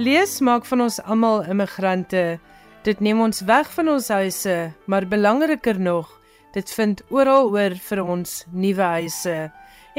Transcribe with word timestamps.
Lees 0.00 0.38
maak 0.40 0.64
van 0.64 0.80
ons 0.86 0.94
almal 1.04 1.42
immigrante. 1.52 2.38
Dit 2.86 3.02
neem 3.04 3.18
ons 3.20 3.42
weg 3.44 3.68
van 3.74 3.90
ons 3.92 4.06
huise, 4.08 4.54
maar 4.88 5.04
belangriker 5.04 5.76
nog, 5.76 6.08
dit 6.54 6.70
vind 6.72 7.02
oral 7.12 7.50
oor 7.52 7.76
vir 7.76 8.00
ons 8.00 8.30
nuwe 8.48 8.86
huise. 8.94 9.34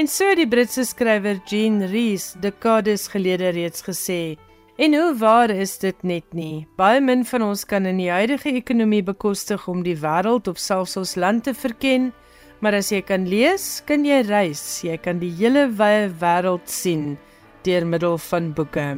En 0.01 0.09
so 0.09 0.31
die 0.39 0.47
Britse 0.49 0.87
skrywer 0.89 1.43
Jean 1.45 1.83
Rhys 1.91 2.31
dekades 2.41 3.05
gelede 3.13 3.51
reeds 3.53 3.85
gesê. 3.85 4.39
En 4.81 4.97
hoe 4.97 5.13
waar 5.21 5.53
is 5.53 5.75
dit 5.77 6.01
net 6.01 6.25
nie? 6.33 6.65
Baie 6.81 6.97
min 6.97 7.21
van 7.21 7.45
ons 7.51 7.61
kan 7.69 7.85
in 7.85 8.01
die 8.01 8.09
huidige 8.09 8.55
ekonomie 8.57 9.03
bekostig 9.05 9.69
om 9.69 9.85
die 9.85 9.99
wêreld 10.01 10.49
of 10.49 10.57
selfs 10.57 10.97
ons 10.97 11.13
land 11.13 11.45
te 11.45 11.53
verken, 11.53 12.09
maar 12.57 12.73
as 12.81 12.89
jy 12.89 13.05
kan 13.05 13.29
lees, 13.29 13.83
kan 13.85 14.01
jy 14.01 14.23
reis. 14.25 14.81
Jy 14.81 14.97
kan 14.97 15.21
die 15.21 15.29
hele 15.37 15.69
wye 15.69 16.09
wêreld 16.09 16.65
sien 16.65 17.19
deur 17.61 17.85
middel 17.85 18.17
van 18.31 18.49
boeke. 18.57 18.89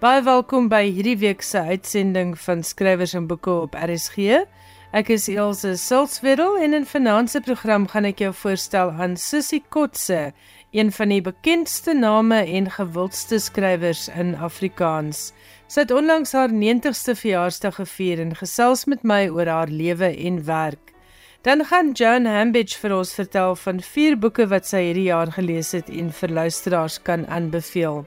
Baie 0.00 0.22
welkom 0.24 0.70
by 0.72 0.86
hierdie 0.86 1.18
week 1.20 1.42
se 1.44 1.60
uitsending 1.60 2.30
van 2.40 2.62
Skrywers 2.64 3.12
en 3.18 3.26
Boeke 3.28 3.52
op 3.66 3.74
RSG. 3.76 4.38
Ek 4.96 5.10
is 5.12 5.26
Elsje 5.28 5.74
Silswedel 5.76 6.54
en 6.64 6.72
in 6.78 6.86
finansie 6.88 7.42
program 7.44 7.84
gaan 7.90 8.06
ek 8.08 8.22
jou 8.24 8.30
voorstel 8.32 8.94
aan 8.96 9.18
Sissy 9.20 9.58
Kotse, 9.68 10.30
een 10.72 10.88
van 10.96 11.12
die 11.12 11.20
bekendste 11.20 11.92
name 11.92 12.38
en 12.40 12.70
gewildste 12.72 13.36
skrywers 13.44 14.06
in 14.08 14.30
Afrikaans. 14.40 15.34
Sy 15.68 15.84
het 15.84 15.92
onlangs 15.92 16.32
haar 16.32 16.48
90ste 16.48 17.12
verjaarsdag 17.20 17.76
gevier 17.82 18.22
en 18.24 18.32
gesels 18.38 18.86
met 18.88 19.04
my 19.04 19.26
oor 19.28 19.50
haar 19.52 19.68
lewe 19.68 20.08
en 20.14 20.38
werk. 20.48 20.94
Dan 21.44 21.66
gaan 21.68 21.92
Joan 21.92 22.24
Hambidge 22.24 22.80
vir 22.80 22.96
ons 23.02 23.12
vertel 23.20 23.52
van 23.66 23.84
vier 23.84 24.16
boeke 24.16 24.48
wat 24.48 24.64
sy 24.64 24.80
hierdie 24.86 25.10
jaar 25.10 25.36
gelees 25.36 25.74
het 25.76 25.92
en 25.92 26.08
vir 26.22 26.34
luisteraars 26.40 27.02
kan 27.04 27.28
aanbeveel. 27.28 28.00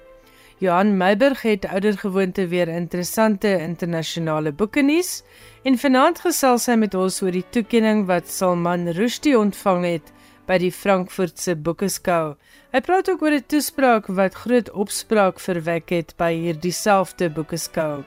Johan 0.64 0.97
Meiburg 0.97 1.42
het 1.42 1.66
oudergewoonte 1.66 2.47
weer 2.47 2.69
interessante 2.72 3.50
internasionale 3.59 4.52
boeke 4.56 4.81
nuus 4.81 5.23
en 5.67 5.75
vanaand 5.78 6.22
gesels 6.23 6.69
hy 6.72 6.78
met 6.80 6.94
ons 6.95 7.17
oor 7.25 7.36
die 7.36 7.44
toekenning 7.52 8.06
wat 8.08 8.30
Salman 8.31 8.86
Rushdie 8.95 9.34
ontvang 9.36 9.84
het 9.84 10.14
by 10.47 10.61
die 10.64 10.72
Frankfurtse 10.72 11.58
Boekeskou. 11.66 12.38
Hy 12.72 12.81
praat 12.86 13.11
ook 13.11 13.25
oor 13.28 13.36
'n 13.36 13.44
toespraak 13.52 14.08
wat 14.08 14.39
groot 14.45 14.72
opspraak 14.72 15.44
verwek 15.44 15.91
het 15.91 16.16
by 16.16 16.31
hierdie 16.31 16.72
selfde 16.72 17.28
Boekeskou. 17.30 18.06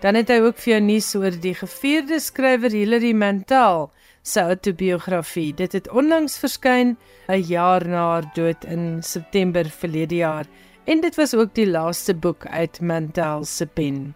Dan 0.00 0.14
het 0.14 0.32
hy 0.32 0.40
ook 0.40 0.56
vir 0.56 0.72
jou 0.72 0.80
nuus 0.80 1.14
oor 1.14 1.36
die 1.36 1.54
gevierde 1.54 2.20
skrywer 2.20 2.72
Hilary 2.72 3.12
Mantel 3.12 3.90
se 4.22 4.40
autobiografie. 4.40 5.52
Dit 5.54 5.72
het 5.72 5.90
onlangs 5.90 6.38
verskyn, 6.38 6.96
'n 7.28 7.44
jaar 7.44 7.86
na 7.86 8.08
haar 8.12 8.32
dood 8.34 8.64
in 8.64 9.02
September 9.02 9.64
verlede 9.68 10.16
jaar 10.16 10.46
en 10.90 11.00
dit 11.00 11.14
was 11.14 11.34
ook 11.34 11.54
die 11.54 11.68
laaste 11.70 12.14
boek 12.14 12.46
uit 12.46 12.80
Mantel 12.80 13.44
se 13.44 13.66
pen. 13.66 14.14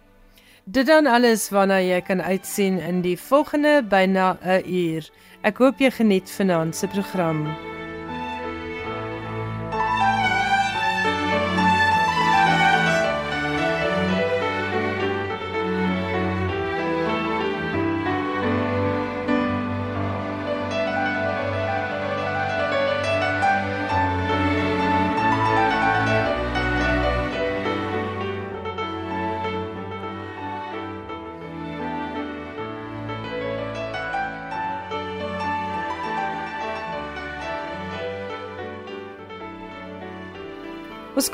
Dit 0.63 0.89
dan 0.89 1.07
alles 1.07 1.47
waarna 1.49 1.77
jy 1.79 2.01
kan 2.01 2.21
uitsien 2.21 2.81
in 2.83 2.99
die 3.05 3.15
volgende 3.19 3.79
byna 3.89 4.37
'n 4.43 4.67
uur. 4.67 5.09
Ek 5.41 5.57
hoop 5.57 5.79
jy 5.79 5.91
geniet 5.91 6.31
vanaand 6.31 6.75
se 6.75 6.87
program. 6.87 7.47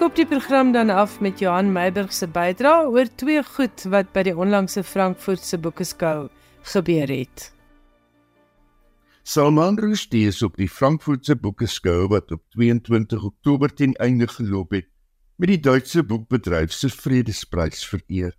Skop 0.01 0.15
die 0.17 0.25
program 0.25 0.71
dan 0.73 0.89
af 0.89 1.19
met 1.21 1.39
Johan 1.39 1.67
Meiburg 1.69 2.09
se 2.09 2.25
bydrae 2.25 2.87
oor 2.89 3.09
twee 3.21 3.43
goed 3.45 3.83
wat 3.93 4.07
by 4.15 4.23
die 4.25 4.33
onlangse 4.33 4.81
Frankfurtse 4.81 5.59
Boekeskou 5.61 6.23
gebeur 6.71 7.13
het. 7.13 7.43
Salman 9.21 9.77
Rushdie 9.77 10.23
is 10.31 10.41
op 10.41 10.57
die 10.57 10.65
Frankfurtse 10.65 11.37
Boekeskou 11.37 12.09
wat 12.09 12.33
op 12.33 12.41
22 12.57 13.29
Oktober 13.29 13.69
ten 13.69 13.93
einde 14.01 14.25
geloop 14.25 14.73
het 14.73 14.89
met 15.37 15.53
die 15.53 15.61
Duitse 15.69 16.01
boekbedryf 16.01 16.73
se 16.73 16.89
Vredesprys 16.89 17.85
vereer. 17.85 18.33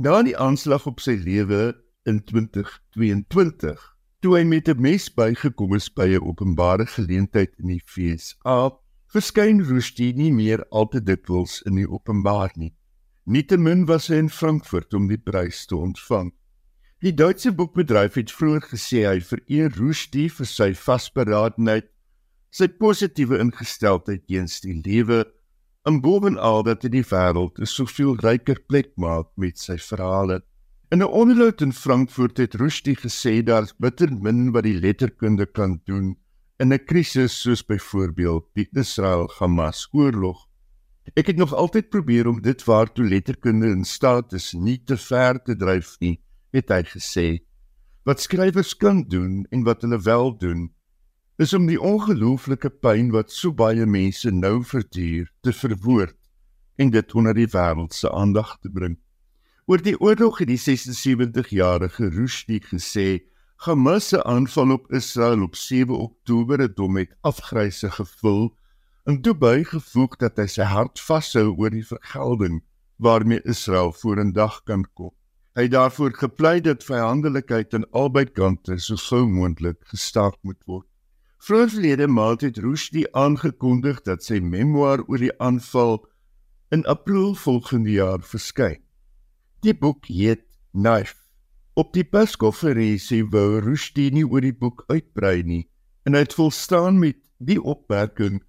Na 0.00 0.22
die 0.24 0.36
aanslag 0.48 0.88
op 0.88 1.04
sy 1.04 1.20
lewe 1.20 1.74
in 2.08 2.24
2022, 2.24 3.84
toe 4.24 4.38
hy 4.38 4.46
met 4.48 4.72
'n 4.72 4.80
mes 4.80 5.12
bygekom 5.12 5.76
is 5.76 5.92
by 5.92 6.08
'n 6.16 6.24
openbare 6.24 6.86
geleentheid 6.86 7.52
in 7.60 7.76
die 7.76 7.82
FSA, 7.84 8.80
verskyn 9.10 9.62
Rushdie 9.66 10.12
nie 10.14 10.30
meer 10.30 10.60
al 10.70 10.86
te 10.90 11.00
dikwels 11.02 11.60
in 11.66 11.78
die 11.80 11.88
openbaar 11.88 12.52
nie. 12.54 12.70
Nietemin 13.26 13.86
was 13.88 14.06
hy 14.10 14.20
in 14.22 14.30
Frankfurt 14.30 14.94
om 14.94 15.08
die 15.10 15.18
prys 15.18 15.64
te 15.66 15.76
ontvang. 15.76 16.30
Die 17.02 17.14
Duitse 17.16 17.50
boekbedryf 17.56 18.18
het 18.20 18.30
vroeër 18.30 18.68
gesê 18.70 19.02
hy 19.08 19.18
vereer 19.24 19.72
Rushdie 19.74 20.28
vir 20.30 20.46
sy 20.46 20.70
vasberadenheid, 20.76 21.88
sy 22.54 22.68
positiewe 22.82 23.40
ingesteldheid 23.42 24.26
teenoor 24.28 24.62
die 24.66 24.78
lewe 24.84 25.20
en 25.88 26.00
bovenal 26.04 26.62
dat 26.66 26.84
hy 26.84 26.90
die 26.94 27.06
wêreld 27.10 27.58
'n 27.58 27.66
soveel 27.66 28.14
ryker 28.20 28.60
plek 28.68 28.92
maak 28.96 29.30
met 29.36 29.58
sy 29.58 29.78
verhale. 29.78 30.42
In 30.92 31.02
'n 31.02 31.10
onderhoud 31.22 31.62
in 31.62 31.72
Frankfurt 31.72 32.38
het 32.38 32.54
Rushdie 32.54 32.96
gesê 32.96 33.42
daar's 33.42 33.72
bitter 33.72 34.10
min 34.12 34.52
wat 34.52 34.64
die 34.64 34.78
letterkunde 34.78 35.46
kan 35.46 35.80
doen 35.86 36.16
in 36.60 36.72
'n 36.72 36.84
krisis 36.84 37.40
soos 37.40 37.62
byvoorbeeld 37.64 38.44
die 38.52 38.68
Israel-Hamas 38.72 39.88
oorlog. 39.92 40.48
Ek 41.16 41.26
het 41.26 41.36
nog 41.36 41.54
altyd 41.54 41.88
probeer 41.88 42.28
om 42.28 42.42
dit 42.42 42.64
waartoe 42.64 43.08
letterkunde 43.08 43.66
in 43.66 43.84
staat 43.84 44.32
is 44.32 44.52
nie 44.52 44.82
te 44.84 44.96
ver 44.96 45.42
te 45.42 45.56
dryf 45.56 45.96
nie, 46.00 46.20
het 46.52 46.68
hy 46.68 46.82
gesê. 46.84 47.28
Wat 48.04 48.20
skrywers 48.20 48.76
kan 48.76 49.02
doen 49.08 49.46
en 49.50 49.64
wat 49.64 49.82
hulle 49.82 50.00
wel 50.04 50.36
doen, 50.36 50.68
is 51.38 51.54
om 51.56 51.64
die 51.66 51.80
ongelooflike 51.80 52.70
pyn 52.84 53.08
wat 53.10 53.32
so 53.32 53.52
baie 53.56 53.86
mense 53.86 54.30
nou 54.30 54.60
verduur 54.64 55.32
te 55.40 55.52
verwoord 55.52 56.16
en 56.76 56.90
dit 56.90 57.14
onder 57.14 57.34
die 57.34 57.48
wêreld 57.48 57.96
se 57.96 58.12
aandag 58.12 58.58
te 58.60 58.68
bring. 58.68 58.98
Oor 59.64 59.80
die 59.80 59.96
oorlog 59.96 60.38
het 60.44 60.48
die 60.52 60.60
76-jarige 60.60 62.12
Rushdie 62.12 62.60
gesê 62.60 63.24
Hamas 63.60 64.08
se 64.08 64.24
aanval 64.24 64.70
op 64.70 64.92
Israel 64.92 65.42
op 65.42 65.56
7 65.56 65.98
Oktober 65.98 66.60
het 66.60 66.78
hom 66.78 66.92
met 66.96 67.10
afgryse 67.20 67.90
gevul 67.90 68.56
en 69.04 69.18
toe 69.20 69.34
bygevoeg 69.36 70.16
dat 70.22 70.40
hy 70.40 70.46
sy 70.48 70.64
hart 70.64 71.02
vashou 71.04 71.50
oor 71.50 71.74
die 71.74 71.84
vergelding 71.84 72.62
waarmee 72.96 73.44
Israel 73.44 73.92
vorendag 73.92 74.62
kan 74.64 74.86
kom. 74.96 75.12
Hy 75.52 75.66
het 75.68 75.74
daarvoor 75.76 76.16
gepleit 76.22 76.64
dat 76.70 76.88
vyandelikheid 76.88 77.76
aan 77.76 77.84
albei 77.92 78.24
kante 78.32 78.80
so 78.80 78.96
gou 78.96 79.26
moontlik 79.28 79.76
gestaak 79.92 80.40
moet 80.40 80.64
word. 80.64 80.88
Vroeglede 81.44 82.08
maand 82.08 82.48
het 82.48 82.64
Rushdie 82.64 83.10
aangekondig 83.12 84.00
dat 84.08 84.24
sy 84.24 84.40
memoir 84.40 85.04
oor 85.04 85.20
die 85.20 85.36
aanval 85.36 85.98
in 86.72 86.88
April 86.88 87.34
volgende 87.36 87.92
jaar 87.92 88.24
verskyn. 88.24 88.80
Die 89.60 89.76
boek 89.76 90.08
heet 90.08 90.46
Knife 90.72 91.19
Op 91.78 91.92
die 91.94 92.04
perskonferensie 92.04 93.22
wou 93.30 93.60
Rushdie 93.62 94.10
nie 94.10 94.24
oor 94.26 94.42
die 94.42 94.56
boek 94.56 94.82
uitbrei 94.90 95.42
nie 95.46 95.68
en 96.08 96.16
hy 96.16 96.24
het 96.24 96.34
volstaan 96.34 96.98
met 96.98 97.20
die 97.38 97.60
opmerking 97.62 98.40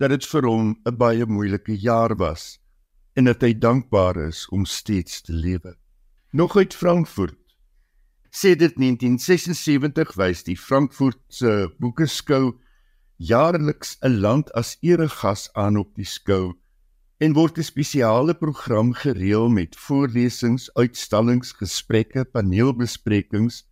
dat 0.00 0.14
dit 0.14 0.24
vir 0.24 0.48
hom 0.48 0.70
'n 0.88 0.96
baie 0.96 1.26
moeilike 1.26 1.76
jaar 1.76 2.16
was 2.16 2.58
en 3.14 3.28
dat 3.28 3.42
hy 3.44 3.52
dankbaar 3.52 4.16
is 4.28 4.48
om 4.48 4.64
steeds 4.64 5.20
te 5.20 5.32
lewe. 5.32 5.76
Nog 6.32 6.56
uit 6.56 6.74
Frankfurt. 6.74 7.38
Sê 8.32 8.56
dit 8.56 8.72
1976 8.80 10.16
wys 10.16 10.42
die 10.42 10.56
Frankfurtse 10.56 11.74
boekeskou 11.78 12.56
jaarliks 13.18 13.98
'n 14.00 14.20
land 14.20 14.52
as 14.52 14.78
eregas 14.80 15.52
aan 15.52 15.76
op 15.76 15.94
die 15.94 16.08
skou 16.08 16.56
en 17.22 17.36
word 17.38 17.58
'n 17.58 17.62
spesiale 17.62 18.34
program 18.34 18.88
gereël 18.92 19.48
met 19.48 19.76
voorlesings, 19.76 20.64
uitstallings, 20.74 21.52
gesprekke, 21.52 22.24
paneelbesprekings 22.24 23.62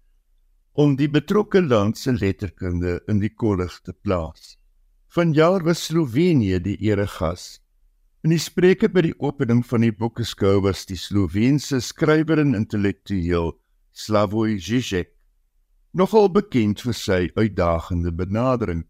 om 0.73 0.94
die 0.97 1.11
betrokke 1.11 1.62
land 1.62 1.99
se 1.99 2.12
letterkunde 2.12 3.00
in 3.08 3.19
die 3.19 3.35
kollig 3.35 3.81
te 3.82 3.93
plaas. 3.93 4.56
Vanjaar 5.08 5.64
was 5.64 5.85
Slovenië 5.85 6.61
die 6.62 6.76
eregas. 6.79 7.58
In 8.23 8.31
die 8.31 8.38
spreke 8.38 8.88
by 8.88 9.00
die 9.00 9.19
opening 9.19 9.67
van 9.67 9.81
die 9.81 9.93
boekeskou 9.93 10.61
was 10.62 10.87
die 10.87 10.97
Sloveense 10.97 11.81
skrywer 11.81 12.38
en 12.38 12.55
intellektueel 12.55 13.56
Slavoj 13.91 14.61
Žižek, 14.62 15.11
nogal 15.93 16.31
bekend 16.31 16.81
vir 16.87 16.94
sy 16.94 17.20
uitdagende 17.35 18.12
benadering. 18.12 18.85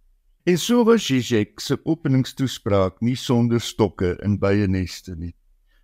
En 0.45 0.59
so 0.59 0.85
was 0.85 1.05
Zizek 1.07 1.61
se 1.61 1.77
openingstoespraak 1.85 3.01
nie 3.01 3.17
sonder 3.17 3.61
stokke 3.61 4.17
in 4.25 4.39
baie 4.39 4.67
neste 4.67 5.17
nie. 5.17 5.35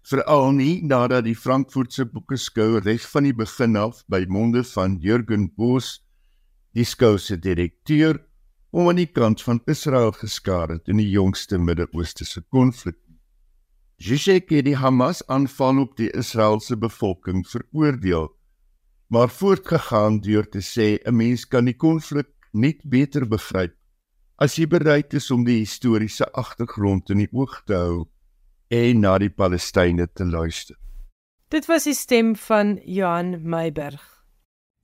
veral 0.07 0.53
nie 0.55 0.83
nadat 0.87 1.25
die 1.27 1.35
Frankfurtse 1.35 2.05
boekeskou 2.07 2.79
reg 2.79 3.03
van 3.11 3.27
die 3.27 3.35
begin 3.35 3.75
af 3.77 4.05
by 4.13 4.21
monde 4.31 4.63
van 4.71 4.95
Jürgen 5.03 5.49
Boos, 5.57 5.97
die 6.79 6.87
skou 6.87 7.17
se 7.19 7.37
direkteur, 7.37 8.21
om 8.71 8.87
aan 8.89 9.01
die 9.01 9.11
kant 9.11 9.43
van 9.43 9.61
Israel 9.67 10.13
geskaar 10.15 10.71
het 10.77 10.93
in 10.93 11.03
die 11.03 11.11
jongste 11.11 11.59
Midde-Ooste 11.59 12.25
se 12.25 12.45
konflik. 12.55 12.99
Zizek 13.99 14.53
het 14.55 14.69
die 14.69 14.77
Hamas-aanval 14.79 15.83
op 15.87 15.97
die 15.99 16.13
Israeliese 16.15 16.77
bevolking 16.77 17.43
veroordeel, 17.49 18.29
maar 19.11 19.33
voortgegaan 19.33 20.21
deur 20.21 20.47
te 20.47 20.63
sê 20.63 21.03
'n 21.03 21.17
mens 21.17 21.49
kan 21.49 21.65
die 21.65 21.77
konflik 21.77 22.31
net 22.53 22.79
beter 22.85 23.27
begryp 23.27 23.75
as 24.39 24.57
jy 24.59 24.67
bereid 24.69 25.15
is 25.17 25.31
om 25.33 25.45
die 25.47 25.61
historiese 25.63 26.29
agtergrond 26.37 27.11
in 27.11 27.25
die 27.25 27.31
oog 27.33 27.63
te 27.67 27.77
hou 27.77 28.07
en 28.73 29.01
na 29.05 29.17
die 29.23 29.31
Palestynë 29.31 30.09
te 30.15 30.27
luister. 30.27 30.77
Dit 31.51 31.69
was 31.71 31.87
die 31.87 31.95
stem 31.95 32.35
van 32.49 32.77
Johan 32.83 33.37
Meiberg. 33.43 34.03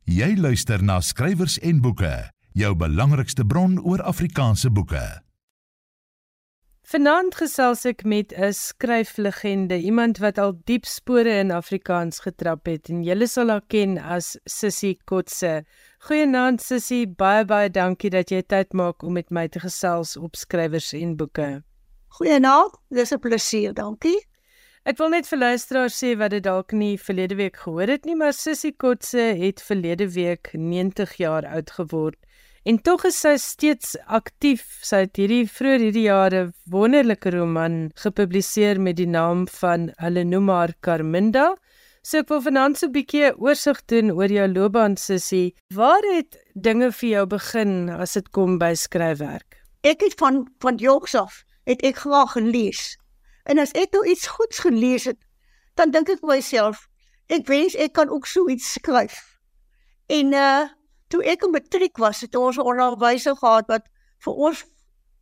Jy 0.06 0.34
luister 0.38 0.82
na 0.82 1.00
skrywers 1.02 1.58
en 1.62 1.82
boeke, 1.82 2.30
jou 2.58 2.72
belangrikste 2.78 3.44
bron 3.46 3.78
oor 3.82 4.02
Afrikaanse 4.06 4.70
boeke. 4.70 5.21
Vanaand 6.82 7.36
gesels 7.38 7.84
ek 7.86 8.00
met 8.04 8.32
'n 8.34 8.52
skryflegende, 8.52 9.76
iemand 9.78 10.18
wat 10.18 10.38
al 10.38 10.52
diep 10.64 10.84
spore 10.84 11.30
in 11.42 11.50
Afrikaans 11.54 12.18
getrap 12.20 12.66
het 12.66 12.88
en 12.90 13.04
julle 13.06 13.26
sal 13.26 13.48
haar 13.48 13.62
ken 13.68 13.98
as 13.98 14.36
Sissy 14.44 14.96
Kotse. 15.04 15.64
Goeienaand 16.08 16.60
Sissy, 16.60 17.06
baie 17.06 17.44
baie 17.44 17.70
dankie 17.70 18.10
dat 18.10 18.30
jy 18.30 18.42
tyd 18.42 18.72
maak 18.72 19.02
om 19.02 19.12
met 19.12 19.30
my 19.30 19.46
te 19.48 19.60
gesels 19.60 20.16
op 20.16 20.34
skrywers 20.36 20.92
en 20.92 21.16
boeke. 21.16 21.62
Goeienaand, 22.18 22.74
dis 22.90 23.12
'n 23.12 23.18
plesier, 23.18 23.72
dankie. 23.72 24.18
Ek 24.84 24.98
wil 24.98 25.08
net 25.08 25.26
vir 25.26 25.38
luisteraars 25.38 25.94
sê 26.02 26.16
wat 26.18 26.30
dit 26.30 26.42
dalk 26.42 26.72
nie 26.72 26.98
verlede 26.98 27.36
week 27.36 27.56
gehoor 27.56 27.86
het 27.86 28.04
nie, 28.04 28.16
maar 28.16 28.32
Sissy 28.32 28.72
Kotse 28.72 29.38
het 29.38 29.62
verlede 29.62 30.10
week 30.10 30.50
90 30.52 31.14
jaar 31.16 31.46
oud 31.46 31.70
geword. 31.70 32.18
En 32.62 32.76
tog 32.78 33.02
is 33.08 33.16
sy 33.18 33.32
steeds 33.42 33.96
aktief. 34.06 34.62
Sy 34.86 35.00
het 35.02 35.18
hierdie 35.18 35.48
vroeër 35.50 35.82
hierdie 35.82 36.04
jare 36.04 36.42
wonderlike 36.70 37.32
roman 37.34 37.88
gepubliseer 37.98 38.78
met 38.78 39.00
die 39.00 39.08
naam 39.10 39.48
van 39.50 39.88
Hulle 39.98 40.22
noem 40.22 40.50
haar 40.52 40.74
Carminda. 40.86 41.48
So 42.06 42.20
ek 42.22 42.30
wil 42.30 42.42
vanaand 42.44 42.78
so 42.78 42.86
'n 42.86 42.94
bietjie 42.94 43.32
oorsig 43.34 43.80
doen 43.90 44.12
oor 44.14 44.30
jou 44.30 44.46
loopbaan 44.46 44.94
Sissy. 44.96 45.54
Waar 45.74 46.06
het 46.14 46.38
dinge 46.54 46.92
vir 46.92 47.08
jou 47.08 47.26
begin 47.26 47.90
as 47.90 48.12
dit 48.14 48.30
kom 48.30 48.58
by 48.58 48.74
skryfwerk? 48.74 49.58
Ek 49.82 50.00
het 50.00 50.14
van 50.18 50.46
van 50.60 50.76
jongs 50.76 51.14
af 51.14 51.42
het 51.66 51.82
ek 51.82 51.96
graag 51.96 52.32
gelees. 52.32 52.96
En 53.44 53.58
as 53.58 53.72
ek 53.72 53.90
nou 53.92 54.06
iets 54.06 54.26
goeds 54.26 54.58
gelees 54.58 55.04
het, 55.04 55.18
dan 55.74 55.90
dink 55.90 56.08
ek 56.08 56.22
myself, 56.22 56.86
ek 57.26 57.46
wens 57.46 57.74
ek 57.74 57.92
kan 57.92 58.08
ook 58.08 58.26
so 58.26 58.48
iets 58.48 58.72
skryf. 58.72 59.38
En 60.06 60.32
uh 60.32 60.68
toe 61.12 61.22
ek 61.28 61.44
in 61.44 61.52
matriek 61.52 61.98
was, 62.00 62.22
het 62.24 62.36
ons 62.36 62.56
'n 62.56 62.68
onderwyser 62.72 63.36
gehad 63.36 63.66
wat 63.68 63.84
vir 64.24 64.34
ons 64.46 64.64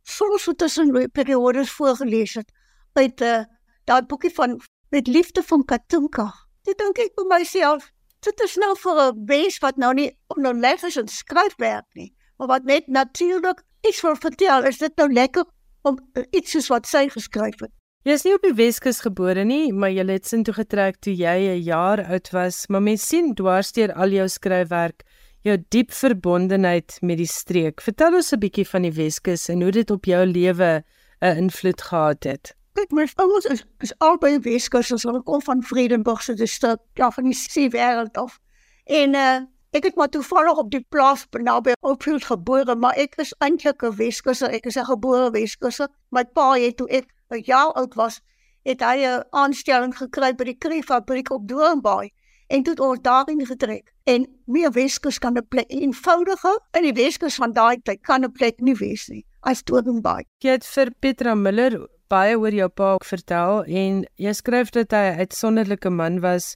soms 0.03 0.43
so 0.43 0.53
tussen 0.53 1.11
periodes 1.11 1.71
voorgeles 1.71 2.33
het 2.39 2.51
uit 2.93 3.21
uh 3.21 3.43
daai 3.89 4.01
boekie 4.05 4.33
van 4.33 4.59
met 4.91 5.07
liefde 5.07 5.43
van 5.43 5.65
Katunka. 5.65 6.31
Dit 6.63 6.77
dink 6.77 6.99
ek 6.99 7.11
vir 7.17 7.27
myself, 7.27 7.89
dit 8.19 8.43
is 8.45 8.55
nou 8.55 8.75
vir 8.77 9.01
'n 9.01 9.25
mens 9.25 9.59
wat 9.59 9.77
nou 9.77 9.93
nie 9.93 10.11
onderleg 10.27 10.83
is 10.83 10.97
in 10.97 11.07
skryfwerk 11.07 11.87
nie, 11.93 12.13
maar 12.37 12.47
wat 12.47 12.63
net 12.63 12.87
natuurlik 12.87 13.63
iets 13.81 14.01
wil 14.01 14.15
vertel, 14.15 14.63
is 14.63 14.77
dit 14.77 14.95
nou 14.97 15.13
lekker 15.13 15.45
om 15.81 15.97
uh, 16.13 16.23
iets 16.31 16.51
soos 16.51 16.67
wat 16.67 16.85
sy 16.85 17.09
geskryf 17.09 17.59
het. 17.59 17.71
Jy 18.03 18.11
is 18.11 18.23
nie 18.23 18.33
op 18.33 18.41
die 18.41 18.53
Weskus 18.53 18.99
gebore 19.01 19.43
nie, 19.45 19.73
maar 19.73 19.89
jy 19.89 20.05
het 20.09 20.27
sin 20.27 20.43
toe 20.43 20.53
getrek 20.53 21.01
toe 21.01 21.13
jy 21.13 21.37
'n 21.57 21.63
jaar 21.63 22.05
oud 22.05 22.29
was, 22.31 22.67
maar 22.67 22.81
mens 22.81 23.07
sien 23.07 23.35
dwarsteer 23.35 23.93
al 23.93 24.09
jou 24.09 24.27
skryfwerk 24.27 25.03
jou 25.41 25.57
diep 25.69 25.91
verbondenheid 25.91 26.97
met 27.01 27.17
die 27.17 27.29
streek. 27.29 27.81
Vertel 27.81 28.15
ons 28.15 28.31
'n 28.31 28.39
bietjie 28.39 28.67
van 28.67 28.81
die 28.81 28.93
Weskus 28.93 29.49
en 29.49 29.61
hoe 29.61 29.71
dit 29.71 29.91
op 29.91 30.05
jou 30.05 30.25
lewe 30.25 30.83
'n 31.21 31.37
invloed 31.37 31.81
gehad 31.81 32.23
het. 32.23 32.55
Kyk, 32.73 32.91
my 32.91 33.07
ouers 33.15 33.45
is 33.45 33.65
is 33.79 33.93
albei 33.97 34.39
Weskus, 34.39 34.91
ons 34.91 35.05
kom 35.23 35.41
van 35.41 35.63
Vredenburg 35.63 36.21
se 36.21 36.45
stad, 36.45 36.79
ja 36.93 37.11
van 37.11 37.23
die 37.23 37.33
see 37.33 37.69
wêreld 37.69 38.17
af. 38.17 38.39
En 38.85 39.15
uh 39.15 39.41
Ek 39.71 39.83
het 39.83 39.95
maar 39.95 40.09
toevallig 40.09 40.57
op 40.57 40.71
die 40.71 40.85
plaas 40.89 41.21
naby 41.31 41.71
Oakfield 41.79 42.25
gebore, 42.27 42.75
maar 42.75 42.97
ek 42.99 43.13
is 43.23 43.29
eintlik 43.39 43.83
'n 43.87 43.95
Weskuser. 43.95 44.49
Ek 44.49 44.65
is 44.65 44.75
'n 44.75 44.83
gebore 44.85 45.31
Weskuser. 45.31 45.87
My 46.09 46.25
pa 46.25 46.53
het 46.59 46.77
toe 46.77 46.87
ek 46.89 47.07
'n 47.29 47.43
jaar 47.45 47.71
oud 47.79 47.93
was, 47.95 48.19
het 48.63 48.81
hy 48.81 48.97
'n 49.05 49.23
aanstelling 49.31 49.95
gekry 49.97 50.35
by 50.35 50.43
die 50.43 50.57
kreeffabriek 50.57 51.31
op 51.31 51.47
Doornbaai 51.47 52.11
en 52.51 52.63
toe 52.63 52.73
het 52.73 52.83
ons 52.83 53.01
daarin 53.01 53.45
getrek. 53.45 53.93
En 54.03 54.27
meer 54.45 54.71
Weskus 54.71 55.19
kan 55.19 55.37
'n 55.37 55.47
plek 55.47 55.71
eenvoudiger 55.71 56.59
in 56.77 56.83
die 56.83 56.93
Weskus 56.93 57.35
van 57.35 57.53
daai 57.53 57.81
tyd 57.81 58.01
kan 58.01 58.23
'n 58.23 58.31
plek 58.31 58.59
nie 58.59 58.75
wees 58.75 59.07
nie. 59.07 59.25
As 59.41 59.63
Doornbaai. 59.63 60.25
Jy 60.37 60.51
het 60.51 60.65
vir 60.65 60.91
Petra 60.99 61.35
Miller 61.35 61.87
baie 62.09 62.37
oor 62.37 62.51
jou 62.51 62.69
pa 62.69 62.97
vertel 62.97 63.63
en 63.63 64.05
jy 64.15 64.33
skryf 64.33 64.69
dat 64.69 64.91
hy 64.91 65.05
'n 65.11 65.19
uitsonderlike 65.19 65.89
man 65.89 66.19
was 66.19 66.55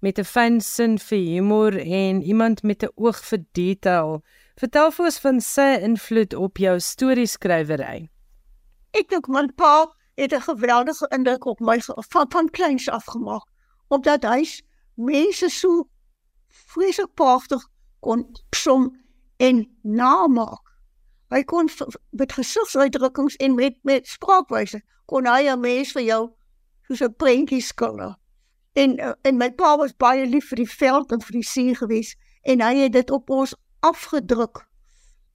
met 0.00 0.18
'n 0.18 0.24
fyn 0.24 0.60
sin 0.60 0.98
vir 0.98 1.18
humor 1.18 1.78
en 1.78 2.22
iemand 2.22 2.62
met 2.62 2.82
'n 2.82 2.92
oog 2.94 3.18
vir 3.24 3.38
detail. 3.52 4.22
Vertel 4.56 4.90
vir 4.90 5.04
ons 5.04 5.18
van 5.18 5.40
sy 5.40 5.78
invloed 5.82 6.34
op 6.34 6.56
jou 6.56 6.80
storieskrywery. 6.80 8.08
Ek 8.92 9.08
dink 9.08 9.28
my 9.28 9.48
pa 9.56 9.86
het 10.16 10.32
'n 10.32 10.40
geweldige 10.40 11.06
indruk 11.10 11.44
op 11.44 11.60
my 11.60 11.80
van 11.80 12.26
van 12.30 12.48
kleins 12.50 12.88
af 12.88 13.04
gemaak 13.04 13.46
omdat 13.88 14.22
hy 14.24 14.44
mense 14.94 15.48
so 15.48 15.88
vreeslik 16.48 17.14
pragtig 17.14 17.62
kon 18.00 18.26
som 18.56 18.90
en 19.36 19.64
namaak. 19.82 20.60
Hy 21.32 21.42
kon 21.48 21.70
met 22.10 22.32
gesigsuitdrukkings 22.32 23.36
en 23.36 23.54
met 23.54 23.78
met 23.82 24.08
spraakwyse 24.08 24.82
kon 25.06 25.26
hy 25.26 25.48
'n 25.48 25.60
mens 25.60 25.92
vir 25.92 26.02
jou 26.02 26.22
soos 26.86 27.00
'n 27.02 27.14
prentjie 27.16 27.60
skilder. 27.60 28.16
En 28.72 28.98
uh, 29.00 29.12
en 29.22 29.36
my 29.36 29.50
pa 29.50 29.76
was 29.76 29.96
baie 29.96 30.26
lief 30.26 30.48
vir 30.48 30.56
die 30.56 30.70
veld 30.70 31.12
en 31.12 31.20
vir 31.20 31.32
die 31.32 31.48
see 31.48 31.74
gewees 31.74 32.16
en 32.42 32.60
hy 32.60 32.74
het 32.76 32.92
dit 32.92 33.10
op 33.10 33.30
ons 33.30 33.54
afgedruk. 33.80 34.66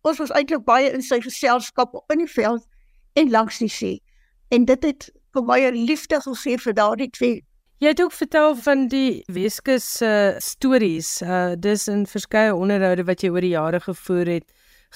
Ons 0.02 0.18
was 0.18 0.32
eintlik 0.32 0.64
baie 0.66 0.92
in 0.92 1.02
sy 1.02 1.22
geselskap 1.22 1.94
in 2.14 2.18
die 2.18 2.32
veld 2.32 2.68
en 3.14 3.30
langs 3.30 3.58
die 3.58 3.70
see. 3.70 4.04
En 4.50 4.66
dit 4.66 4.84
het 4.84 5.12
vir 5.34 5.44
my 5.44 5.60
'n 5.60 5.86
liefde 5.86 6.22
gegee 6.22 6.58
vir 6.58 6.74
daardie 6.74 7.10
twee. 7.10 7.47
Jy 7.78 7.92
het 7.92 8.00
ook 8.02 8.14
vertel 8.18 8.56
van 8.58 8.88
die 8.90 9.22
Weskus 9.30 9.86
se 10.00 10.08
uh, 10.10 10.40
stories. 10.42 11.10
Uh 11.22 11.54
dis 11.62 11.84
in 11.88 12.08
verskeie 12.10 12.56
onderhoude 12.56 13.04
wat 13.06 13.22
jy 13.22 13.30
oor 13.30 13.46
die 13.46 13.52
jare 13.52 13.78
gevoer 13.84 14.32
het, 14.32 14.46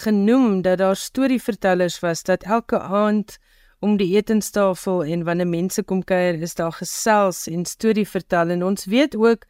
genoem 0.02 0.64
dat 0.66 0.80
daar 0.82 0.98
storievertellers 0.98 2.00
was 2.02 2.24
dat 2.26 2.42
elke 2.42 2.80
aand 2.82 3.36
om 3.86 4.00
die 4.00 4.08
etenstafel 4.16 5.04
en 5.06 5.26
wanneer 5.28 5.48
mense 5.52 5.84
kom 5.84 6.02
kuier, 6.02 6.42
is 6.42 6.58
daar 6.58 6.74
gesels 6.74 7.44
en 7.52 7.68
storie 7.70 8.08
vertel 8.08 8.50
en 8.50 8.64
ons 8.66 8.86
weet 8.90 9.14
ook 9.16 9.46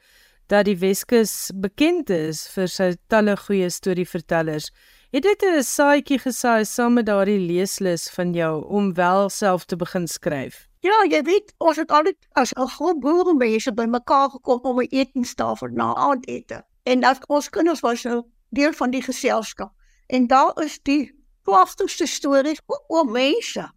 dat 0.51 0.67
die 0.67 0.75
Weskus 0.81 1.53
bekend 1.55 2.11
is 2.11 2.41
vir 2.51 2.67
sy 2.67 2.89
talle 3.07 3.38
goeie 3.45 3.69
storievertellers. 3.71 4.67
Het 5.15 5.23
dit 5.23 5.47
'n 5.53 5.63
saadjie 5.63 6.19
gesaai 6.19 6.65
saam 6.65 7.00
met 7.00 7.07
daardie 7.07 7.39
leeslus 7.39 8.09
van 8.09 8.33
jou 8.33 8.67
om 8.67 8.93
wel 8.93 9.29
self 9.29 9.63
te 9.65 9.75
begin 9.75 10.07
skryf? 10.07 10.70
Ja, 10.81 11.03
jy 11.05 11.19
weet, 11.21 11.51
ons 11.61 11.77
het 11.77 11.91
altyd 11.93 12.17
as 12.41 12.53
'n 12.57 12.67
groep 12.67 13.01
boeremense 13.01 13.73
bymekaar 13.73 14.29
gekom 14.29 14.59
om 14.61 14.79
'n 14.81 14.88
etenstafel 14.89 15.67
na 15.67 15.93
aandete. 15.95 16.65
En 16.83 17.03
as 17.03 17.17
ons 17.27 17.50
kinders 17.50 17.79
was 17.79 18.03
nou 18.03 18.23
deel 18.50 18.73
van 18.73 18.89
die 18.91 19.01
geselskap. 19.01 19.71
En 20.07 20.27
daar 20.27 20.63
is 20.63 20.79
die 20.81 21.23
pragtigste 21.43 22.05
stories 22.05 22.61
oor 22.88 23.05
mense 23.05 23.71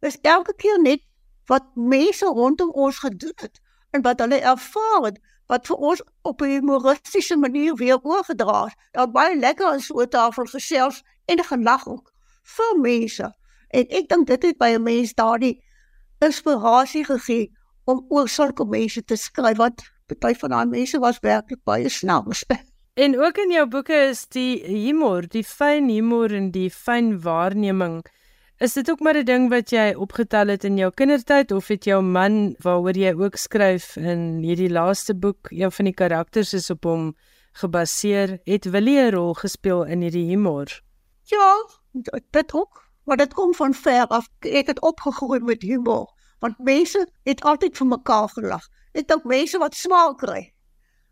is 0.00 0.18
elke 0.20 0.54
keer 0.54 0.80
net 0.80 1.00
wat 1.46 1.64
mense 1.74 2.26
rondom 2.26 2.70
ons 2.70 2.98
gedoen 2.98 3.34
het 3.34 3.60
en 3.90 4.02
wat 4.02 4.20
hulle 4.20 4.40
ervaar 4.40 5.02
het 5.02 5.20
wat 5.46 5.66
vir 5.66 5.76
ons 5.76 6.02
op 6.22 6.42
'n 6.42 6.44
humoristiese 6.44 7.36
manier 7.36 7.74
weer 7.74 7.98
oorgedra 8.02 8.66
is. 8.66 8.74
Daar 8.92 9.10
baie 9.10 9.38
lekker 9.38 9.66
aan 9.66 9.80
so 9.80 10.00
'n 10.00 10.08
tafel 10.08 10.44
gesels 10.44 11.02
en 11.24 11.44
gelag 11.44 11.88
ook 11.88 12.12
vir 12.42 12.80
mense. 12.80 13.36
En 13.68 13.88
ek 13.88 14.08
dink 14.08 14.26
dit 14.26 14.42
het 14.42 14.58
by 14.58 14.68
'n 14.68 14.82
mens 14.82 15.14
daardie 15.14 15.64
inspirasie 16.20 17.04
gegee 17.04 17.50
om 17.84 18.04
oor 18.08 18.28
sulke 18.28 18.64
mense 18.64 19.02
te 19.02 19.16
skryf 19.16 19.56
wat 19.56 19.84
baie 20.20 20.34
van 20.34 20.50
daai 20.50 20.66
mense 20.66 20.98
was 20.98 21.20
werklik 21.20 21.64
baie 21.64 21.88
snaaks. 21.88 22.44
En 22.98 23.12
ook 23.14 23.36
in 23.38 23.52
jou 23.54 23.66
boeke 23.70 23.94
is 23.94 24.24
die 24.34 24.58
humor, 24.66 25.28
die 25.30 25.44
fyn 25.46 25.86
humor 25.88 26.32
en 26.34 26.50
die 26.50 26.70
fyn 26.70 27.20
waarneming 27.22 28.00
Is 28.58 28.72
dit 28.74 28.90
ook 28.90 29.00
maar 29.00 29.14
'n 29.16 29.24
ding 29.24 29.50
wat 29.50 29.70
jy 29.70 29.94
opgetel 29.94 30.48
het 30.48 30.64
in 30.64 30.76
jou 30.76 30.90
kindertyd 30.90 31.52
of 31.52 31.68
het 31.68 31.84
jou 31.84 32.02
man 32.02 32.54
waaroor 32.58 32.96
jy 32.96 33.12
ook 33.14 33.36
skryf 33.36 33.96
in 33.96 34.42
hierdie 34.42 34.70
laaste 34.70 35.14
boek, 35.14 35.50
een 35.50 35.72
van 35.72 35.84
die 35.84 35.94
karakters 35.94 36.52
is 36.52 36.70
op 36.70 36.84
hom 36.84 37.16
gebaseer, 37.52 38.40
het 38.44 38.64
Willie 38.64 38.98
'n 38.98 39.14
rol 39.14 39.34
gespeel 39.34 39.84
in 39.84 40.00
hierdie 40.00 40.26
humor? 40.26 40.82
Ja, 41.22 41.54
dit 42.30 42.54
ook, 42.54 42.87
maar 43.08 43.16
dit 43.16 43.34
kom 43.34 43.54
van 43.54 43.74
ver 43.74 44.06
af. 44.06 44.28
Ek 44.44 44.66
het 44.66 44.80
opgegroei 44.84 45.40
met 45.40 45.62
humor. 45.62 46.10
Want 46.38 46.58
mense 46.58 47.08
het 47.24 47.40
altyd 47.42 47.76
vir 47.76 47.86
mekaar 47.86 48.28
gelag. 48.28 48.66
Ek 48.92 49.08
dink 49.08 49.24
mense 49.24 49.58
wat 49.58 49.74
smaak 49.74 50.18
kry. 50.20 50.42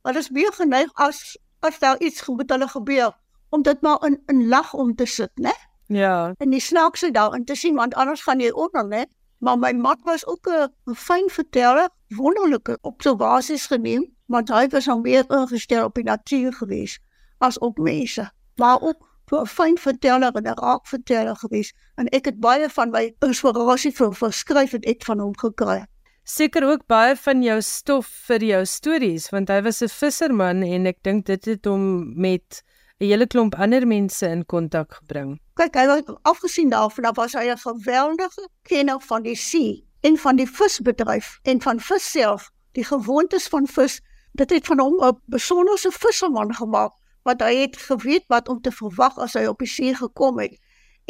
Dit 0.04 0.18
is 0.20 0.28
meer 0.30 0.52
geneig 0.52 0.92
as 0.94 1.38
as 1.64 1.78
daar 1.80 1.96
iets 2.04 2.20
goed 2.20 2.50
hulle 2.52 2.68
gebeur 2.68 3.14
om 3.48 3.62
dit 3.62 3.80
maar 3.80 4.04
in 4.06 4.20
in 4.26 4.48
lag 4.48 4.74
om 4.74 4.94
te 4.94 5.06
sit, 5.06 5.32
né? 5.40 5.54
Ja. 5.86 6.34
En 6.36 6.50
die 6.50 6.60
snaakse 6.60 7.10
daarin 7.10 7.44
te 7.44 7.54
sien 7.54 7.74
want 7.74 7.94
anders 7.94 8.22
gaan 8.22 8.40
jy 8.40 8.50
onder, 8.50 8.84
né? 8.86 9.06
Maar 9.38 9.58
my 9.58 9.72
mat 9.72 9.98
was 10.04 10.26
ook 10.26 10.48
'n 10.50 10.94
fyn 10.94 11.30
verteller, 11.30 11.88
wonderlike 12.08 12.78
observasies 12.80 13.66
geneem, 13.66 14.04
maar 14.26 14.42
hy 14.44 14.68
was 14.68 14.88
al 14.88 15.00
meer 15.00 15.24
ingestel 15.30 15.84
op 15.84 15.94
die 15.94 16.04
natuur 16.04 16.52
gewees 16.52 16.98
as 17.38 17.58
op 17.58 17.78
mense. 17.78 18.30
Maar 18.56 18.80
ook 18.80 19.15
'n 19.32 19.46
fyn 19.46 19.76
verteller 19.76 20.32
en 20.38 20.46
'n 20.46 20.58
raak 20.60 20.86
verteller 20.86 21.36
gewees 21.36 21.72
en 21.96 22.08
ek 22.14 22.24
het 22.30 22.38
baie 22.40 22.68
van 22.68 22.90
my 22.90 23.14
inspirasie 23.26 23.92
vir 23.92 24.12
verskryf 24.14 24.72
het 24.72 24.86
ek 24.86 25.04
van 25.04 25.18
hom 25.18 25.34
gekry. 25.36 25.84
Seker 26.24 26.64
ook 26.64 26.86
baie 26.86 27.16
van 27.16 27.42
jou 27.42 27.60
stof 27.62 28.06
vir 28.28 28.44
jou 28.44 28.64
stories 28.64 29.30
want 29.30 29.48
hy 29.48 29.60
was 29.62 29.82
'n 29.82 29.88
visserman 29.88 30.62
en 30.62 30.86
ek 30.86 31.02
dink 31.02 31.26
dit 31.26 31.44
het 31.44 31.64
hom 31.64 32.14
met 32.20 32.62
'n 33.00 33.04
hele 33.04 33.26
klomp 33.26 33.54
ander 33.54 33.86
mense 33.86 34.26
in 34.26 34.44
kontak 34.46 34.94
gebring. 34.94 35.40
Kyk, 35.54 35.74
hy 35.74 35.86
was 35.86 36.02
afgesien 36.22 36.70
daarvan, 36.70 37.04
dan 37.04 37.14
was 37.14 37.32
hy 37.32 37.50
'n 37.50 37.58
geweldige 37.58 38.48
kenner 38.62 39.00
van 39.00 39.22
die 39.22 39.36
see 39.36 39.84
en 40.02 40.16
van 40.16 40.36
die 40.36 40.46
visbedryf 40.46 41.38
en 41.42 41.60
van 41.60 41.80
vis 41.80 42.10
self, 42.10 42.50
die 42.72 42.84
gewoontes 42.84 43.48
van 43.48 43.66
vis. 43.66 44.00
Dit 44.34 44.50
het 44.50 44.66
van 44.66 44.78
hom 44.78 45.02
'n 45.02 45.20
besondere 45.26 45.90
visserman 45.90 46.54
gemaak 46.54 46.92
wat 47.26 47.42
hy 47.42 47.54
het 47.64 47.76
geweet 47.88 48.26
wat 48.30 48.48
om 48.48 48.60
te 48.62 48.70
verwag 48.70 49.18
as 49.18 49.34
hy 49.34 49.46
op 49.50 49.58
die 49.58 49.70
see 49.70 49.94
gekom 49.94 50.38
het. 50.38 50.54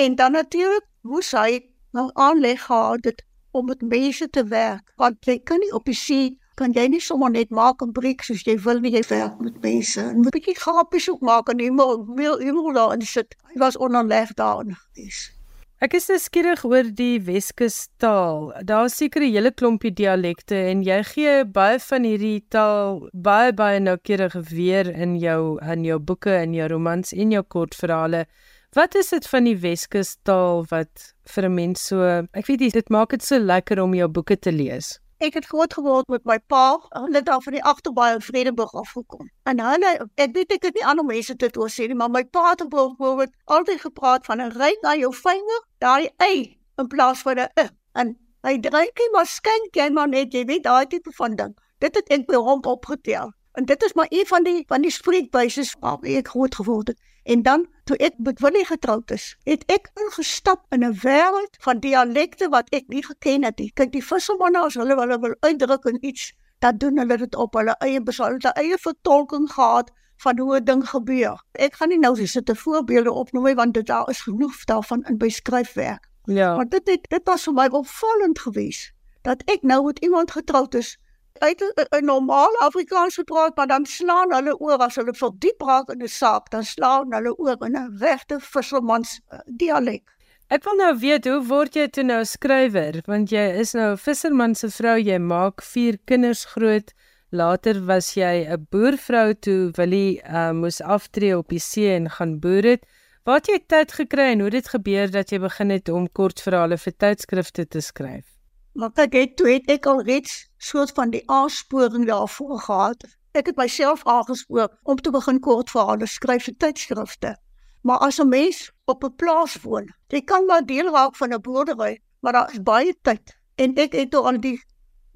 En 0.01 0.17
dan 0.17 0.33
natuurlik 0.33 0.87
moes 1.05 1.31
hy 1.37 1.61
nou 1.97 2.09
aanleg 2.15 2.65
gehad 2.65 3.05
het 3.05 3.23
om 3.51 3.69
met 3.69 3.85
mense 3.85 4.29
te 4.31 4.45
werk. 4.45 4.93
Want 4.97 5.17
jy 5.29 5.39
kan 5.45 5.61
nie 5.61 5.73
op 5.77 5.85
die 5.85 5.97
see 5.97 6.37
kan 6.57 6.73
jy 6.73 6.87
nie 6.89 7.03
sommer 7.05 7.31
net 7.31 7.53
maak 7.53 7.83
en 7.85 7.93
breek 7.93 8.25
soos 8.25 8.45
jy 8.49 8.57
wil 8.65 8.81
nie 8.81 8.95
jy 8.97 9.05
werk 9.11 9.41
met 9.45 9.61
mense. 9.61 10.01
En 10.01 10.17
moet 10.17 10.33
'n 10.33 10.37
bietjie 10.39 10.57
grappies 10.57 11.11
ook 11.11 11.21
maak 11.21 11.49
en 11.53 11.61
humor, 11.61 12.05
wil 12.17 12.39
humor 12.41 12.73
daarin 12.73 13.03
sit. 13.05 13.37
Hy 13.53 13.59
was 13.61 13.77
onderleg 13.77 14.33
daarin 14.35 14.75
gewees. 14.75 15.36
Ek 15.77 15.93
is 15.93 16.07
nuuskierig 16.09 16.63
oor 16.65 16.87
die 16.89 17.19
Weskus 17.21 17.91
taal. 18.01 18.47
Daar's 18.65 18.95
seker 18.97 19.21
'n 19.21 19.35
hele 19.35 19.51
klompie 19.53 19.93
dialekte 19.93 20.57
en 20.73 20.81
jy 20.83 21.03
gee 21.05 21.45
baie 21.45 21.79
van 21.79 22.03
hierdie 22.03 22.41
taal 22.49 23.11
baie 23.13 23.53
baie 23.53 23.79
noukeurig 23.79 24.37
weer 24.49 24.89
in 24.89 25.19
jou 25.21 25.61
in 25.61 25.85
jou 25.85 25.99
boeke 25.99 26.33
en 26.33 26.55
jou 26.55 26.69
romans 26.73 27.13
en 27.13 27.31
jou 27.31 27.43
kortverhale. 27.43 28.25
Wat 28.73 28.95
is 28.95 29.11
dit 29.11 29.27
van 29.29 29.45
die 29.45 29.57
Weskus 29.57 30.17
taal 30.25 30.65
wat 30.71 31.13
vir 31.29 31.45
'n 31.45 31.55
mens 31.55 31.87
so, 31.87 32.25
ek 32.33 32.47
weet 32.47 32.61
nie, 32.61 32.71
dit 32.71 32.89
maak 32.89 33.11
dit 33.11 33.23
so 33.23 33.39
lekker 33.39 33.79
om 33.79 33.93
jou 33.95 34.09
boeke 34.09 34.37
te 34.41 34.53
lees. 34.53 34.99
Ek 35.27 35.35
het 35.35 35.47
groot 35.51 35.73
geword 35.75 36.07
met 36.13 36.23
my 36.29 36.37
pa. 36.39 36.77
Hulle 36.93 37.19
het 37.19 37.25
daar 37.27 37.43
van 37.43 37.57
die 37.57 37.63
agterbaai 37.67 38.15
in 38.15 38.21
Vredenburg 38.23 38.75
afgekom. 38.79 39.31
En 39.51 39.61
hulle, 39.61 39.91
ek 40.23 40.37
weet 40.37 40.53
ek 40.55 40.69
het 40.69 40.77
nie 40.79 40.85
ander 40.87 41.07
mense 41.09 41.35
dit 41.35 41.57
oor 41.59 41.73
sê 41.73 41.89
nie, 41.91 41.97
maar 41.99 42.13
my 42.15 42.23
pa 42.37 42.53
het 42.53 42.63
bijvoorbeeld 42.71 43.33
altyd 43.57 43.81
gepraat 43.89 44.29
van 44.31 44.43
'n 44.45 44.55
ry 44.55 44.71
na 44.83 44.95
jou 44.95 45.11
vinger, 45.15 45.63
daai 45.83 46.11
y 46.23 46.59
in 46.79 46.87
plaas 46.87 47.25
van 47.27 47.41
'n 47.43 47.49
i. 47.65 47.67
En 47.93 48.15
hy 48.47 48.55
drink 48.61 49.03
nie 49.03 49.11
maar 49.13 49.27
skenk 49.27 49.75
jy 49.75 49.89
maar 49.91 50.09
net, 50.09 50.33
jy 50.33 50.45
weet 50.45 50.63
daai 50.63 50.87
tipe 50.87 51.11
van 51.13 51.35
ding. 51.35 51.57
Dit 51.79 51.95
het 51.95 52.09
ek 52.09 52.27
by 52.27 52.37
hom 52.37 52.63
opgetel. 52.63 53.33
En 53.53 53.65
dit 53.65 53.83
is 53.83 53.95
maar 53.95 54.07
een 54.09 54.27
van 54.27 54.45
die 54.45 54.65
van 54.69 54.83
die 54.83 54.91
spreekwyse 54.91 55.65
waarmee 55.81 56.17
ek 56.17 56.29
groot 56.29 56.55
geword 56.55 56.89
het. 56.89 56.99
En 57.25 57.43
dan 57.43 57.67
toe 57.87 57.97
ek 58.03 58.17
met 58.19 58.41
Willie 58.43 58.65
getroud 58.67 59.11
is, 59.15 59.37
het 59.47 59.63
ek 59.71 59.91
ingestap 60.03 60.65
in 60.75 60.85
'n 60.85 60.97
wêreld 61.03 61.55
van 61.67 61.81
dialekte 61.81 62.49
wat 62.49 62.71
ek 62.75 62.89
nie 62.89 63.05
geken 63.05 63.45
het 63.45 63.59
nie. 63.59 63.71
Kyk, 63.75 63.93
die 63.93 64.05
vissermanne 64.05 64.59
as 64.59 64.75
hulle 64.75 64.97
hulle 64.99 65.19
wil 65.21 65.37
uitdruk 65.41 65.85
in 65.85 65.99
iets, 66.01 66.33
dan 66.59 66.79
doen 66.79 66.99
hulle 66.99 67.17
dit 67.17 67.35
op 67.35 67.55
hulle 67.55 67.77
eie 67.79 68.01
besluit, 68.03 68.43
hulle 68.43 68.55
eie 68.55 68.79
vertolking 68.79 69.47
gehad 69.53 69.91
van 70.17 70.39
hoe 70.39 70.57
'n 70.57 70.65
ding 70.65 70.89
gebeur. 70.89 71.43
Ek 71.53 71.75
gaan 71.75 71.89
nie 71.89 71.99
nou 71.99 72.15
dis 72.15 72.39
te 72.45 72.55
voorbeelde 72.55 73.13
opnoem 73.13 73.55
want 73.55 73.75
dit 73.75 73.87
daar 73.87 74.11
is 74.11 74.21
genoeg 74.21 74.65
daarvan 74.65 75.05
in 75.05 75.19
beskryfwerk. 75.19 76.09
Ja. 76.25 76.57
Maar 76.57 76.69
dit 76.69 76.89
het, 76.89 77.09
dit 77.09 77.25
was 77.25 77.43
vir 77.43 77.53
my 77.53 77.67
opvallend 77.67 78.39
geweest 78.39 78.93
dat 79.23 79.43
ek 79.45 79.63
nou 79.63 79.85
met 79.85 79.99
iemand 79.99 80.31
getroud 80.31 80.75
is 80.75 80.99
uit 81.39 81.63
'n 81.77 82.05
normale 82.05 82.59
Afrikaans 82.59 83.15
gepraat, 83.15 83.57
maar 83.57 83.67
dan 83.67 83.87
slaan 83.87 84.33
hulle 84.35 84.59
oor 84.59 84.79
as 84.79 84.95
hulle 84.95 85.15
verdiep 85.15 85.61
raak 85.63 85.89
in 85.89 86.03
'n 86.03 86.09
saak, 86.09 86.51
dan 86.51 86.65
slaan 86.65 87.13
hulle 87.13 87.37
oor 87.39 87.57
in 87.67 87.77
'n 87.77 87.97
regte 87.99 88.41
vissermans 88.41 89.21
uh, 89.33 89.39
dialek. 89.47 90.17
Ek 90.49 90.65
wil 90.65 90.77
nou 90.79 90.93
weet 90.99 91.25
hoe 91.27 91.41
word 91.43 91.75
jy 91.75 91.89
toe 91.89 92.05
nou 92.07 92.25
skrywer? 92.25 93.01
Want 93.07 93.31
jy 93.31 93.47
is 93.63 93.73
nou 93.75 93.93
'n 93.93 93.99
visserman 93.99 94.55
se 94.55 94.69
vrou, 94.71 94.99
jy 94.99 95.19
maak 95.19 95.63
4 95.63 95.99
kinders 96.05 96.45
groot. 96.45 96.93
Later 97.31 97.81
was 97.87 98.15
jy 98.15 98.47
'n 98.47 98.67
boervrou 98.71 99.35
toe 99.35 99.71
Willie 99.75 100.23
uh, 100.23 100.53
moes 100.53 100.81
aftree 100.81 101.37
op 101.39 101.49
die 101.49 101.59
see 101.59 101.95
en 101.95 102.11
gaan 102.11 102.39
boer 102.39 102.63
het. 102.63 102.87
Waar 103.25 103.43
het 103.43 103.47
jy 103.47 103.59
tyd 103.67 103.93
gekry 103.93 104.31
en 104.33 104.41
hoe 104.41 104.51
dit 104.51 104.69
gebeur 104.69 105.11
dat 105.11 105.31
jy 105.31 105.39
begin 105.43 105.71
het 105.71 105.89
om 105.89 106.07
kortverhale 106.07 106.79
vir 106.79 106.93
tydskrifte 106.97 107.67
te 107.67 107.81
skryf? 107.81 108.36
Maar 108.77 108.91
ek 108.95 109.13
het 109.17 109.37
toe 109.37 109.49
het 109.49 109.71
ek 109.73 109.87
al 109.89 110.03
reeds 110.05 110.49
soort 110.57 110.91
van 110.97 111.11
die 111.11 111.23
aansporing 111.33 112.05
daarvoor 112.07 112.59
gehad. 112.61 113.07
Ek 113.33 113.47
het 113.49 113.57
myself 113.57 114.05
aangespoor 114.05 114.69
om 114.83 115.01
te 115.01 115.11
begin 115.11 115.41
kortverhale 115.41 116.07
skryf 116.07 116.45
vir 116.45 116.57
tydskrifte. 116.61 117.37
Maar 117.81 117.99
as 117.99 118.21
'n 118.21 118.29
mens 118.29 118.73
op 118.85 119.05
'n 119.05 119.17
plaas 119.17 119.57
woon, 119.63 119.89
jy 120.09 120.21
kan 120.21 120.45
maar 120.47 120.67
deel 120.67 120.93
raak 120.93 121.17
van 121.17 121.33
'n 121.33 121.41
boerdery, 121.41 122.01
maar 122.21 122.33
daar 122.33 122.53
is 122.53 122.63
baie 122.63 122.95
tyd 123.03 123.37
en 123.57 123.75
ek 123.75 123.93
het 123.93 124.11
toe 124.11 124.23
al 124.29 124.41
die 124.41 124.59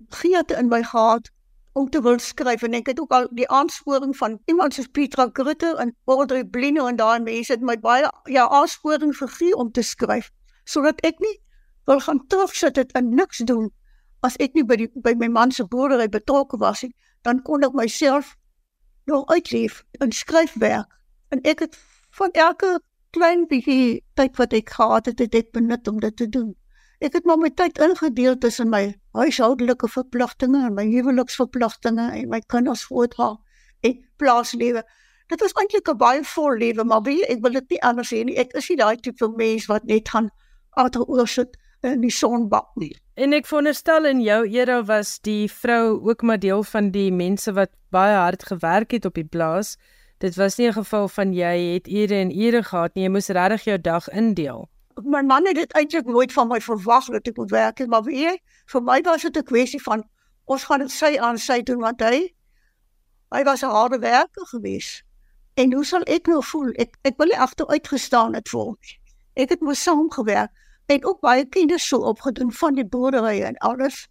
geete 0.08 0.56
in 0.56 0.68
my 0.68 0.82
gehad 0.82 1.30
om 1.72 1.90
te 1.90 2.00
wil 2.02 2.18
skryf 2.18 2.62
en 2.62 2.74
ek 2.78 2.86
het 2.86 3.00
ook 3.00 3.12
al 3.12 3.28
die 3.36 3.48
aansporing 3.48 4.16
van 4.16 4.38
iemand 4.50 4.74
soos 4.74 4.88
Pietra 4.88 5.28
Grutte 5.32 5.74
en 5.78 5.92
Audrey 6.04 6.44
Blino 6.44 6.86
en 6.86 6.96
daai 6.96 7.20
mense 7.20 7.52
het 7.52 7.62
my 7.62 7.76
baie 7.78 8.08
ja 8.24 8.48
aansporing 8.48 9.12
gegee 9.16 9.54
om 9.56 9.70
te 9.70 9.82
skryf 9.82 10.30
sodat 10.64 11.00
ek 11.06 11.20
nie 11.20 11.36
wil 11.84 12.00
gaan 12.00 12.26
terugsit 12.26 12.76
het 12.76 12.92
en 12.92 13.14
niks 13.14 13.38
doen 13.38 13.70
as 14.20 14.36
ek 14.36 14.54
nie 14.54 14.64
by 14.64 14.76
die 14.76 14.90
by 14.94 15.14
my 15.16 15.28
man 15.28 15.52
se 15.52 15.64
boerdery 15.64 16.08
betrokke 16.08 16.58
was 16.58 16.82
nie 16.82 16.94
dan 17.22 17.42
kon 17.42 17.64
ek 17.64 17.72
myself 17.72 18.36
nog 19.06 19.26
uitleef 19.26 19.82
in 20.00 20.12
skryfwerk 20.12 20.88
en 21.30 21.42
ek 21.42 21.66
het 21.66 21.78
van 22.18 22.30
elke 22.32 22.80
klein 23.14 23.46
bietjie 23.50 24.00
tyd 24.18 24.38
wat 24.38 24.54
ek 24.54 24.72
gehad 24.76 25.10
het, 25.10 25.18
het 25.18 25.34
ek 25.34 25.52
benut 25.56 25.88
om 25.90 25.98
dit 26.02 26.16
te 26.16 26.28
doen. 26.30 26.50
Ek 27.00 27.16
het 27.16 27.26
maar 27.26 27.40
my 27.40 27.50
tyd 27.56 27.78
ingedeel 27.82 28.36
tussen 28.38 28.70
my 28.70 28.82
huishoudelike 29.16 29.88
verpligtinge 29.88 30.60
en 30.68 30.76
my 30.76 30.84
huweliksverpligtinge 30.90 32.10
en 32.18 32.28
my 32.30 32.42
kinders 32.52 32.84
groothaal 32.90 33.38
en 33.86 33.96
plaaslewe. 34.20 34.84
Dit 35.32 35.40
was 35.40 35.56
eintlik 35.56 35.88
'n 35.88 35.96
baie 35.96 36.22
vol 36.34 36.58
lewe, 36.58 36.84
maar 36.84 37.02
wie 37.02 37.24
ek 37.26 37.42
wil 37.42 37.52
dit 37.58 37.70
nie 37.70 37.82
anders 37.82 38.12
hê 38.12 38.24
nie. 38.24 38.36
Ek 38.36 38.52
is 38.52 38.68
nie 38.68 38.76
daai 38.76 38.96
tipe 38.96 39.28
mens 39.36 39.66
wat 39.66 39.84
net 39.84 40.08
gaan 40.08 40.30
agteroor 40.76 41.28
sit 41.28 41.56
in 41.82 42.00
die 42.00 42.12
son 42.12 42.48
bak 42.48 42.68
nie. 42.76 42.92
En 43.20 43.32
ek 43.36 43.48
veronderstel 43.48 44.08
in 44.08 44.20
jou 44.24 44.40
era 44.48 44.80
was 44.88 45.18
die 45.26 45.48
vrou 45.52 46.00
ook 46.08 46.22
maar 46.22 46.40
deel 46.40 46.62
van 46.72 46.90
die 46.94 47.10
mense 47.12 47.52
wat 47.56 47.72
baie 47.94 48.16
hard 48.16 48.44
gewerk 48.48 48.92
het 48.96 49.04
op 49.04 49.14
die 49.14 49.26
plaas. 49.26 49.76
Dit 50.20 50.36
was 50.36 50.56
nie 50.58 50.68
'n 50.68 50.72
geval 50.72 51.08
van 51.08 51.32
jy 51.32 51.74
het 51.74 51.88
ure 51.88 52.14
en 52.14 52.30
ure 52.30 52.62
gehad 52.62 52.94
nie, 52.94 53.04
jy 53.04 53.10
moes 53.10 53.28
regtig 53.28 53.64
jou 53.64 53.78
dag 53.80 54.08
indeel. 54.08 54.68
My 55.02 55.22
man 55.22 55.46
het 55.46 55.54
dit 55.54 55.72
eintlik 55.72 56.06
nooit 56.06 56.32
van 56.32 56.48
my 56.48 56.60
verwag 56.60 57.06
dat 57.06 57.26
ek 57.26 57.36
moet 57.36 57.50
werk, 57.50 57.86
maar 57.86 58.02
weet 58.02 58.18
jy, 58.18 58.38
vir 58.66 58.82
my 58.82 59.00
was 59.00 59.22
dit 59.22 59.36
'n 59.36 59.44
kwessie 59.44 59.82
van 59.82 60.04
ons 60.44 60.64
gaan 60.64 60.80
dit 60.80 60.90
sy 60.90 61.16
aan 61.18 61.38
sy 61.38 61.62
doen 61.62 61.78
want 61.78 62.00
hy 62.00 62.34
hy 63.32 63.42
was 63.44 63.62
'n 63.62 63.70
harde 63.70 63.98
werker 63.98 64.46
gewees. 64.46 65.02
En 65.54 65.72
hoe 65.72 65.84
sal 65.84 66.02
ek 66.02 66.26
nou 66.26 66.42
voel? 66.44 66.72
Ek 66.76 66.96
ek 67.02 67.16
wil 67.16 67.26
nie 67.26 67.38
agteruit 67.38 67.88
gestaan 67.88 68.34
het 68.34 68.48
vir 68.48 68.60
hom. 68.60 68.76
Ek 69.34 69.48
het 69.48 69.60
mos 69.60 69.82
saamgewerk 69.82 70.50
en 70.90 71.04
ook 71.06 71.20
baie 71.20 71.44
kennis 71.48 71.88
so 71.88 71.96
opgedoen 71.96 72.52
van 72.52 72.74
die 72.74 72.86
boerdery 72.86 73.42
en 73.46 73.56
alles. 73.56 74.08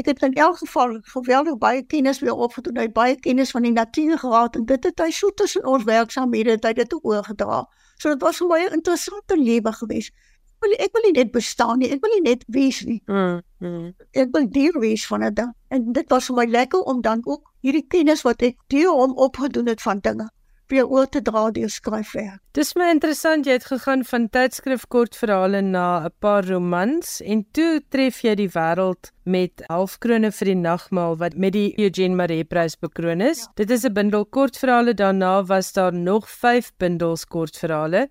Ek 0.00 0.06
het 0.08 0.22
in 0.24 0.32
elk 0.40 0.56
geval 0.62 0.94
geweldig 1.12 1.58
baie 1.60 1.82
kennis 1.86 2.22
weer 2.24 2.34
opgedoen, 2.34 2.78
hy 2.80 2.88
baie 2.88 3.16
kennis 3.20 3.52
van 3.52 3.66
die 3.68 3.72
natuur 3.72 4.18
gehad 4.18 4.56
en 4.56 4.64
dit 4.70 4.88
het 4.88 5.02
hy 5.04 5.10
so 5.12 5.28
tussen 5.36 5.66
ons 5.68 5.84
werksaamhede 5.84 6.56
het 6.56 6.64
hy 6.64 6.72
dit 6.80 6.94
oorgedra. 7.02 7.66
So 8.00 8.14
dit 8.14 8.24
was 8.24 8.40
vir 8.40 8.48
my 8.48 8.60
'n 8.64 8.78
interessante 8.80 9.36
lewe 9.36 9.72
gewees. 9.72 10.08
Ek 10.08 10.64
wil 10.64 10.72
ek 10.78 10.92
wil 10.92 11.02
nie 11.04 11.16
net 11.20 11.32
bestaan 11.32 11.78
nie, 11.78 11.90
ek 11.92 12.00
wil 12.00 12.14
nie 12.14 12.30
net 12.30 12.44
wees 12.48 12.80
nie. 12.84 13.02
Mm, 13.06 13.40
mm. 13.58 13.94
Ek 14.12 14.28
wil 14.32 14.48
deel 14.48 14.80
wees 14.80 15.06
van 15.06 15.20
dit. 15.20 15.46
En 15.68 15.92
dit 15.92 16.08
was 16.08 16.26
vir 16.26 16.36
my 16.36 16.46
lekker 16.46 16.80
om 16.80 17.00
dan 17.00 17.20
ook 17.24 17.52
hierdie 17.60 17.86
kennis 17.88 18.22
wat 18.22 18.42
ek 18.42 18.56
deel 18.66 18.94
om 18.94 19.12
opgedoen 19.12 19.68
het 19.68 19.82
van 19.82 19.98
dinge 20.00 20.30
weer 20.72 20.88
oor 20.88 21.08
te 21.08 21.22
dra 21.22 21.50
deur 21.54 21.70
skryfwerk. 21.70 22.40
Dis 22.56 22.72
my 22.76 22.88
interessant 22.92 23.46
jy 23.46 23.58
het 23.58 23.68
gegaan 23.68 24.04
van 24.08 24.28
tydskrif 24.32 24.86
kortverhale 24.92 25.60
na 25.62 26.04
'n 26.06 26.14
paar 26.24 26.48
romans 26.48 27.20
en 27.20 27.44
toe 27.52 27.80
tref 27.90 28.22
jy 28.24 28.34
die 28.34 28.50
wêreld 28.56 29.12
met 29.24 29.62
Halfkrone 29.68 30.32
vir 30.32 30.46
die 30.52 30.60
nagmaal 30.60 31.16
wat 31.16 31.36
met 31.36 31.52
die 31.52 31.74
Eugene 31.78 32.16
Maree 32.16 32.44
Prys 32.44 32.76
bekroon 32.76 33.20
is. 33.20 33.38
Ja. 33.38 33.52
Dit 33.54 33.70
is 33.70 33.84
'n 33.84 33.92
bundel 33.92 34.24
kortverhale 34.26 34.94
daarna 34.94 35.44
was 35.44 35.72
daar 35.72 35.92
nog 35.92 36.28
5 36.28 36.72
bundels 36.78 37.24
kortverhale 37.24 38.08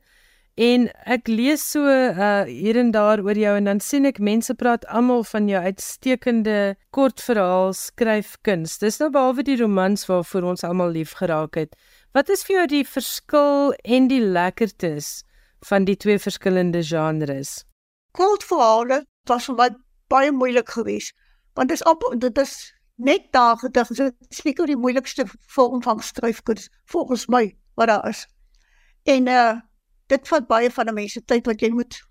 En 0.60 0.90
ek 1.08 1.30
lees 1.32 1.62
so 1.64 1.88
uh 1.88 2.44
hier 2.44 2.76
en 2.76 2.92
daar 2.92 3.22
oor 3.24 3.38
jou 3.38 3.54
en 3.56 3.70
dan 3.70 3.80
sien 3.80 4.06
ek 4.06 4.20
mense 4.20 4.54
praat 4.54 4.84
almal 4.92 5.24
van 5.24 5.48
jou 5.48 5.62
uitstekende 5.64 6.76
kortverhaal 6.92 7.72
skryfkuns. 7.74 8.78
Dis 8.84 9.00
nou 9.00 9.10
behalwe 9.16 9.46
die 9.48 9.56
romans 9.62 10.06
waarvoor 10.06 10.50
ons 10.52 10.64
almal 10.68 10.92
lief 10.92 11.16
geraak 11.22 11.56
het. 11.56 11.76
Wat 12.12 12.28
is 12.28 12.42
vir 12.44 12.56
jou 12.56 12.64
die 12.68 12.84
verskil 12.84 13.70
en 13.88 14.10
die 14.12 14.20
lekkertes 14.20 15.22
van 15.64 15.86
die 15.88 15.96
twee 15.96 16.20
verskillende 16.20 16.82
genres? 16.84 17.62
Kortverhale 18.12 19.06
was 19.32 19.48
vir 19.48 19.56
my 19.56 19.68
baie 20.12 20.34
moeilik 20.36 20.74
geweest 20.76 21.16
want 21.56 21.72
dit 21.72 21.80
is 21.80 21.86
op 21.88 22.04
dit 22.20 22.42
is 22.44 22.52
net 23.00 23.30
daar 23.32 23.56
gedig 23.62 23.94
is 23.96 24.02
seker 24.42 24.68
die 24.68 24.76
moeilikste 24.76 25.24
vorm 25.56 25.80
van 25.84 26.04
skryfkuns 26.04 26.68
volgens 26.92 27.26
my 27.32 27.46
wat 27.80 27.88
daar 27.88 28.10
is. 28.10 28.26
En 29.08 29.32
uh 29.32 29.54
dit 30.12 30.28
vat 30.28 30.48
baie 30.48 30.72
van 30.72 30.92
'n 30.92 30.94
mens 30.94 31.14
se 31.14 31.24
tyd 31.24 31.48
wat 31.48 31.64
jy 31.64 31.72
moet 31.72 32.02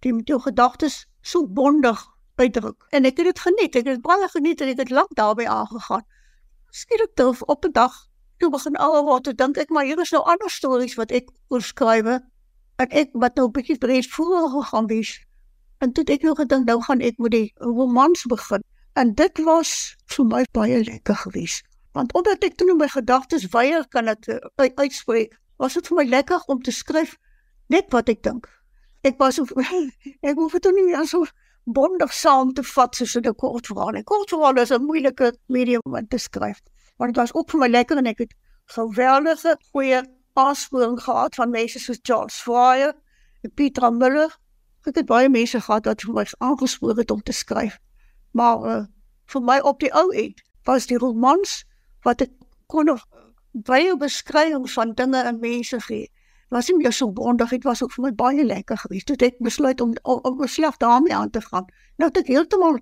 jy 0.00 0.12
moet 0.12 0.28
jou 0.28 0.40
gedagtes 0.40 1.04
so 1.20 1.46
bondig 1.46 2.00
uitdruk. 2.40 2.86
En 2.90 3.04
ek 3.04 3.16
het 3.16 3.26
dit 3.26 3.40
geniet. 3.40 3.76
Ek 3.76 3.86
het 3.86 4.00
baie 4.00 4.28
geniet 4.28 4.60
en 4.60 4.68
ek 4.68 4.78
het 4.78 4.90
lank 4.90 5.14
daarbey 5.14 5.46
aangegaan. 5.46 6.04
Skielik 6.70 7.14
toe 7.14 7.36
op 7.46 7.64
'n 7.64 7.72
dag 7.72 8.08
toe 8.38 8.50
begin 8.50 8.76
al 8.76 9.04
wat 9.04 9.28
ek 9.28 9.38
dink 9.38 9.58
ek 9.58 9.70
maar 9.70 9.84
hier 9.84 10.00
is 10.00 10.12
nou 10.14 10.22
ander 10.22 10.50
stories 10.50 10.96
wat 11.00 11.10
ek 11.10 11.30
oorskryf 11.48 12.06
en 12.82 12.88
ek 12.90 13.10
wat 13.12 13.36
nou 13.36 13.46
'n 13.46 13.52
bietjie 13.52 13.78
breed 13.78 14.06
voor 14.16 14.48
gegaan 14.50 14.86
wees. 14.86 15.20
En 15.78 15.92
toe 15.92 16.04
ek 16.04 16.22
nog 16.22 16.38
gedink 16.38 16.66
nou 16.66 16.80
gaan 16.82 17.00
ek 17.00 17.18
met 17.18 17.30
die 17.30 17.52
romans 17.58 18.24
begin. 18.26 18.62
En 18.94 19.14
dit 19.14 19.38
was 19.44 19.96
vir 20.06 20.24
my 20.24 20.44
baie 20.52 20.84
lekker 20.84 21.16
geweest. 21.16 21.64
Want 21.92 22.14
omdat 22.14 22.44
ek 22.44 22.56
toe 22.56 22.74
my 22.74 22.88
gedagtes 22.88 23.46
weier 23.54 23.86
kan 23.88 24.04
dit 24.04 24.28
uh, 24.28 24.38
uitspreek, 24.74 25.34
was 25.56 25.74
dit 25.74 25.86
vir 25.86 25.96
my 25.96 26.04
lekker 26.04 26.42
om 26.46 26.62
te 26.62 26.70
skryf 26.70 27.16
net 27.66 27.90
wat 27.94 28.08
ek 28.08 28.22
dink. 28.22 28.48
Ek 29.02 29.18
was 29.18 29.38
of, 29.38 29.52
ek 30.28 30.34
hoef 30.34 30.52
dit 30.58 30.70
nie 30.74 30.86
meer 30.90 31.06
so 31.06 31.26
bondig 31.64 32.12
saam 32.12 32.52
te 32.52 32.62
vat 32.62 32.96
soos 32.96 33.16
'n 33.16 33.34
kort 33.34 33.66
verhaal. 33.66 33.98
'n 33.98 34.04
Kort 34.04 34.30
verhaal 34.30 34.58
is 34.62 34.72
'n 34.72 34.82
moeilike 34.82 35.32
medium 35.46 35.80
om 35.84 36.08
te 36.08 36.18
skryf. 36.18 36.60
Maar 36.96 37.06
dit 37.12 37.16
was 37.16 37.34
ook 37.34 37.50
vir 37.50 37.60
my 37.60 37.68
lekker 37.68 38.00
en 38.00 38.06
ek 38.06 38.18
het 38.24 38.34
geweldige 38.76 39.56
goeie 39.72 40.02
aansporing 40.32 41.00
gehad 41.02 41.34
van 41.34 41.50
mense 41.50 41.78
soos 41.78 41.98
Charles 42.02 42.34
Fryer 42.34 42.94
en 43.42 43.52
Pieter 43.54 43.92
Muller. 43.92 44.38
Ek 44.84 44.94
het 44.94 45.06
baie 45.06 45.28
mense 45.28 45.60
gehad 45.60 45.86
wat 45.90 46.02
vir 46.06 46.14
my 46.14 46.24
aangespoor 46.38 46.96
het 46.96 47.10
om 47.10 47.22
te 47.22 47.32
skryf. 47.32 47.78
Maar 48.32 48.66
uh, 48.70 48.80
vir 49.30 49.42
my 49.42 49.58
op 49.60 49.80
die 49.80 49.92
ou 49.94 50.08
end 50.12 50.42
was 50.64 50.86
die 50.86 50.98
romans 50.98 51.62
wat 52.04 52.24
ek 52.24 52.32
kon 52.66 52.90
baie 53.52 53.96
beskrywings 53.96 54.74
van 54.74 54.94
dinge 54.98 55.22
en 55.22 55.40
mense 55.40 55.80
gee 55.86 56.10
was 56.54 56.68
nie 56.70 56.76
meer 56.78 56.92
so 56.92 57.10
bondig, 57.12 57.50
dit 57.50 57.64
was 57.66 57.82
ook 57.82 57.92
vir 57.96 58.04
my 58.06 58.12
baie 58.14 58.44
lekker 58.46 58.78
geweest. 58.78 59.08
Toe 59.10 59.16
ek 59.26 59.40
besluit 59.42 59.80
om 59.82 59.94
om 60.02 60.36
myself 60.38 60.76
daarmee 60.82 61.14
aan 61.14 61.30
te 61.30 61.40
gaan. 61.40 61.66
Nou 61.98 62.10
het 62.10 62.20
ek 62.22 62.30
heeltemal 62.30 62.78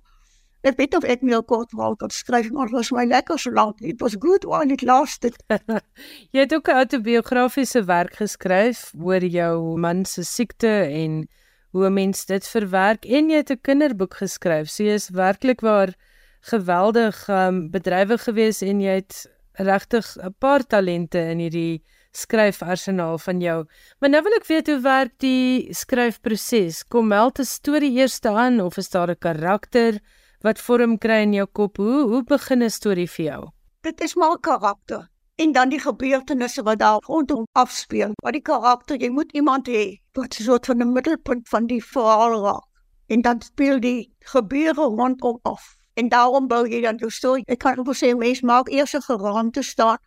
ek 0.63 0.77
weet 0.79 0.95
of 0.95 1.03
ek 1.03 1.21
meer 1.21 1.43
kort 1.43 1.73
wou 1.75 1.95
kan 1.99 2.09
skryf, 2.09 2.49
maar 2.51 2.71
dit 2.71 2.77
was 2.77 2.91
my 2.95 3.03
lekker 3.05 3.39
so 3.39 3.51
lank. 3.51 3.81
It 3.81 4.01
was 4.01 4.15
good 4.19 4.45
while 4.47 4.71
it 4.71 4.81
lasted. 4.81 5.35
jy 6.33 6.39
het 6.45 6.53
ook 6.53 6.67
'n 6.67 6.79
autobiografiese 6.83 7.83
werk 7.83 8.15
geskryf 8.15 8.93
oor 8.95 9.23
jou 9.23 9.77
man 9.77 10.05
se 10.05 10.23
siekte 10.23 10.71
en 10.87 11.27
hoe 11.73 11.89
mens 11.89 12.25
dit 12.25 12.47
verwerk 12.47 13.05
en 13.05 13.29
jy 13.29 13.37
het 13.43 13.51
'n 13.51 13.61
kinderboek 13.61 14.13
geskryf. 14.23 14.69
So 14.69 14.83
jy 14.83 14.93
is 14.93 15.09
werklik 15.09 15.61
waar 15.61 15.93
geweldig 16.41 17.27
um, 17.27 17.69
bedrywig 17.71 18.23
geweest 18.23 18.61
en 18.61 18.79
jy 18.79 18.95
het 19.01 19.27
regtig 19.59 20.05
'n 20.17 20.35
paar 20.39 20.63
talente 20.63 21.19
in 21.19 21.39
hierdie 21.39 21.83
skryfarsenaal 22.11 23.17
van 23.17 23.41
jou. 23.41 23.65
Maar 23.99 24.09
nou 24.09 24.21
wil 24.23 24.35
ek 24.37 24.47
weet 24.47 24.67
hoe 24.67 24.79
werk 24.79 25.13
die 25.17 25.73
skryfproses? 25.73 26.83
Kom 26.87 27.07
meld 27.07 27.39
'n 27.39 27.45
storie 27.45 27.97
eers 27.97 28.21
aan 28.21 28.61
of 28.61 28.77
is 28.77 28.89
daar 28.89 29.09
'n 29.09 29.17
karakter 29.19 29.99
wat 30.43 30.59
vorm 30.59 30.97
kry 30.99 31.21
in 31.23 31.33
jou 31.37 31.45
kop? 31.47 31.77
Hoe 31.77 32.03
hoe 32.11 32.23
begin 32.27 32.63
'n 32.63 32.69
storie 32.69 33.09
vir 33.09 33.25
jou? 33.25 33.41
Dit 33.81 34.01
is 34.01 34.15
maar 34.15 34.39
karakter 34.39 35.07
en 35.35 35.51
dan 35.51 35.69
die 35.69 35.79
gebeurtenisse 35.79 36.63
wat 36.63 36.79
daar 36.79 36.99
rondom 37.07 37.45
afspeel. 37.51 38.11
Wat 38.23 38.33
die 38.33 38.41
karakter, 38.41 38.97
jy 39.01 39.09
moet 39.09 39.31
iemand 39.31 39.67
hê 39.67 40.01
wat 40.13 40.33
so 40.33 40.57
'n 40.73 40.93
middelpunt 40.93 41.49
van 41.49 41.67
die 41.67 41.83
verhaal 41.83 42.43
raak. 42.43 42.65
En 43.07 43.21
dan 43.21 43.41
speel 43.41 43.79
die 43.79 44.13
gebeure 44.19 44.83
rondom 44.83 45.39
af. 45.41 45.75
En 45.93 46.09
daarom 46.09 46.47
bou 46.47 46.67
jy 46.67 46.81
dan 46.81 46.97
jou 46.97 47.11
storie. 47.11 47.43
Ek 47.47 47.59
kan 47.59 47.77
ook 47.77 47.95
sê 47.95 48.17
mens 48.17 48.41
maak 48.41 48.69
eers 48.69 48.93
'n 48.93 49.01
geraamte 49.01 49.61
staan 49.61 49.97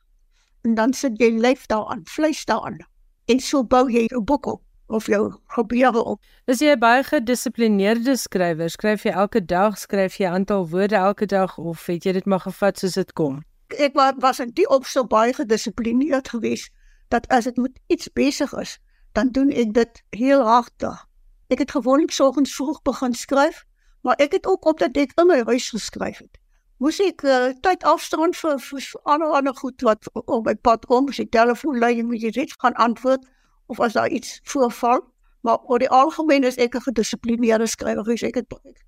en 0.63 0.75
dan 0.75 0.93
sit 0.93 1.13
jy 1.19 1.31
lyf 1.31 1.67
daaraan, 1.67 2.03
vleis 2.05 2.45
daaraan. 2.45 2.79
En 3.27 3.41
so 3.41 3.65
bou 3.65 3.91
jy 3.91 4.07
'n 4.11 4.25
boek 4.25 4.47
op 4.47 4.66
of 4.87 5.07
jou 5.07 5.33
gebeure 5.47 6.03
op. 6.03 6.21
Is 6.45 6.61
jy 6.63 6.77
baie 6.79 7.03
gedissiplineerde 7.05 8.17
skrywer? 8.17 8.71
Skryf 8.71 9.05
jy 9.07 9.13
elke 9.13 9.43
dag, 9.45 9.79
skryf 9.79 10.19
jy 10.21 10.31
aantal 10.31 10.69
woorde 10.69 10.97
elke 10.97 11.27
dag 11.27 11.59
of 11.59 11.87
het 11.87 12.05
jy 12.05 12.13
dit 12.19 12.27
maar 12.27 12.45
gevat 12.45 12.79
soos 12.79 12.95
dit 12.99 13.13
kom? 13.13 13.43
Ek 13.79 13.99
was 14.23 14.41
in 14.41 14.55
die 14.55 14.69
opstel 14.71 15.07
baie 15.11 15.35
gedissiplineerd 15.35 16.29
geweest 16.29 16.71
dat 17.11 17.27
as 17.35 17.47
ek 17.47 17.59
met 17.59 17.75
iets 17.87 18.09
besig 18.15 18.53
is, 18.63 18.79
dan 19.13 19.31
doen 19.35 19.51
ek 19.51 19.75
dit 19.75 20.03
heel 20.15 20.43
hartig. 20.47 21.05
Ek 21.51 21.63
het 21.63 21.71
gewoonlik 21.71 22.11
soggens 22.11 22.55
vroeg 22.55 22.83
begin 22.83 23.15
skryf, 23.15 23.65
maar 24.03 24.19
ek 24.23 24.39
het 24.39 24.47
ook 24.47 24.67
op 24.67 24.79
dat 24.79 24.97
ek 24.97 25.15
in 25.19 25.31
my 25.31 25.43
huis 25.47 25.71
geskryf 25.71 26.19
het 26.23 26.43
moes 26.83 26.99
ek 27.01 27.25
uh, 27.25 27.53
tyd 27.65 27.85
afstaan 27.89 28.35
vir, 28.37 28.59
vir 28.61 28.87
ander 29.09 29.33
ander 29.39 29.57
goed 29.57 29.85
wat 29.87 30.09
op 30.13 30.45
my 30.45 30.55
pad 30.69 30.85
kom, 30.91 31.09
as 31.09 31.21
die 31.23 31.29
telefoon 31.33 31.81
lui, 31.81 31.95
moet 32.05 32.27
jy 32.27 32.33
net 32.37 32.53
gaan 32.61 32.77
antwoord 32.87 33.25
of 33.67 33.81
as 33.81 33.93
daar 33.93 34.09
iets 34.09 34.41
voorval. 34.43 35.05
Maar 35.41 35.59
oor 35.59 35.79
die 35.79 35.91
algemeen 35.91 36.45
is 36.45 36.57
ek 36.57 36.75
'n 36.75 36.81
gedissiplineerde 36.81 37.67
skrywer, 37.67 38.25
ek 38.25 38.35
het 38.35 38.53
ek 38.65 38.85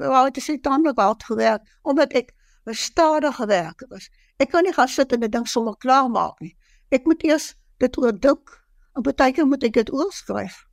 wou 0.00 0.30
dit 0.30 0.42
sê 0.42 0.60
dan 0.60 0.82
wat 0.94 1.24
gewerk 1.24 1.62
omdat 1.82 2.12
ek 2.12 2.32
'n 2.66 2.74
stadige 2.74 3.46
werker 3.46 3.88
was. 3.88 4.08
Ek 4.36 4.50
kan 4.50 4.62
nie 4.62 4.72
gaan 4.72 4.88
sit 4.88 5.12
en 5.12 5.24
'n 5.24 5.30
ding 5.30 5.48
sommer 5.48 5.76
klaar 5.76 6.10
maak 6.10 6.40
nie. 6.40 6.56
Ek 6.90 7.04
moet 7.04 7.22
eers 7.24 7.54
dit 7.78 7.98
oordink 7.98 8.62
en 8.94 9.02
baie 9.02 9.32
keer 9.32 9.46
moet 9.46 9.64
ek 9.64 9.72
dit 9.72 9.92
oorskryf. 9.92 10.64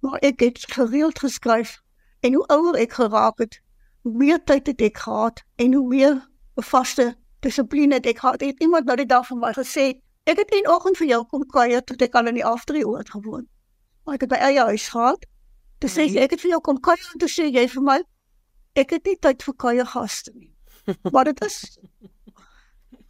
Maar 0.00 0.18
ek 0.22 0.40
het 0.40 0.58
gereeld 0.58 1.18
geskryf 1.18 1.80
en 2.20 2.34
hoe 2.34 2.46
ouer 2.46 2.74
ek 2.74 2.92
geraak 2.92 3.38
het, 3.38 3.60
hoe 4.02 4.12
meer 4.12 4.44
tyd 4.44 4.66
het 4.66 4.80
ek 4.80 4.98
gehad 4.98 5.42
en 5.56 5.72
hoe 5.72 5.88
meer 5.88 6.28
'n 6.56 6.62
vaste 6.62 7.16
dissipline 7.40 7.94
het 7.94 8.06
ek 8.06 8.18
gehad. 8.18 8.40
Het 8.40 8.60
iemand 8.60 8.84
nou 8.84 8.96
die 8.96 9.06
dag 9.06 9.26
vir 9.26 9.36
my 9.36 9.52
gesê, 9.52 10.00
ek 10.26 10.42
het 10.42 10.52
een 10.54 10.68
oggend 10.70 10.98
vir 11.00 11.08
jou 11.12 11.22
kom 11.30 11.46
kuier 11.52 11.84
toe 11.84 11.96
ek 12.06 12.18
al 12.18 12.30
in 12.32 12.38
die 12.40 12.44
afdrie 12.44 12.84
oord 12.86 13.10
gewoon. 13.14 13.46
Maar 14.04 14.18
ek 14.18 14.26
het 14.26 14.32
by 14.32 14.40
eie 14.48 14.66
huis 14.72 14.88
gehad. 14.94 15.24
Toe 15.82 15.90
sê 15.92 16.06
jy 16.08 16.24
ek 16.24 16.36
het 16.36 16.42
vir 16.44 16.56
jou 16.56 16.60
kom 16.68 16.80
kuier 16.80 17.08
en 17.12 17.22
toe 17.22 17.30
sê 17.30 17.48
jy 17.48 17.66
vir 17.74 17.86
my 17.88 17.98
ek 18.76 18.92
het 18.96 19.08
nie 19.08 19.16
tyd 19.22 19.42
vir 19.46 19.56
kuier 19.64 19.88
gaste 19.94 20.34
nie. 20.34 20.52
Maar 21.12 21.32
dit 21.32 21.44
is 21.46 21.78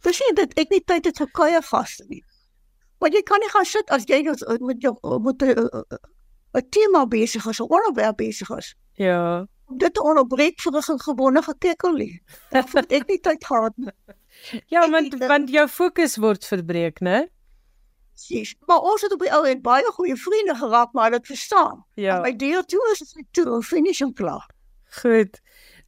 Dis 0.05 0.19
nie 0.23 0.33
dat 0.37 0.53
ek 0.61 0.69
nie 0.71 0.83
tyd 0.85 1.09
het 1.09 1.17
vir 1.17 1.29
kuier 1.33 1.63
gaste 1.65 2.05
nie. 2.07 2.21
Maar 3.01 3.11
jy 3.13 3.21
kan 3.25 3.41
nie 3.41 3.49
gaan 3.49 3.65
sit 3.65 3.89
as 3.91 4.05
jy 4.09 4.21
met 4.23 4.81
jou 4.81 4.93
met 5.25 5.43
'n 5.43 6.69
tema 6.71 7.05
besig 7.05 7.45
is, 7.45 7.59
'n 7.59 7.69
onderwerp 7.69 8.17
besig 8.17 8.49
is. 8.57 8.75
Ja 8.93 9.47
dit 9.67 9.99
onderbreek 9.99 10.61
vir 10.61 10.71
'n 10.71 10.99
gewone 10.99 11.41
gekekkelie. 11.41 12.21
Ek 12.51 12.71
het 12.73 12.91
ek 12.91 13.07
nie 13.07 13.19
tyd 13.19 13.45
gehad 13.45 13.73
nie. 13.77 13.91
Ja, 14.73 14.89
want 14.89 15.17
want 15.19 15.49
jou 15.49 15.67
fokus 15.67 16.17
word 16.17 16.45
verbreek, 16.45 17.01
né? 17.01 17.27
Sis, 18.17 18.55
maar 18.65 18.81
ons 18.81 19.03
het 19.05 19.13
op 19.13 19.21
die 19.21 19.31
ou 19.33 19.43
en 19.45 19.61
baie 19.61 19.85
goeie 19.93 20.15
vriende 20.17 20.55
geraak, 20.57 20.93
maar 20.97 21.11
dit 21.13 21.27
verstaan. 21.29 21.83
Ja. 21.93 22.19
My 22.23 22.33
deel 22.33 22.63
toe 22.65 22.81
is 22.91 23.03
dit 23.05 23.25
toe 23.31 23.61
finish 23.61 24.01
en 24.01 24.13
klaar. 24.13 24.47
Goed. 25.01 25.37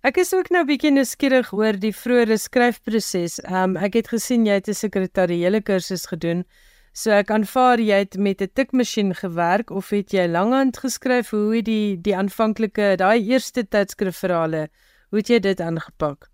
Ek 0.06 0.20
is 0.22 0.30
ook 0.34 0.52
nou 0.54 0.62
bietjie 0.68 0.92
nuuskierig 0.94 1.50
oor 1.52 1.76
die 1.76 1.92
vroeë 1.92 2.38
skryfproses. 2.40 3.40
Um, 3.50 3.76
ek 3.76 3.98
het 4.00 4.12
gesien 4.14 4.46
jy 4.46 4.60
het 4.60 4.70
'n 4.70 4.78
sekretariële 4.78 5.62
kursus 5.62 6.06
gedoen. 6.06 6.46
So 6.94 7.12
ek 7.12 7.32
aanvaar 7.32 7.80
jy 7.80 7.98
het 8.06 8.16
met 8.18 8.42
'n 8.42 8.52
tikmasjien 8.54 9.14
gewerk 9.16 9.72
of 9.72 9.90
het 9.90 10.12
jy 10.12 10.28
langhand 10.28 10.78
geskryf? 10.78 11.30
Hoe 11.30 11.56
het 11.56 11.66
die 11.66 11.98
die 12.02 12.16
aanvanklike 12.16 12.96
daai 12.98 13.20
eerste 13.28 13.68
tydskrifverhale, 13.68 14.70
hoe 15.10 15.20
het 15.20 15.28
jy 15.28 15.40
dit 15.40 15.60
aangepak? 15.60 16.30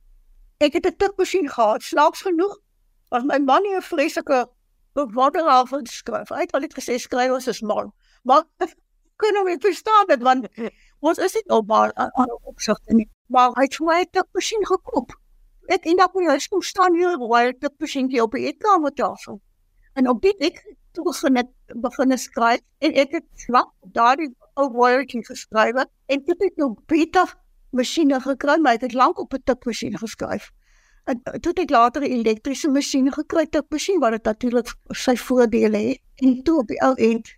Ek 0.65 0.73
het 0.73 0.85
'n 0.89 0.97
tikmasjien 0.97 1.49
gehad, 1.49 1.83
slaaks 1.83 2.21
genoeg. 2.25 2.57
Was 3.11 3.23
my 3.23 3.37
man 3.37 3.61
nie 3.63 3.75
'n 3.75 3.81
vreeslike 3.81 4.47
bewonderaar 4.93 5.67
van 5.67 5.85
skryf. 5.85 6.29
Hy 6.29 6.39
het 6.45 6.53
al 6.55 6.63
net 6.63 6.73
gesê 6.77 6.95
skryf 6.97 7.31
ons 7.31 7.47
is 7.47 7.61
mal. 7.61 7.91
Maar 8.23 8.43
kan 9.21 9.35
hom 9.35 9.47
nie 9.47 9.59
verstaan 9.59 10.07
dit 10.07 10.21
want 10.23 10.47
ons 10.99 11.17
is 11.17 11.33
nie 11.33 11.45
op 11.57 11.67
maar 11.67 11.93
aan 11.95 12.31
opsigte 12.41 12.93
nie. 12.93 13.09
Maar 13.27 13.51
hy 13.59 13.67
het 13.67 13.79
my 13.79 14.05
tikmasjien 14.11 14.65
gekoop. 14.65 15.13
Ek 15.67 15.85
en 15.85 15.97
dan 15.97 16.11
kon 16.13 16.29
hy 16.29 16.37
staan 16.39 16.95
hier, 16.95 17.17
waar 17.17 17.51
ek 17.51 17.59
tikmasjien 17.59 18.09
op 18.21 18.31
die 18.37 18.47
eetkamer 18.49 18.93
tafel. 18.93 19.41
En 19.95 20.09
op 20.09 20.21
dit 20.21 20.41
ek 20.49 20.61
toe 20.95 21.03
begin 21.03 21.35
het 21.41 21.51
begin 21.83 22.17
skryf 22.17 22.61
en 22.79 22.93
ek 23.03 23.11
het 23.19 23.25
swak 23.45 23.71
daardie 23.97 24.31
ou 24.55 24.69
woordjie 24.71 25.23
geskryf 25.25 25.83
en 25.83 26.23
dit 26.29 26.43
het 26.47 26.57
nou 26.57 26.73
beter 26.87 27.35
masjiene 27.75 28.19
gekry, 28.23 28.57
maar 28.59 28.79
ek 28.79 28.87
het 28.89 28.93
lank 28.93 29.19
op 29.19 29.33
'n 29.33 29.43
tikmasjien 29.43 29.97
geskryf. 29.97 30.51
En 31.05 31.21
toe 31.21 31.51
het 31.53 31.59
ek 31.59 31.69
later 31.69 32.01
'n 32.01 32.11
elektriese 32.11 32.69
masjien 32.69 33.11
gekry, 33.13 33.45
tikmasjien 33.45 33.99
wat 33.99 34.11
dit 34.11 34.23
natuurlik 34.23 34.75
sy 34.89 35.15
voordele 35.15 35.77
het. 35.77 36.01
En 36.15 36.43
toe 36.43 36.57
op 36.59 36.67
die 36.67 36.81
ou 36.81 36.93
end 36.95 37.33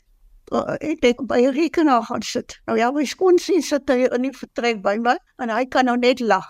uh, 0.53 0.75
het 0.79 1.03
ek 1.03 1.25
by 1.27 1.39
'n 1.41 1.53
rekenaar 1.53 2.03
gaan 2.03 2.21
sit. 2.21 2.61
Nou 2.65 2.77
ja, 2.77 2.91
my 2.91 3.05
skoonseun 3.05 3.61
sit 3.61 3.89
hier 3.89 4.13
in 4.13 4.21
die 4.21 4.31
vertrek 4.31 4.81
by 4.81 4.95
my 5.01 5.17
en 5.37 5.49
hy 5.49 5.65
kan 5.65 5.85
nou 5.85 5.97
net 5.97 6.19
lag. 6.19 6.47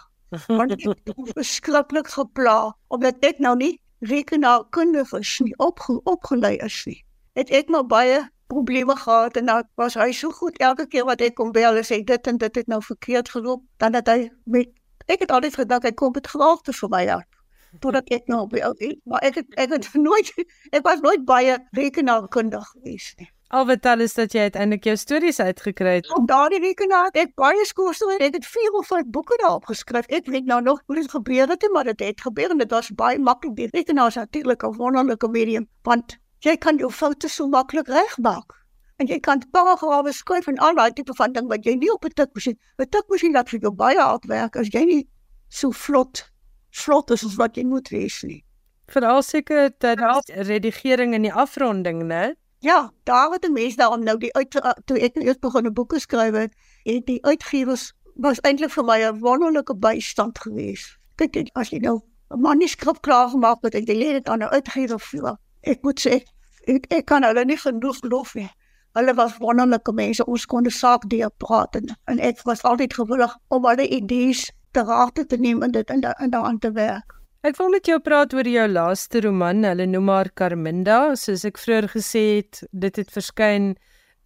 Want 0.47 0.71
ek 0.71 0.85
is 0.85 1.31
verskriklik 1.33 2.07
gepla 2.07 2.75
omdat 2.87 3.15
ek 3.19 3.39
nou 3.39 3.55
nie 3.55 3.81
rekenaarkundige 3.99 5.19
is 5.19 5.39
nie, 5.39 5.53
opge 5.57 6.01
opgelei 6.03 6.57
is 6.57 6.85
nie. 6.85 7.03
Het 7.33 7.49
ek 7.49 7.69
maar 7.69 7.85
baie 7.85 8.29
probleme 8.47 8.95
gehad 8.95 9.37
en 9.37 9.49
nou 9.51 9.61
was 9.75 9.95
hy 9.99 10.11
so 10.11 10.31
goed 10.31 10.57
elke 10.57 10.87
keer 10.87 11.05
wat 11.05 11.21
ek 11.21 11.35
kom 11.39 11.51
bel 11.51 11.79
en 11.79 11.87
sê 11.87 12.01
dit 12.03 12.27
en 12.27 12.37
dit 12.37 12.55
het 12.55 12.67
nou 12.67 12.81
verkeerd 12.83 13.29
geloop, 13.29 13.63
dan 13.77 13.93
het 13.93 14.07
hy 14.07 14.29
met 14.43 14.71
ek 15.07 15.23
het 15.23 15.31
altyd 15.31 15.55
gedink 15.55 15.87
hy 15.87 15.91
kom 15.91 16.11
met 16.15 16.27
graagte 16.27 16.73
vir 16.73 16.89
my 16.91 17.03
help 17.07 17.37
totdat 17.83 18.09
ek 18.15 18.27
nou 18.31 18.45
by 18.49 18.61
ou 18.65 18.73
maar 19.05 19.23
ek 19.27 19.41
het 19.41 19.57
ek 19.59 19.73
het 19.75 19.89
nooit 20.07 20.31
ek 20.71 20.83
was 20.83 21.03
nooit 21.05 21.25
baie 21.25 21.57
rekenaarkundig 21.77 22.69
gewees 22.75 23.13
nie. 23.17 23.29
Al 23.55 23.63
wat 23.65 23.85
al 23.87 24.01
is 24.03 24.13
dat 24.13 24.33
jy 24.35 24.49
uiteindelik 24.49 24.83
jou 24.83 24.95
stories 24.99 25.39
uitgekry 25.39 25.93
het. 26.01 26.09
Op 26.11 26.25
daardie 26.27 26.59
rekenaar 26.59 27.05
het 27.07 27.19
ek 27.21 27.35
baie 27.39 27.63
skoolstories, 27.65 28.19
ek 28.25 28.41
het 28.41 28.47
4 28.47 28.75
of 28.75 28.89
5 28.91 29.05
boeke 29.15 29.37
daarop 29.39 29.69
geskryf. 29.71 30.09
Ek 30.11 30.27
weet 30.27 30.49
nou 30.49 30.59
nog 30.61 30.81
hoe 30.85 30.97
dit 30.99 31.07
gebeur 31.11 31.47
het, 31.47 31.63
maar 31.71 31.87
dit 31.87 32.03
het 32.09 32.21
gebeur 32.21 32.51
en 32.51 32.59
dit 32.59 32.75
was 32.75 32.91
baie 32.91 33.19
maklik. 33.19 33.55
Die 33.55 33.69
rekenaar 33.71 34.11
is 34.11 34.19
natuurlik 34.19 34.63
'n 34.67 34.75
wonderlike 34.75 35.27
medium 35.31 35.69
want 35.87 36.17
jy 36.39 36.57
kan 36.57 36.77
jou 36.77 36.91
foute 36.91 37.29
so 37.29 37.47
maklik 37.47 37.87
regmaak. 37.87 38.53
En 38.97 39.07
jy 39.07 39.19
kan 39.19 39.41
paragrawe 39.51 40.11
skryf 40.13 40.47
en 40.47 40.57
al 40.57 40.75
daai 40.75 40.93
tipe 40.93 41.13
van 41.13 41.33
ding 41.33 41.47
wat 41.47 41.65
jy 41.65 41.75
nie 41.75 41.91
op 41.93 42.05
'n 42.05 42.09
tikmasjien, 42.09 42.57
'n 42.79 42.89
tikmasjien 42.89 43.33
laat 43.33 43.49
vir 43.49 43.59
jou 43.59 43.71
baie 43.71 43.99
hard 43.99 44.25
werk 44.25 44.55
as 44.55 44.69
jy 44.73 44.85
nie 44.85 45.07
so 45.49 45.71
vlot 45.71 46.25
vlot 46.71 47.11
is 47.11 47.23
as 47.25 47.37
wat 47.37 47.57
jy 47.57 47.63
moet 47.65 47.89
wees 47.89 48.23
nie. 48.23 48.43
Veral 48.87 49.23
seker 49.23 49.71
dat 49.83 50.29
redigering 50.49 51.13
en 51.13 51.25
die 51.27 51.33
afronding, 51.33 52.03
né? 52.07 52.35
Ja, 52.59 52.91
daar 53.03 53.31
het 53.31 53.45
'n 53.45 53.53
mens 53.53 53.75
daarom 53.75 54.03
nou 54.03 54.17
die 54.17 54.33
uit 54.33 54.51
toe 54.85 54.99
ek 54.99 55.15
eers 55.15 55.39
begin 55.39 55.65
'n 55.65 55.73
boeke 55.73 55.99
skryf 55.99 56.33
het, 56.33 56.53
het 56.83 57.05
die 57.05 57.23
uitgewers 57.25 57.93
was 58.15 58.39
eintlik 58.41 58.71
vir 58.71 58.83
my 58.83 58.99
'n 59.03 59.19
wonderlike 59.19 59.75
bystand 59.75 60.39
geweest. 60.39 60.97
Kyk, 61.15 61.49
as 61.53 61.69
jy 61.69 61.79
nou 61.79 62.01
'n 62.31 62.41
manuskrip 62.41 63.01
klaar 63.01 63.29
gemaak 63.29 63.57
het 63.61 63.75
en 63.75 63.85
jy 63.85 63.95
lê 63.95 64.11
dit 64.13 64.29
aan 64.29 64.39
'n 64.39 64.53
uitgewer 64.53 64.99
voor, 64.99 65.37
ek 65.61 65.83
moet 65.83 65.99
sê 65.99 66.21
ek 66.67 66.87
ek 66.91 67.05
kan 67.05 67.23
hulle 67.23 67.45
nie 67.45 67.57
genoeg 67.57 67.99
lof 68.03 68.35
nie. 68.35 68.49
Hulle 68.97 69.13
was 69.15 69.37
wonderlike 69.39 69.93
mense. 69.93 70.25
Ons 70.25 70.45
kon 70.45 70.65
'n 70.65 70.71
saak 70.71 71.09
deur 71.09 71.31
praat 71.37 71.75
en, 71.75 71.95
en 72.07 72.19
ek 72.19 72.43
was 72.45 72.63
altyd 72.63 72.93
gewillig 72.93 73.35
om 73.49 73.65
hulle 73.65 73.87
idees 73.87 74.51
te 74.71 74.83
raad 74.83 75.27
te 75.29 75.37
neem 75.37 75.63
en 75.63 75.71
dit 75.71 75.89
in 75.89 76.01
daaraan 76.01 76.59
te 76.59 76.71
werk. 76.71 77.13
Ek 77.45 77.55
wil 77.57 77.69
met 77.69 77.85
jou 77.85 77.99
praat 77.99 78.33
oor 78.33 78.47
jou 78.49 78.67
laaste 78.67 79.21
roman, 79.21 79.63
hulle 79.63 79.85
noem 79.85 80.09
haar 80.09 80.29
Carminda, 80.33 81.15
soos 81.15 81.45
ek 81.45 81.57
vroeër 81.61 81.87
gesê 81.93 82.23
het, 82.41 82.63
dit 82.73 82.95
het 82.95 83.11
verskyn 83.13 83.75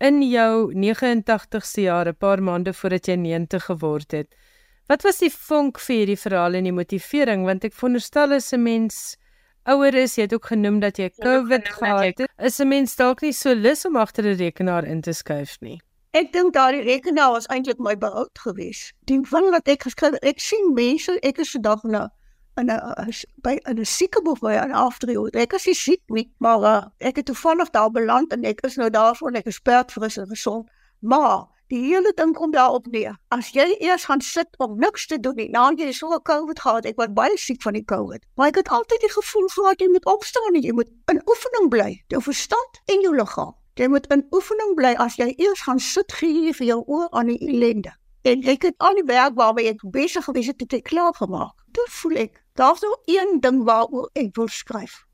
in 0.02 0.22
jou 0.26 0.72
89ste 0.74 1.84
jaar, 1.86 2.08
'n 2.08 2.16
paar 2.16 2.42
maande 2.42 2.74
voordat 2.74 3.08
jy 3.08 3.16
90 3.16 3.66
geword 3.66 4.12
het. 4.12 4.34
Wat 4.90 5.04
was 5.04 5.20
die 5.20 5.30
vonk 5.30 5.80
vir 5.80 5.96
hierdie 5.96 6.20
verhaal 6.20 6.56
en 6.56 6.64
die 6.64 6.76
motivering 6.76 7.46
want 7.46 7.64
ek 7.64 7.74
veronderstel 7.74 8.34
as 8.34 8.54
'n 8.54 8.64
mens 8.64 9.18
ouer 9.64 9.94
is, 9.94 10.16
jy 10.16 10.22
het 10.22 10.34
ook 10.34 10.46
genoem 10.46 10.80
dat 10.80 10.98
jy 10.98 11.10
COVID 11.22 11.70
gehad 11.70 12.18
het, 12.18 12.30
is 12.38 12.60
'n 12.60 12.68
mens 12.68 12.96
dalk 12.96 13.22
nie 13.22 13.34
so 13.34 13.54
lus 13.54 13.86
om 13.86 13.96
agter 13.96 14.26
'n 14.26 14.38
rekenaar 14.38 14.84
in 14.84 15.02
te 15.02 15.14
skuif 15.14 15.58
nie. 15.62 15.80
Ek 16.12 16.34
dink 16.34 16.54
daardie 16.54 16.82
rekenaar 16.84 17.32
was 17.32 17.48
eintlik 17.48 17.80
my 17.80 17.98
behoud 17.98 18.40
geweest. 18.40 18.94
Die 19.06 19.22
van 19.24 19.52
wat 19.52 19.68
ek 19.68 19.84
geskryf 19.84 20.18
ek 20.22 20.40
sien 20.40 20.74
mense, 20.74 21.20
ek 21.24 21.38
is 21.40 21.52
vandag 21.52 21.84
nou 21.84 22.08
in 22.58 22.70
'n 22.70 23.12
by 23.44 23.60
'n 23.66 23.86
siekeboek 23.86 24.40
by 24.40 24.54
'n 24.60 24.72
afdrio. 24.72 25.28
Ek 25.28 25.54
is 25.54 25.66
nie 25.66 25.76
siek 25.76 26.02
nie, 26.08 26.32
maar 26.38 26.60
uh, 26.60 26.86
ek 27.00 27.16
het 27.16 27.26
toevallig 27.26 27.70
daar 27.70 27.92
beland 27.92 28.34
en 28.34 28.44
ek 28.44 28.60
is 28.66 28.76
nou 28.76 28.90
daarvoor 28.90 29.32
ek 29.32 29.46
is 29.46 29.60
pertfris 29.60 30.18
en 30.18 30.28
gesond. 30.28 30.70
Maar 31.00 31.48
die 31.72 31.80
hele 31.88 32.12
ding 32.16 32.34
kom 32.36 32.52
daarop 32.52 32.88
neer. 32.92 33.16
As 33.32 33.52
jy 33.56 33.66
eers 33.80 34.06
gaan 34.10 34.22
sit 34.22 34.58
om 34.60 34.76
niks 34.80 35.08
te 35.08 35.20
doen 35.20 35.38
nie, 35.40 35.48
nadat 35.50 35.80
jy 35.80 35.92
so 35.96 36.12
'n 36.14 36.22
COVID 36.28 36.60
gehad, 36.60 36.86
ek 36.86 36.98
was 36.98 37.14
baie 37.16 37.38
siek 37.38 37.62
van 37.62 37.74
die 37.74 37.86
COVID. 37.86 38.26
Maar 38.36 38.48
ek 38.48 38.56
het 38.56 38.70
altyd 38.70 39.02
die 39.02 39.14
gevoel 39.16 39.48
gehad 39.48 39.82
jy 39.82 39.88
moet 39.88 40.06
opstaan 40.06 40.56
en 40.56 40.62
jy 40.62 40.74
moet 40.74 40.92
in 41.12 41.22
oefening 41.26 41.70
bly, 41.70 42.04
jou 42.08 42.22
verstand 42.22 42.82
en 42.86 43.02
jou 43.02 43.16
liggaam. 43.16 43.56
Jy 43.76 43.88
moet 43.88 44.08
in 44.12 44.28
oefening 44.32 44.76
bly 44.76 44.94
as 45.00 45.16
jy 45.16 45.34
eers 45.38 45.62
gaan 45.62 45.80
sit 45.80 46.12
gee 46.12 46.54
vir 46.54 46.68
jou 46.68 46.84
oor 46.88 47.08
aan 47.12 47.28
die 47.28 47.40
ellende. 47.40 47.94
En 48.22 48.44
ek 48.44 48.62
het 48.62 48.76
al 48.78 49.00
die 49.00 49.08
werk 49.08 49.34
waarmee 49.36 49.72
ek 49.72 49.82
besig 49.92 50.24
gewees 50.24 50.48
het 50.48 50.62
te 50.70 50.82
klaar 50.82 51.14
gemaak. 51.14 51.56
Toe 51.72 51.88
voel 51.90 52.18
ek, 52.28 52.44
daar's 52.54 52.82
nog 52.82 53.00
een 53.06 53.40
ding 53.40 53.64
waaroor 53.64 54.10
ek 54.14 54.36
wil 54.36 54.48
skryf. 54.48 55.06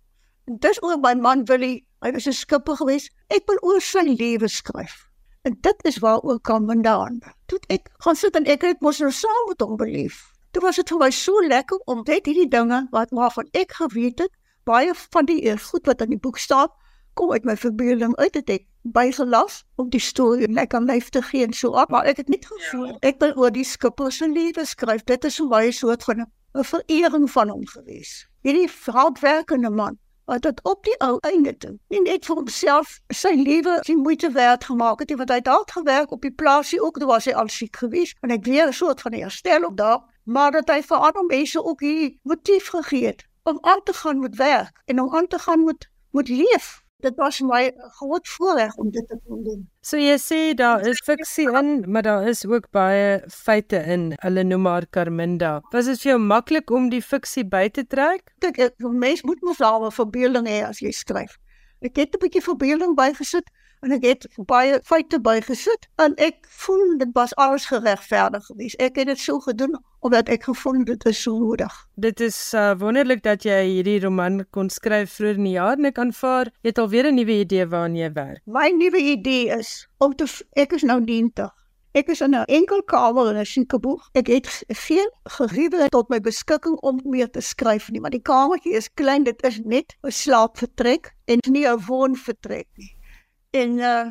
En 0.47 0.57
dis 0.59 0.81
oor 0.83 0.97
my 0.99 1.13
man 1.15 1.45
Willie. 1.45 1.85
Hy 2.01 2.11
was 2.11 2.27
'n 2.27 2.33
skipper 2.33 2.75
gewees. 2.75 3.09
Ek 3.27 3.43
wil 3.47 3.57
oor 3.61 3.81
sy 3.81 4.01
lewe 4.01 4.47
skryf. 4.47 5.06
En 5.41 5.57
dit 5.61 5.85
is 5.85 5.97
waaroor 5.97 6.39
kom 6.39 6.65
vandaan. 6.67 7.19
Toe 7.45 7.59
ek 7.67 7.89
gaan 8.05 8.15
sit 8.15 8.35
en 8.35 8.45
ek 8.45 8.61
het 8.61 8.81
mos 8.81 8.99
nou 8.99 9.11
saam 9.11 9.45
met 9.47 9.61
hom 9.61 9.77
beleef. 9.77 10.31
Dit 10.51 10.61
was 10.61 10.75
dit 10.75 10.89
vir 10.89 10.99
my 10.99 11.11
so 11.11 11.45
lekker 11.47 11.77
om 11.85 12.03
net 12.07 12.25
hierdie 12.25 12.49
dinge 12.49 12.87
wat 12.91 13.09
waarvan 13.11 13.47
ek 13.51 13.77
geweet 13.79 14.19
het, 14.19 14.33
baie 14.63 14.93
van 14.93 15.25
die 15.25 15.57
goed 15.57 15.85
wat 15.85 16.01
in 16.01 16.09
die 16.09 16.19
boek 16.19 16.37
staan, 16.37 16.69
kom 17.17 17.31
uit 17.31 17.45
my 17.45 17.55
verbeelding 17.57 18.15
uit 18.21 18.35
het 18.37 18.49
ek 18.53 18.65
bygelas 18.93 19.61
om 19.81 19.89
die 19.91 20.01
storie 20.01 20.47
lekker 20.53 20.83
lyf 20.85 21.09
te 21.13 21.21
gee 21.29 21.45
en 21.47 21.53
so 21.53 21.73
op 21.81 21.91
maar 21.91 22.07
ek 22.11 22.21
het 22.21 22.29
net 22.31 22.45
gevoel 22.47 22.91
ja. 22.93 22.97
ek 23.09 23.19
wil 23.23 23.33
oor 23.41 23.53
die 23.53 23.65
skipper 23.67 24.13
se 24.13 24.29
lewe 24.31 24.65
skryf 24.69 25.03
dit 25.09 25.27
is 25.27 25.39
so 25.39 25.49
baie 25.51 25.73
soort 25.75 26.05
van 26.07 26.23
'n 26.23 26.67
verering 26.71 27.27
van 27.31 27.51
hom 27.53 27.65
gewees 27.73 28.13
hierdie 28.47 28.69
hardwerkende 28.85 29.73
man 29.81 29.99
wat 30.27 30.41
dit 30.43 30.59
op 30.63 30.83
die 30.83 30.95
ou 31.03 31.17
einde 31.29 31.53
toe. 31.57 31.73
Nie 31.89 32.01
net 32.03 32.27
vir 32.27 32.35
homself 32.35 32.97
sy 33.15 33.31
lewe 33.39 33.77
sy 33.87 33.95
moeite 33.95 34.31
werd 34.35 34.67
gemaak 34.69 35.03
het 35.03 35.13
want 35.15 35.31
hy 35.31 35.39
het 35.39 35.51
hard 35.51 35.71
gewerk 35.71 36.11
op 36.11 36.21
die 36.27 36.33
plaasie 36.41 36.81
ook. 36.83 36.99
Toe 36.99 37.07
was 37.07 37.29
hy 37.29 37.33
al 37.33 37.51
siek 37.51 37.79
gewees 37.83 38.13
en 38.21 38.35
ek 38.35 38.43
weer 38.45 38.67
'n 38.67 38.73
soort 38.73 39.01
van 39.01 39.13
herstel 39.13 39.67
op 39.71 39.77
daar. 39.77 40.01
Maar 40.23 40.51
dat 40.51 40.69
hy 40.69 40.81
vir 40.83 40.97
ander 40.97 41.25
mense 41.25 41.63
ook 41.63 41.81
hier 41.81 42.17
motief 42.23 42.67
gegee 42.67 43.05
het 43.05 43.23
om 43.43 43.57
aan 43.61 43.83
te 43.83 43.93
gaan 43.93 44.19
met 44.19 44.35
werk 44.35 44.81
en 44.85 45.01
om 45.01 45.15
aan 45.15 45.27
te 45.27 45.39
gaan 45.39 45.63
met 45.63 45.89
met 46.11 46.27
leef 46.27 46.83
dit 47.05 47.15
was 47.15 47.39
my 47.41 47.71
groot 47.97 48.27
voorreg 48.27 48.75
om 48.75 48.89
dit 48.91 49.07
te 49.07 49.17
kon 49.25 49.43
doen. 49.43 49.61
So 49.85 49.99
jy 50.01 50.15
sê 50.21 50.39
daar 50.57 50.81
is 50.89 51.01
fiksie 51.05 51.47
in, 51.59 51.83
maar 51.91 52.05
daar 52.07 52.27
is 52.27 52.45
ook 52.45 52.69
baie 52.73 53.19
feite 53.29 53.83
in. 53.85 54.09
Hulle 54.23 54.43
noem 54.43 54.65
haar 54.65 54.87
Carminda. 54.89 55.59
Was 55.73 55.85
dit 55.91 56.01
vir 56.01 56.15
jou 56.15 56.21
maklik 56.21 56.73
om 56.73 56.89
die 56.93 57.01
fiksie 57.01 57.45
by 57.45 57.67
te 57.69 57.85
trek? 57.85 58.33
Kyk, 58.41 58.57
'n 58.81 58.97
mens 58.97 59.23
moet 59.23 59.41
mos 59.41 59.61
al 59.61 59.85
'n 59.85 59.91
verbeelding 59.91 60.47
hê 60.47 60.63
as 60.65 60.81
jy 60.81 60.91
skryf. 60.91 61.37
Ek 61.81 61.95
het 61.95 62.15
'n 62.15 62.19
bietjie 62.19 62.41
verbeelding 62.41 62.95
bygesit 62.95 63.45
en 63.87 63.95
ek 63.95 64.05
het 64.05 64.25
baie 64.49 64.79
feite 64.83 65.19
bygesit 65.23 65.87
en 66.03 66.15
ek 66.23 66.47
voel 66.63 66.97
dit 66.99 67.11
was 67.15 67.33
alles 67.39 67.67
geregverdig 67.71 68.45
geweest. 68.49 68.79
Ek 68.83 68.99
het 68.99 69.07
dit 69.07 69.21
so 69.21 69.39
gedoen 69.45 69.77
omdat 70.03 70.29
ek 70.29 70.47
gevoel 70.49 70.83
dit 70.87 71.05
is 71.09 71.21
so 71.23 71.39
nodig. 71.39 71.73
Dit 71.95 72.19
is 72.23 72.37
uh, 72.53 72.73
wonderlik 72.79 73.23
dat 73.23 73.47
jy 73.47 73.61
hierdie 73.69 73.99
roman 74.03 74.43
kon 74.55 74.69
skryf 74.73 75.15
vroeër 75.15 75.39
in 75.39 75.47
die 75.49 75.55
jaar 75.55 75.79
en 75.79 75.87
ek 75.91 76.01
aanvaar 76.03 76.51
jy 76.51 76.73
het 76.73 76.81
alweer 76.83 77.07
'n 77.11 77.15
nuwe 77.15 77.39
idee 77.45 77.67
waaraan 77.67 77.95
jy 77.95 78.11
werk. 78.11 78.43
My 78.45 78.67
nuwe 78.75 78.99
idee 79.15 79.47
is 79.55 79.87
om 80.03 80.15
te 80.15 80.27
ek 80.55 80.75
is 80.75 80.83
nou 80.83 80.99
90. 80.99 81.53
Ek 81.97 82.11
is 82.13 82.21
in 82.21 82.35
'n 82.35 82.45
enkel 82.45 82.83
kamer 82.83 83.29
in 83.31 83.39
'n 83.39 83.45
siekeboeg. 83.45 84.09
Ek 84.13 84.27
het 84.27 84.47
geen 84.67 85.09
geriewe 85.23 85.87
tot 85.89 86.09
my 86.09 86.19
beskikking 86.19 86.75
om 86.83 86.99
meer 87.03 87.29
te 87.29 87.41
skryf 87.41 87.89
nie, 87.89 88.01
want 88.01 88.13
die 88.13 88.21
kamertjie 88.21 88.75
is 88.75 88.93
klein, 88.93 89.23
dit 89.23 89.43
is 89.43 89.59
net 89.63 89.95
'n 90.03 90.11
slaapvertrek 90.11 91.15
en 91.25 91.39
nie 91.49 91.65
'n 91.65 91.79
woonvertrek 91.87 92.67
nie. 92.75 92.96
En 93.55 93.79
uh, 93.79 94.05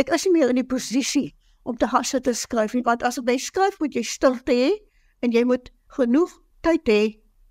ek 0.00 0.10
is 0.14 0.26
nie 0.26 0.34
meer 0.38 0.52
in 0.52 0.60
die 0.60 0.66
posisie 0.66 1.30
om 1.62 1.76
te 1.76 1.86
hasse 1.86 2.20
te 2.20 2.32
skryf 2.34 2.74
nie, 2.74 2.84
want 2.86 3.02
as 3.06 3.20
jy 3.20 3.36
skryf 3.38 3.78
moet 3.80 3.94
jy 3.94 4.02
stilte 4.02 4.54
hê 4.56 4.70
en 5.20 5.32
jy 5.32 5.44
moet 5.44 5.70
genoeg 5.96 6.32
tyd 6.64 6.88
hê 6.88 7.02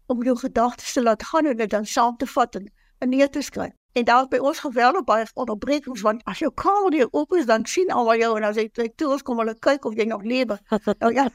om 0.09 0.23
jou 0.25 0.35
gedagtes 0.37 0.93
te 0.93 1.03
laat 1.03 1.23
gaan 1.23 1.45
en 1.45 1.57
dit 1.57 1.69
dan 1.69 1.85
saam 1.85 2.17
te 2.17 2.25
vat 2.25 2.55
en, 2.55 2.65
en 2.99 3.09
neer 3.09 3.29
te 3.29 3.41
skryf. 3.45 3.75
En 3.97 4.05
daar 4.05 4.27
by 4.29 4.37
ons 4.37 4.59
geweld 4.59 5.05
baie 5.05 5.25
onderbrekings 5.33 6.01
want 6.05 6.21
as 6.29 6.41
jou 6.43 6.51
kamer 6.53 6.93
hier 6.93 7.09
oop 7.11 7.33
is 7.37 7.47
dan 7.49 7.65
sien 7.65 7.89
almal 7.93 8.21
jou 8.21 8.35
en 8.37 8.45
as 8.49 8.57
jy 8.57 8.67
toe 8.73 9.17
kom 9.25 9.41
hulle 9.41 9.55
kyk 9.59 9.85
of 9.85 9.97
jy 9.97 10.05
nog 10.09 10.23
lewe. 10.23 10.57
nou 10.99 11.13
ja. 11.13 11.27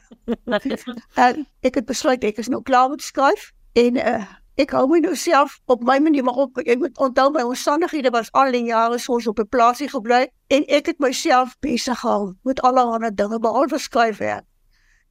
en 1.27 1.45
ek 1.61 1.81
het 1.81 1.85
besluit 1.85 2.23
ek 2.23 2.39
is 2.43 2.51
nou 2.51 2.61
klaar 2.63 2.89
met 2.89 3.03
skryf 3.03 3.51
en 3.75 3.99
uh, 3.99 4.23
ek 4.55 4.71
hou 4.71 4.85
my 4.87 5.01
nou 5.03 5.15
self 5.19 5.57
op 5.73 5.81
my 5.83 5.97
manier 5.99 6.23
maar 6.23 6.37
op 6.45 6.59
ek 6.63 6.79
moet 6.79 6.99
onthou 7.05 7.25
my 7.35 7.41
omstandighede 7.43 8.11
was 8.15 8.29
al 8.41 8.53
die 8.55 8.63
jare 8.69 8.99
soos 9.05 9.27
op 9.27 9.39
'n 9.43 9.49
plaasie 9.51 9.89
gebly 9.91 10.21
en 10.47 10.63
ek 10.77 10.85
het 10.91 10.99
myself 10.99 11.57
besig 11.59 11.99
gehou 11.99 12.35
met 12.43 12.61
allerlei 12.61 13.11
dinge 13.11 13.39
behalwe 13.39 13.79
skryfwerk 13.87 14.45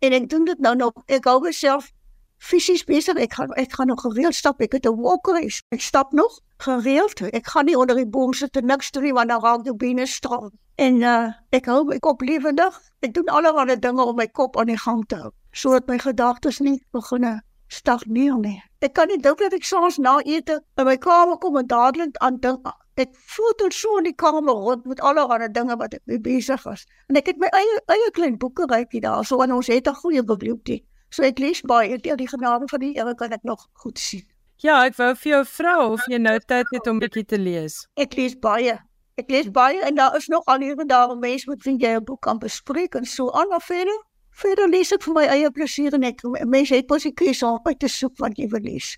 en 0.01 0.13
ek 0.13 0.31
doen 0.31 0.45
dit 0.45 0.59
nou 0.59 0.75
nog 0.77 1.05
ek 1.07 1.29
hou 1.29 1.41
myself 1.45 1.93
fisies 2.39 2.85
besig 2.85 3.21
ek 3.21 3.35
gaan 3.35 3.53
ek 3.53 3.73
gaan 3.73 3.87
nog 3.87 4.01
gereeld 4.01 4.35
stap 4.35 4.61
ek 4.61 4.73
het 4.73 4.87
'n 4.87 4.97
walker 4.97 5.37
ek 5.69 5.81
stap 5.81 6.13
nog 6.13 6.41
gereeld 6.57 7.21
ek 7.21 7.47
gaan 7.47 7.65
nie 7.65 7.79
onder 7.79 7.97
die 7.97 8.09
boom 8.09 8.33
sit 8.33 8.57
en 8.57 8.67
niks 8.67 8.91
doen 8.91 9.13
want 9.13 9.29
dan 9.29 9.43
raak 9.43 9.65
die 9.65 9.77
bene 9.77 10.07
stram 10.07 10.51
en 10.77 11.03
uh, 11.03 11.33
ek 11.51 11.67
hou 11.67 11.85
my 11.85 11.99
kop 11.99 12.21
lewendig 12.21 12.81
ek 13.01 13.15
doen 13.15 13.29
allerlei 13.29 13.77
dinge 13.77 14.05
om 14.05 14.17
my 14.17 14.27
kop 14.27 14.57
aan 14.57 14.67
die 14.67 14.81
gang 14.81 15.05
te 15.07 15.17
hou 15.17 15.31
sodat 15.53 15.87
my 15.87 15.99
gedagtes 15.99 16.61
nie 16.61 16.81
begin 16.93 17.41
stagneer 17.75 18.39
nie. 18.39 18.63
Ek 18.85 18.93
kan 18.93 19.09
nie 19.09 19.17
dink 19.17 19.39
dat 19.41 19.55
ek 19.57 19.65
soms 19.65 19.97
na 19.99 20.19
ete 20.29 20.59
in 20.77 20.85
my 20.85 20.97
kamer 21.01 21.39
kom 21.41 21.57
en 21.57 21.69
dadelik 21.71 22.19
aan 22.21 22.37
dink 22.43 22.67
ek 23.01 23.15
voel 23.35 23.55
tot 23.59 23.75
so 23.75 23.97
in 23.99 24.07
die 24.11 24.15
kamer 24.23 24.59
rond 24.67 24.85
met 24.87 25.01
allerlei 25.01 25.49
dinge 25.49 25.77
wat 25.81 25.97
ek 25.97 26.21
besig 26.23 26.67
is. 26.73 26.85
En 27.09 27.19
ek 27.19 27.33
het 27.33 27.41
my 27.43 27.49
eie 27.57 27.81
eie 27.95 28.11
klein 28.15 28.37
boekerykie 28.39 29.03
daar, 29.03 29.25
so 29.25 29.41
en 29.43 29.57
ons 29.57 29.71
het 29.73 29.89
'n 29.89 30.01
goeie 30.03 30.23
biblioteek. 30.23 30.85
So 31.11 31.23
ek 31.23 31.39
lees 31.39 31.63
baie, 31.63 31.99
deur 31.99 32.17
die 32.17 32.29
genade 32.29 32.69
van 32.69 32.81
die 32.81 32.93
Here 32.95 33.15
kan 33.15 33.33
ek 33.33 33.43
nog 33.43 33.67
goed 33.73 33.99
sien. 33.99 34.23
Ja, 34.59 34.85
ek 34.85 34.97
wou 34.97 35.15
vir 35.15 35.31
jou 35.33 35.45
vra 35.45 35.75
of 35.89 36.07
jy 36.07 36.19
nou 36.19 36.39
tyd 36.39 36.67
het 36.71 36.87
om 36.87 36.99
bietjie 36.99 37.25
te 37.25 37.39
lees. 37.39 37.87
Ek 37.97 38.15
lees 38.15 38.35
baie. 38.35 38.79
Ek 39.17 39.31
lees 39.31 39.51
baie 39.51 39.81
en 39.81 39.95
daar 39.95 40.17
is 40.17 40.29
nog 40.29 40.45
al 40.47 40.61
hier 40.61 40.79
en 40.79 40.87
daar 40.87 41.17
mense 41.17 41.49
met 41.51 41.63
wie 41.65 41.77
jy 41.79 41.97
'n 41.97 42.05
boek 42.05 42.21
kan 42.21 42.39
bespreek 42.39 42.95
en 42.95 43.05
so 43.05 43.31
aan 43.31 43.55
of 43.55 43.65
verder. 43.65 43.99
Verder 44.35 44.69
lees 44.69 44.91
ek 44.93 45.05
vir 45.07 45.15
my 45.15 45.25
eie 45.31 45.51
plesier 45.55 45.95
en 45.95 46.05
ek 46.09 46.23
mense 46.51 46.75
het 46.75 46.91
mos 46.91 47.07
'n 47.07 47.15
keuse 47.15 47.47
om 47.47 47.61
uit 47.65 47.79
te 47.79 47.89
soek 47.89 48.17
wat 48.19 48.39
jy 48.39 48.49
wil 48.49 48.65
lees. 48.67 48.97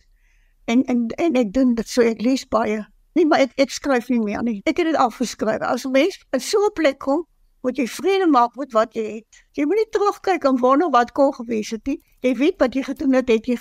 En 0.67 0.85
en 0.85 1.09
en 1.17 1.37
ek 1.37 1.53
doen 1.53 1.75
dit 1.75 1.89
so 1.89 2.03
ek 2.03 2.23
lees 2.23 2.45
baie. 2.49 2.87
Nee, 3.15 3.27
maar 3.27 3.41
ek 3.45 3.53
ek 3.57 3.71
skryf 3.71 4.09
nie 4.09 4.21
meer 4.21 4.43
nie. 4.43 4.61
Ek 4.65 4.77
het 4.77 4.87
dit 4.87 4.97
afgeskryf. 4.97 5.61
As 5.61 5.85
'n 5.85 5.93
mens 5.93 6.19
in 6.33 6.41
so 6.41 6.59
'n 6.67 6.73
plek 6.73 6.99
kom, 6.99 7.27
moet 7.63 7.77
jy 7.77 7.87
vrede 7.87 8.27
maak 8.27 8.57
met 8.57 8.73
wat 8.73 8.95
jy 8.95 9.05
het. 9.17 9.45
Jy 9.53 9.65
moenie 9.65 9.89
terugkyk 9.91 10.45
en 10.45 10.59
wonder 10.59 10.91
wat 10.91 11.13
kon 11.13 11.33
gewees 11.35 11.71
het 11.71 11.87
nie. 11.87 12.01
Jy 12.21 12.35
weet 12.35 12.59
wat 12.59 12.75
jy 12.75 12.83
gedoen 12.83 13.13
het, 13.13 13.29
het 13.29 13.47
jy 13.47 13.57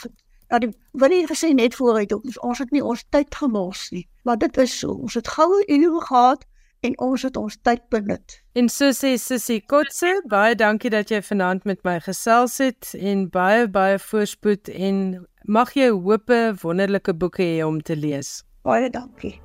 Ja, 0.52 0.60
die 0.60 0.70
wil 0.94 1.10
nie 1.10 1.26
gesê 1.26 1.54
net 1.54 1.76
vooruit 1.76 2.14
op. 2.14 2.26
Ons 2.46 2.60
het 2.62 2.72
nie 2.72 2.84
ons 2.84 3.04
tyd 3.10 3.36
gemors 3.36 3.90
nie. 3.92 4.08
Maar 4.24 4.38
dit 4.38 4.58
is 4.58 4.80
so. 4.80 4.92
Ons 4.92 5.14
het 5.14 5.28
goue 5.28 5.64
ure 5.68 6.02
gehad 6.02 6.46
en 6.86 6.98
ons 7.02 7.26
het 7.28 7.38
ons 7.38 7.58
tyd 7.68 7.84
benut. 7.94 8.40
En 8.56 8.70
so 8.72 8.94
sê 8.96 9.16
Sissie 9.22 9.62
Kotse, 9.66 10.12
baie 10.32 10.56
dankie 10.56 10.92
dat 10.94 11.12
jy 11.14 11.22
vanaand 11.26 11.66
met 11.70 11.82
my 11.88 11.98
gesels 12.06 12.60
het 12.64 12.94
en 13.00 13.28
baie 13.34 13.68
baie 13.68 13.98
voorspoed 14.02 14.72
en 14.74 15.02
mag 15.46 15.76
jy 15.78 15.92
hoope 15.94 16.42
wonderlike 16.62 17.14
boeke 17.14 17.44
hê 17.46 17.66
om 17.66 17.82
te 17.82 17.98
lees. 17.98 18.40
Baie 18.66 18.90
dankie. 18.90 19.36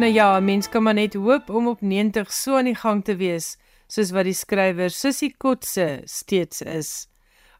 Nou 0.00 0.12
ja, 0.12 0.40
mens 0.40 0.68
kan 0.68 0.82
maar 0.82 0.94
net 0.94 1.14
hoop 1.14 1.50
om 1.50 1.66
op 1.68 1.80
90 1.80 2.32
so 2.32 2.56
aan 2.56 2.64
die 2.64 2.74
gang 2.74 3.02
te 3.04 3.18
wees, 3.20 3.58
soos 3.84 4.14
wat 4.16 4.24
die 4.24 4.32
skrywer 4.32 4.88
Sissie 4.88 5.34
Kotse 5.36 6.00
steeds 6.08 6.62
is. 6.62 6.92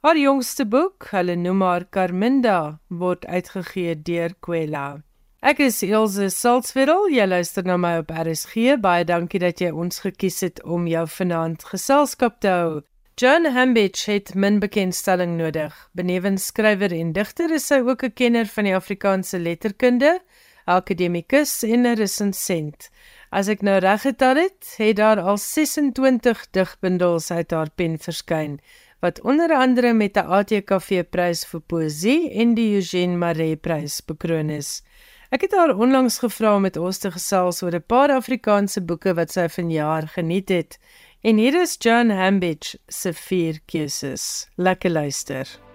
Haar 0.00 0.16
jongste 0.16 0.64
boek, 0.64 1.10
hulle 1.12 1.36
noem 1.36 1.60
haar 1.60 1.84
Carminda, 1.92 2.78
word 2.88 3.26
uitgegee 3.28 3.92
deur 4.08 4.32
Kwela. 4.40 5.02
Ek 5.44 5.60
is 5.66 5.82
Elsje 5.84 6.30
Salzwetel, 6.32 7.10
jy 7.12 7.28
luister 7.28 7.68
na 7.68 7.76
my 7.76 7.98
op 8.00 8.08
RSG. 8.08 8.78
Baie 8.80 9.04
dankie 9.04 9.42
dat 9.44 9.60
jy 9.60 9.68
ons 9.76 10.00
gekies 10.06 10.40
het 10.40 10.64
om 10.64 10.88
jou 10.88 11.04
vanaand 11.20 11.68
geselskap 11.74 12.40
te 12.40 12.56
hou. 12.56 12.80
John 13.20 13.52
Hambidge 13.52 14.14
het 14.14 14.32
min 14.32 14.62
bekendstelling 14.64 15.36
nodig. 15.36 15.76
Benewens 15.92 16.46
skrywer 16.48 16.96
en 16.96 17.12
digter 17.12 17.52
is 17.52 17.68
hy 17.68 17.82
ook 17.84 18.02
'n 18.02 18.16
kenner 18.16 18.46
van 18.48 18.64
die 18.64 18.74
Afrikaanse 18.74 19.38
letterkunde 19.38 20.22
akademikus 20.64 21.62
en 21.62 21.86
'n 21.86 21.96
resensent. 21.96 22.90
As 23.30 23.48
ek 23.48 23.62
nou 23.62 23.78
reg 23.78 24.00
getel 24.00 24.36
het, 24.36 24.74
het 24.76 24.96
daar 24.96 25.20
al 25.20 25.38
26 25.38 26.50
digbundels 26.50 27.30
uit 27.30 27.50
haar 27.50 27.70
pen 27.70 27.98
verskyn 27.98 28.60
wat 29.00 29.20
onder 29.20 29.54
andere 29.54 29.92
met 29.92 30.16
'n 30.16 30.28
ATKV 30.38 31.04
prys 31.10 31.44
vir 31.44 31.60
poësie 31.60 32.30
en 32.30 32.54
die 32.54 32.74
Eugene 32.74 33.16
Maree 33.16 33.56
prys 33.56 34.04
bekroon 34.04 34.50
is. 34.50 34.82
Ek 35.30 35.40
het 35.40 35.52
haar 35.54 35.76
onlangs 35.76 36.18
gevra 36.18 36.54
om 36.54 36.62
met 36.62 36.76
ons 36.76 36.98
te 36.98 37.10
gesels 37.10 37.62
oor 37.62 37.74
'n 37.74 37.86
paar 37.86 38.10
Afrikaanse 38.10 38.80
boeke 38.80 39.14
wat 39.14 39.30
sy 39.30 39.48
vanjaar 39.48 40.08
geniet 40.08 40.48
het. 40.48 40.78
En 41.22 41.36
hier 41.36 41.60
is 41.60 41.76
John 41.78 42.10
Hambidge 42.10 42.78
se 42.88 43.12
vier 43.12 43.60
keuses. 43.66 44.48
Lekker 44.56 44.90
luister. 44.90 45.69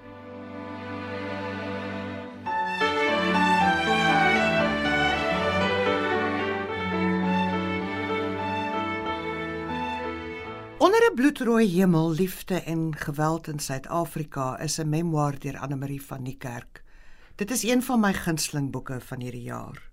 Bloedrooi 11.16 11.68
hemel, 11.68 12.12
liefde 12.12 12.62
en 12.62 12.96
geweld 12.98 13.48
in 13.48 13.60
Suid-Afrika 13.60 14.60
is 14.60 14.78
'n 14.80 14.90
memoir 14.90 15.40
deur 15.40 15.58
Anne 15.58 15.76
Marie 15.76 16.02
van 16.02 16.22
Niekerk. 16.22 16.84
Dit 17.36 17.52
is 17.52 17.64
een 17.64 17.84
van 17.84 18.00
my 18.00 18.14
gunsteling 18.14 18.72
boeke 18.72 19.00
van 19.00 19.22
hierdie 19.22 19.42
jaar. 19.42 19.90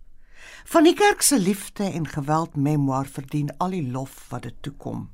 Van 0.64 0.82
Niekerk 0.82 1.22
se 1.22 1.38
liefde 1.38 1.84
en 1.84 2.06
geweld 2.08 2.56
memoir 2.56 3.06
verdien 3.06 3.56
al 3.56 3.70
die 3.70 3.90
lof 3.90 4.26
wat 4.28 4.42
dit 4.42 4.54
toekom. 4.60 5.10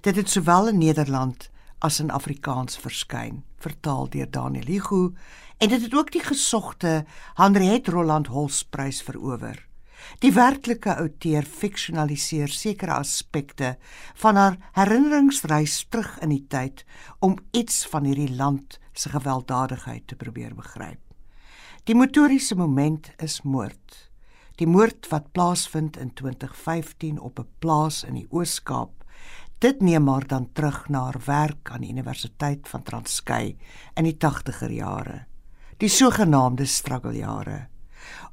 Dit 0.00 0.16
het 0.16 0.30
sowel 0.30 0.68
in 0.68 0.78
Nederland 0.78 1.50
as 1.78 2.00
in 2.00 2.10
Afrikaans 2.10 2.78
verskyn, 2.78 3.44
vertaal 3.58 4.08
deur 4.08 4.30
Daniel 4.30 4.66
Hugo, 4.66 5.12
en 5.58 5.68
dit 5.68 5.82
het 5.82 5.94
ook 5.94 6.12
die 6.12 6.24
gesogte 6.24 7.04
Henriette 7.34 7.90
Roland 7.90 8.26
Holsprys 8.26 9.02
verower. 9.02 9.66
Die 10.22 10.32
werklike 10.32 10.96
outeur 10.96 11.42
fiksionaliseer 11.42 12.48
sekere 12.48 12.98
aspekte 12.98 13.76
van 14.14 14.36
haar 14.36 14.58
herinneringsreis 14.78 15.86
terug 15.88 16.18
in 16.22 16.34
die 16.34 16.44
tyd 16.48 16.84
om 17.20 17.38
iets 17.52 17.86
van 17.92 18.04
hierdie 18.04 18.34
land 18.36 18.78
se 18.92 19.10
gewelddadigheid 19.10 20.06
te 20.06 20.16
probeer 20.16 20.54
begryp. 20.54 21.00
Die 21.84 21.94
motoriese 21.94 22.56
moment 22.56 23.10
is 23.20 23.42
moord. 23.42 24.10
Die 24.56 24.68
moord 24.70 25.08
wat 25.10 25.32
plaasvind 25.32 25.98
in 26.00 26.14
2015 26.14 27.18
op 27.20 27.38
'n 27.38 27.48
plaas 27.58 28.04
in 28.04 28.14
die 28.14 28.26
Oos-Kaap. 28.30 29.04
Dit 29.58 29.80
neem 29.80 30.04
maar 30.04 30.26
dan 30.26 30.52
terug 30.52 30.88
na 30.88 31.04
haar 31.04 31.20
werk 31.24 31.70
aan 31.70 31.80
die 31.80 31.90
Universiteit 31.90 32.68
van 32.68 32.82
Transkei 32.82 33.56
in 33.94 34.04
die 34.04 34.16
80er 34.16 34.70
jare. 34.70 35.26
Die 35.76 35.88
sogenaamde 35.88 36.64
struggle-jare. 36.64 37.68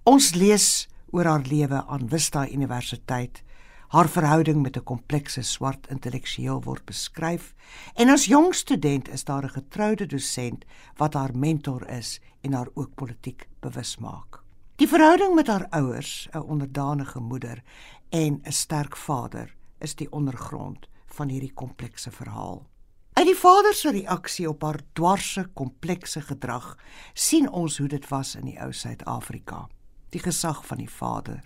Ons 0.04 0.34
lees 0.34 0.88
oor 1.12 1.28
haar 1.28 1.43
lewe 1.43 1.84
aan 1.86 2.10
Vista 2.10 2.47
Universiteit. 2.47 3.43
Haar 3.91 4.10
verhouding 4.10 4.62
met 4.62 4.78
'n 4.78 4.84
komplekse 4.84 5.41
swart 5.41 5.88
intellektueel 5.88 6.62
word 6.63 6.86
beskryf 6.86 7.54
en 7.93 8.10
as 8.10 8.26
jong 8.26 8.56
student 8.56 9.10
is 9.10 9.24
daar 9.24 9.43
'n 9.43 9.50
getroude 9.50 10.06
dosent 10.06 10.65
wat 10.95 11.13
haar 11.13 11.38
mentor 11.38 11.89
is 11.89 12.21
en 12.41 12.54
haar 12.54 12.67
ook 12.74 12.95
politiek 12.95 13.47
bewus 13.60 13.97
maak. 13.97 14.43
Die 14.76 14.88
verhouding 14.88 15.36
met 15.36 15.47
haar 15.47 15.67
ouers, 15.69 16.28
'n 16.32 16.38
onderdanige 16.38 17.19
moeder 17.19 17.63
en 18.10 18.41
'n 18.43 18.52
sterk 18.52 18.97
vader, 18.97 19.56
is 19.80 19.95
die 19.95 20.12
ondergrond 20.12 20.88
van 21.06 21.30
hierdie 21.30 21.54
komplekse 21.54 22.12
verhaal. 22.12 22.69
Uit 23.13 23.26
die 23.26 23.36
vader 23.36 23.74
se 23.74 23.91
reaksie 23.91 24.50
op 24.50 24.62
haar 24.62 24.80
dwarse 24.93 25.50
komplekse 25.54 26.21
gedrag 26.21 26.78
sien 27.13 27.50
ons 27.50 27.78
hoe 27.78 27.88
dit 27.88 28.08
was 28.08 28.36
in 28.36 28.45
die 28.45 28.62
ou 28.62 28.71
Suid-Afrika 28.74 29.67
die 30.12 30.21
gesag 30.21 30.65
van 30.67 30.78
die 30.78 30.89
vader. 30.89 31.41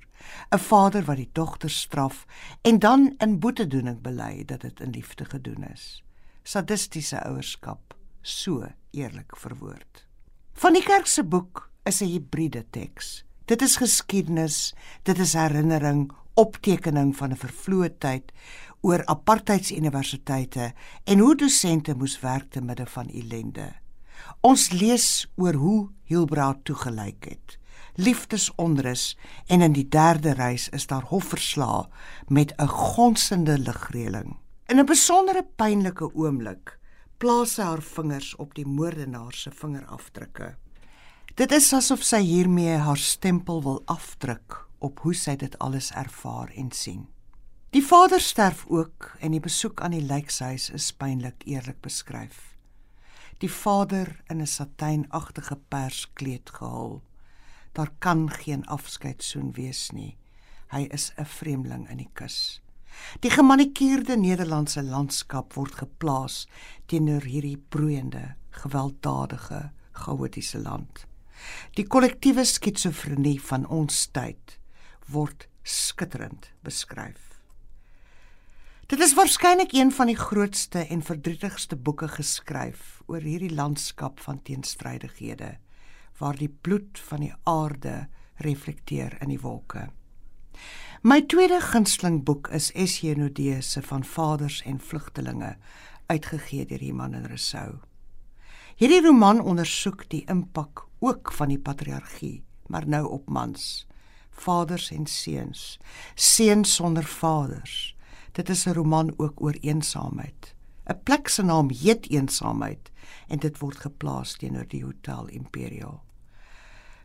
'n 0.49 0.60
Vader 0.60 1.06
wat 1.06 1.17
die 1.17 1.30
dogter 1.32 1.69
straf 1.69 2.25
en 2.62 2.80
dan 2.80 3.13
in 3.17 3.39
boetedoening 3.39 4.01
bely 4.01 4.45
dat 4.45 4.62
dit 4.62 4.80
in 4.80 4.89
liefde 4.89 5.25
gedoen 5.25 5.63
is. 5.73 6.04
Sadistiese 6.43 7.23
ouerskap, 7.23 7.95
so 8.21 8.65
eerlik 8.91 9.38
verwoord. 9.38 10.08
Van 10.54 10.73
die 10.73 10.84
kerk 10.84 11.06
se 11.06 11.23
boek 11.23 11.69
is 11.84 12.01
'n 12.01 12.06
hibriede 12.06 12.65
teks. 12.69 13.25
Dit 13.45 13.62
is 13.62 13.75
geskiedenis, 13.78 14.73
dit 15.04 15.19
is 15.19 15.34
herinnering, 15.34 16.12
optekening 16.34 17.15
van 17.15 17.32
'n 17.32 17.38
vervloë 17.38 17.97
tyd 17.97 18.32
oor 18.82 19.06
apartheidsuniversiteite 19.06 20.73
en 21.04 21.19
hoe 21.19 21.36
dosente 21.36 21.95
moes 21.95 22.19
werk 22.19 22.51
te 22.51 22.62
midde 22.62 22.86
van 22.86 23.10
ellende. 23.10 23.73
Ons 24.41 24.71
lees 24.71 25.28
oor 25.36 25.54
hoe 25.54 25.89
Hilbrand 26.04 26.65
toegelyk 26.65 27.25
het 27.30 27.60
liefdesonrus 27.95 29.17
en 29.47 29.62
in 29.62 29.73
die 29.73 29.88
derde 29.88 30.34
reis 30.34 30.69
is 30.69 30.88
daar 30.88 31.08
hofverslae 31.12 31.88
met 32.27 32.53
'n 32.58 32.67
gonsende 32.67 33.58
ligreëling. 33.60 34.38
In 34.67 34.79
'n 34.79 34.86
besondere 34.86 35.43
pynlike 35.55 36.13
oomblik 36.13 36.79
plaas 37.17 37.53
sy 37.53 37.62
haar 37.62 37.81
vingers 37.81 38.36
op 38.36 38.53
die 38.55 38.65
moordenaar 38.65 39.34
se 39.34 39.51
vingerafdrukke. 39.51 40.55
Dit 41.36 41.51
is 41.51 41.73
asof 41.73 42.03
sy 42.03 42.21
hiermee 42.23 42.77
haar 42.77 42.97
stempel 42.97 43.63
wil 43.63 43.81
afdruk 43.86 44.67
op 44.79 44.99
hoe 44.99 45.13
sy 45.13 45.36
dit 45.36 45.60
alles 45.60 45.91
ervaar 45.91 46.51
en 46.55 46.71
sien. 46.71 47.08
Die 47.75 47.84
vader 47.84 48.21
sterf 48.21 48.65
ook 48.71 49.15
en 49.19 49.31
die 49.31 49.39
besoek 49.39 49.81
aan 49.81 49.91
die 49.91 50.05
lijkhuis 50.05 50.69
is 50.69 50.91
pynlik 50.95 51.43
eerlik 51.43 51.81
beskryf. 51.81 52.55
Die 53.43 53.51
vader 53.51 54.23
in 54.31 54.41
'n 54.41 54.47
satijnagtige 54.47 55.58
perskleed 55.67 56.49
gehul. 56.49 57.01
Daar 57.75 57.91
kan 57.99 58.29
geen 58.31 58.65
afskeidsoen 58.65 59.51
wees 59.51 59.89
nie. 59.91 60.15
Hy 60.71 60.88
is 60.95 61.11
'n 61.17 61.25
vreemdeling 61.25 61.89
in 61.89 61.97
die 61.97 62.09
kus. 62.13 62.61
Die 63.19 63.29
gemanikeerde 63.29 64.17
Nederlandse 64.17 64.83
landskap 64.83 65.53
word 65.53 65.75
geplaas 65.75 66.47
teenoor 66.85 67.21
hierdie 67.21 67.57
broeiende, 67.69 68.35
gewelddadige, 68.49 69.71
chaotiese 69.91 70.59
land. 70.59 71.05
Die 71.73 71.88
kollektiewe 71.88 72.45
skitsofrenie 72.45 73.41
van 73.41 73.67
ons 73.67 74.07
tyd 74.07 74.59
word 75.07 75.47
skitterend 75.63 76.53
beskryf. 76.63 77.41
Dit 78.88 78.99
is 78.99 79.13
waarskynlik 79.13 79.73
een 79.73 79.91
van 79.91 80.07
die 80.07 80.17
grootste 80.17 80.88
en 80.88 81.03
verdrietigste 81.03 81.75
boeke 81.75 82.07
geskryf 82.07 83.01
oor 83.05 83.21
hierdie 83.21 83.53
landskap 83.53 84.19
van 84.19 84.41
teenstrydighede 84.41 85.57
waar 86.17 86.38
die 86.38 86.49
bloed 86.49 86.99
van 86.99 87.19
die 87.19 87.34
aarde 87.43 88.08
reflekteer 88.36 89.17
in 89.21 89.30
die 89.30 89.39
wolke. 89.39 89.89
My 91.01 91.21
tweede 91.21 91.60
gunsteling 91.62 92.23
boek 92.23 92.47
is 92.47 92.71
S.J. 92.73 93.15
Nodee 93.19 93.62
se 93.62 93.82
van 93.82 94.04
Vaders 94.04 94.62
en 94.65 94.80
Vlugtelinge, 94.80 95.56
uitgegee 96.06 96.65
deur 96.65 96.82
Iman 96.82 97.13
en 97.13 97.28
Rousseau. 97.28 97.80
Hierdie 98.75 99.01
roman 99.06 99.41
ondersoek 99.41 100.10
die 100.10 100.23
impak 100.32 100.88
ook 100.99 101.32
van 101.32 101.51
die 101.54 101.60
patriargie, 101.60 102.43
maar 102.67 102.88
nou 102.88 103.06
op 103.08 103.30
mans, 103.30 103.88
vaders 104.30 104.91
en 104.91 105.06
seuns, 105.06 105.78
seuns 106.15 106.75
sonder 106.75 107.04
vaders 107.04 107.95
Dit 108.36 108.49
is 108.49 108.65
'n 108.65 108.73
roman 108.73 109.13
ook 109.17 109.41
oor 109.41 109.58
eensaamheid. 109.62 110.56
'n 110.86 110.99
Plek 111.04 111.28
se 111.28 111.43
naam 111.43 111.69
heet 111.69 112.10
Eensaamheid 112.10 112.91
en 113.28 113.39
dit 113.39 113.58
word 113.58 113.78
geplaas 113.78 114.38
teenoor 114.38 114.67
die 114.67 114.84
Hotel 114.84 115.28
Imperial. 115.28 116.04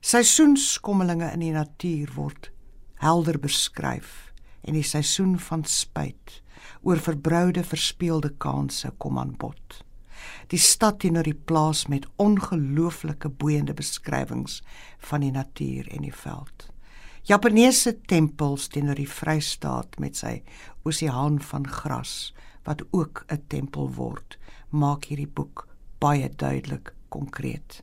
Seisoenskommelinge 0.01 1.27
in 1.35 1.43
die 1.45 1.53
natuur 1.53 2.09
word 2.17 2.47
helder 3.05 3.37
beskryf 3.37 4.31
en 4.65 4.73
die 4.73 4.85
seisoen 4.87 5.35
van 5.45 5.61
spyt 5.69 6.39
oor 6.89 7.03
verbroude 7.05 7.61
verspeelde 7.69 8.31
kansse 8.41 8.89
kom 8.97 9.19
aan 9.21 9.35
bod. 9.37 9.83
Die 10.49 10.61
stad 10.61 11.03
teenoor 11.05 11.29
die 11.29 11.37
plaas 11.37 11.85
met 11.93 12.09
ongelooflike 12.17 13.29
boeiende 13.29 13.77
beskrywings 13.77 14.63
van 15.11 15.21
die 15.21 15.35
natuur 15.37 15.93
en 15.93 16.09
die 16.09 16.17
veld. 16.23 16.71
Japaneese 17.29 17.93
tempels 18.09 18.71
teenoor 18.73 18.97
die 18.97 19.09
Vrystaat 19.19 20.01
met 20.01 20.17
sy 20.17 20.39
oseaan 20.89 21.37
van 21.53 21.69
gras 21.69 22.33
wat 22.65 22.87
ook 22.91 23.25
'n 23.29 23.45
tempel 23.53 23.93
word, 24.01 24.39
maak 24.71 25.05
hierdie 25.13 25.29
boek 25.29 25.69
baie 25.99 26.29
duidelik 26.33 26.95
konkreet. 27.09 27.83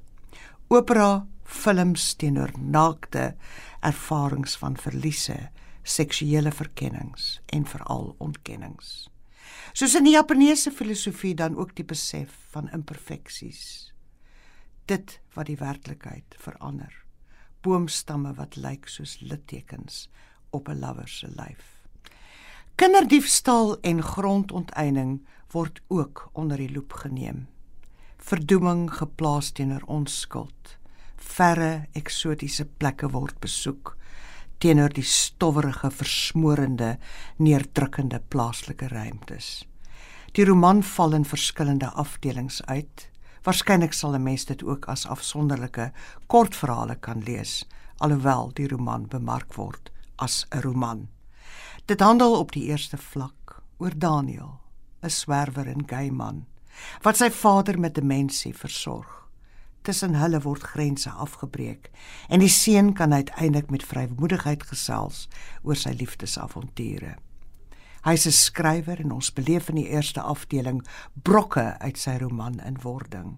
Opera, 0.68 1.28
films 1.44 2.14
teenoor 2.20 2.52
naakte 2.60 3.36
ervarings 3.80 4.58
van 4.60 4.76
verliese, 4.78 5.50
seksuele 5.84 6.52
verkennings 6.52 7.40
en 7.46 7.66
veral 7.66 8.16
ontkennings. 8.20 9.08
Soos 9.74 9.96
in 9.96 10.04
die 10.10 10.18
Japaneese 10.18 10.72
filosofie 10.72 11.36
dan 11.36 11.56
ook 11.56 11.76
die 11.76 11.88
besef 11.88 12.36
van 12.52 12.70
imperfeksies. 12.76 13.94
Dit 14.86 15.20
wat 15.36 15.48
die 15.48 15.60
werklikheid 15.60 16.36
verander 16.38 17.08
boomstamme 17.68 18.32
wat 18.38 18.56
lyk 18.56 18.88
soos 18.88 19.18
littekens 19.20 20.08
op 20.56 20.70
'n 20.70 20.80
lawer 20.80 21.08
se 21.08 21.28
lyf. 21.28 21.66
Kinderdiefstal 22.76 23.80
en 23.82 24.04
grondonteiening 24.04 25.28
word 25.52 25.82
ook 25.88 26.30
onder 26.34 26.58
die 26.58 26.72
loep 26.72 26.94
geneem. 26.94 27.48
Verdoeming 28.28 28.90
geplaas 28.92 29.54
teenoor 29.56 29.86
onskuld. 29.88 30.74
Verre 31.16 31.88
eksotiese 31.96 32.66
plekke 32.66 33.08
word 33.14 33.38
besoek 33.40 33.94
teenoor 34.60 34.92
die 34.92 35.06
stowwerige, 35.06 35.88
versmorende, 35.94 36.98
neerdrukkende 37.38 38.20
plaaslike 38.28 38.90
ruimtes. 38.92 39.62
Die 40.36 40.44
roman 40.50 40.82
val 40.84 41.16
in 41.16 41.28
verskillende 41.30 41.92
afdelings 41.94 42.60
uit 42.66 43.06
Waarskynlik 43.48 43.94
sal 43.96 44.16
'n 44.16 44.24
mens 44.24 44.44
dit 44.46 44.64
ook 44.64 44.90
as 44.92 45.06
afsonderlike 45.08 45.92
kortverhale 46.28 46.96
kan 46.96 47.24
lees, 47.24 47.64
alhoewel 47.98 48.52
die 48.54 48.68
roman 48.68 49.08
bemark 49.08 49.54
word 49.54 49.92
as 50.18 50.46
'n 50.52 50.60
roman. 50.62 51.08
Dit 51.86 52.00
handel 52.00 52.40
op 52.40 52.52
die 52.52 52.64
eerste 52.64 52.98
vlak 52.98 53.64
oor 53.78 53.96
Daniel, 53.98 54.60
'n 55.02 55.10
swerwer 55.10 55.68
en 55.68 55.88
gay 55.88 56.10
man 56.10 56.46
wat 57.02 57.18
sy 57.18 57.30
vader 57.30 57.80
met 57.80 57.96
demensie 57.96 58.54
versorg. 58.56 59.14
Tussen 59.82 60.16
hulle 60.16 60.42
word 60.44 60.64
grense 60.64 61.10
afgebreek 61.10 61.92
en 62.30 62.40
die 62.40 62.52
seun 62.52 62.94
kan 62.94 63.14
uiteindelik 63.14 63.70
met 63.72 63.86
vrymoedigheid 63.88 64.64
gesels 64.64 65.28
oor 65.64 65.76
sy 65.76 65.94
liefdesavonture. 65.96 67.16
Hy's 68.04 68.26
'n 68.28 68.32
skrywer 68.32 69.00
en 69.00 69.12
ons 69.12 69.34
beleef 69.34 69.70
in 69.70 69.76
die 69.76 69.90
eerste 69.90 70.22
afdeling 70.22 70.86
brokke 71.14 71.80
uit 71.80 71.98
sy 71.98 72.18
roman 72.18 72.60
in 72.60 72.78
wording 72.82 73.38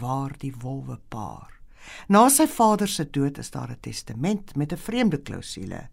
waar 0.00 0.32
die 0.38 0.54
wolwe 0.60 0.98
paar. 1.08 1.60
Na 2.08 2.28
sy 2.28 2.46
vader 2.46 2.88
se 2.88 3.04
dood 3.10 3.38
is 3.38 3.50
daar 3.50 3.70
'n 3.70 3.80
testament 3.80 4.56
met 4.56 4.72
'n 4.72 4.76
vreemde 4.76 5.18
klousule. 5.18 5.88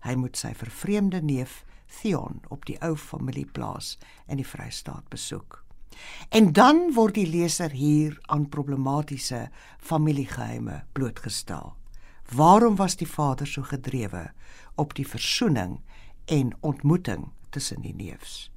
Hy 0.00 0.14
moet 0.14 0.36
sy 0.36 0.54
vervreemde 0.54 1.22
neef 1.22 1.64
Theon 1.86 2.40
op 2.48 2.66
die 2.66 2.78
ou 2.80 2.96
familieplaas 2.96 3.98
in 4.28 4.36
die 4.36 4.46
Vrystaat 4.46 5.08
besoek. 5.08 5.64
En 6.28 6.52
dan 6.52 6.92
word 6.94 7.14
die 7.14 7.26
leser 7.26 7.70
hier 7.70 8.18
aan 8.26 8.48
problematiese 8.48 9.48
familiegeheime 9.78 10.84
blootgestel. 10.92 11.74
Waarom 12.34 12.76
was 12.76 12.96
die 12.96 13.08
vader 13.08 13.46
so 13.46 13.62
gedrewe 13.62 14.30
op 14.76 14.94
die 14.94 15.08
versoening 15.08 15.80
en 16.24 16.52
ontmoeting 16.60 17.30
tussen 17.50 17.80
die 17.82 17.94
neefs. 17.94 18.50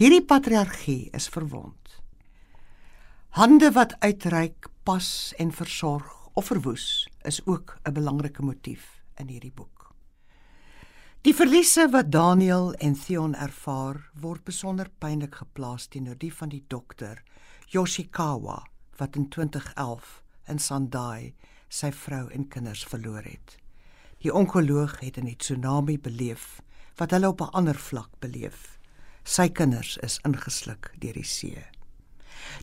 Hierdie 0.00 0.24
patriargie 0.24 1.10
is 1.12 1.28
verwond. 1.28 2.00
Hande 3.36 3.68
wat 3.76 3.92
uitreik, 4.00 4.70
pas 4.82 5.34
en 5.38 5.52
versorg 5.52 6.08
of 6.32 6.48
verwoes 6.50 7.08
is 7.22 7.40
ook 7.46 7.78
'n 7.84 7.92
belangrike 7.92 8.42
motief 8.42 9.02
in 9.16 9.28
hierdie 9.28 9.52
boek. 9.54 9.79
Die 11.20 11.34
verliese 11.36 11.90
wat 11.92 12.06
Daniel 12.08 12.70
en 12.80 12.94
Theon 12.96 13.34
ervaar, 13.36 13.98
word 14.16 14.40
besonder 14.48 14.88
pynlik 15.04 15.34
geplaas 15.42 15.84
teenoor 15.92 16.16
die 16.16 16.30
van 16.32 16.48
die 16.48 16.62
dokter 16.72 17.18
Yoshikawa 17.68 18.62
wat 18.96 19.18
in 19.20 19.26
2011 19.28 20.14
in 20.48 20.62
Sandai 20.64 21.34
sy 21.68 21.90
vrou 21.92 22.22
en 22.32 22.48
kinders 22.48 22.86
verloor 22.88 23.28
het. 23.28 23.58
Die 24.24 24.32
onkoloog 24.32 24.96
het 25.02 25.20
in 25.20 25.28
die 25.28 25.36
tsunami 25.36 25.98
beleef 26.00 26.62
wat 26.96 27.12
hulle 27.12 27.28
op 27.28 27.44
'n 27.44 27.52
ander 27.52 27.76
vlak 27.90 28.16
beleef. 28.24 28.80
Sy 29.22 29.50
kinders 29.52 29.98
is 30.00 30.20
ingesluk 30.24 30.94
deur 31.04 31.20
die 31.20 31.28
see. 31.36 31.68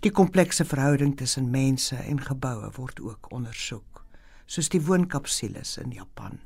Die 0.02 0.12
komplekse 0.12 0.66
verhouding 0.66 1.16
tussen 1.18 1.52
mense 1.52 1.96
en 1.96 2.26
geboue 2.26 2.72
word 2.74 3.00
ook 3.00 3.32
ondersoek, 3.32 4.06
soos 4.48 4.70
die 4.70 4.82
woonkapsules 4.82 5.78
in 5.78 5.92
Japan. 5.92 6.40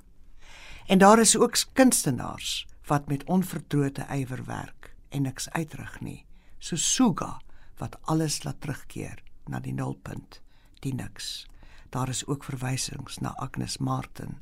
En 0.91 0.97
daar 0.97 1.19
is 1.19 1.37
ook 1.37 1.55
kunstenaars 1.73 2.67
wat 2.85 3.07
met 3.07 3.23
onverdrote 3.23 4.05
ywer 4.09 4.45
werk 4.45 4.95
en 5.09 5.21
niks 5.21 5.49
uitrig 5.49 5.99
nie, 6.01 6.25
so 6.59 6.75
Suga 6.75 7.37
wat 7.79 7.95
alles 8.01 8.43
laat 8.43 8.59
terugkeer 8.59 9.21
na 9.47 9.61
die 9.63 9.71
nulpunt, 9.73 10.41
die 10.83 10.91
niks. 10.93 11.47
Daar 11.89 12.09
is 12.11 12.25
ook 12.27 12.43
verwysings 12.43 13.21
na 13.23 13.31
Agnes 13.35 13.77
Martin. 13.77 14.41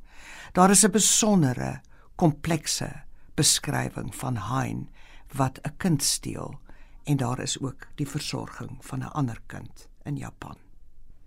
Daar 0.51 0.69
is 0.69 0.83
'n 0.85 0.91
besondere, 0.91 1.81
komplekse 2.15 3.03
beskrywing 3.35 4.15
van 4.15 4.37
Hein 4.37 4.89
wat 5.33 5.59
'n 5.61 5.77
kind 5.77 6.03
steel 6.03 6.59
en 7.03 7.17
daar 7.17 7.39
is 7.39 7.59
ook 7.59 7.87
die 7.95 8.09
versorging 8.09 8.85
van 8.85 8.99
'n 8.99 9.13
ander 9.13 9.41
kind 9.45 9.87
in 10.03 10.17
Japan. 10.17 10.57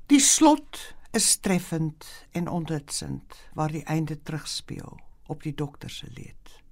Die 0.06 0.20
slot 0.20 0.94
is 1.12 1.36
treffend 1.36 2.26
en 2.30 2.48
onthitsend 2.48 3.34
waar 3.54 3.70
die 3.70 3.84
einde 3.84 4.22
terugspeel 4.22 4.98
op 5.26 5.42
die 5.42 5.54
dokter 5.54 5.90
se 5.90 6.08
leed. 6.10 6.62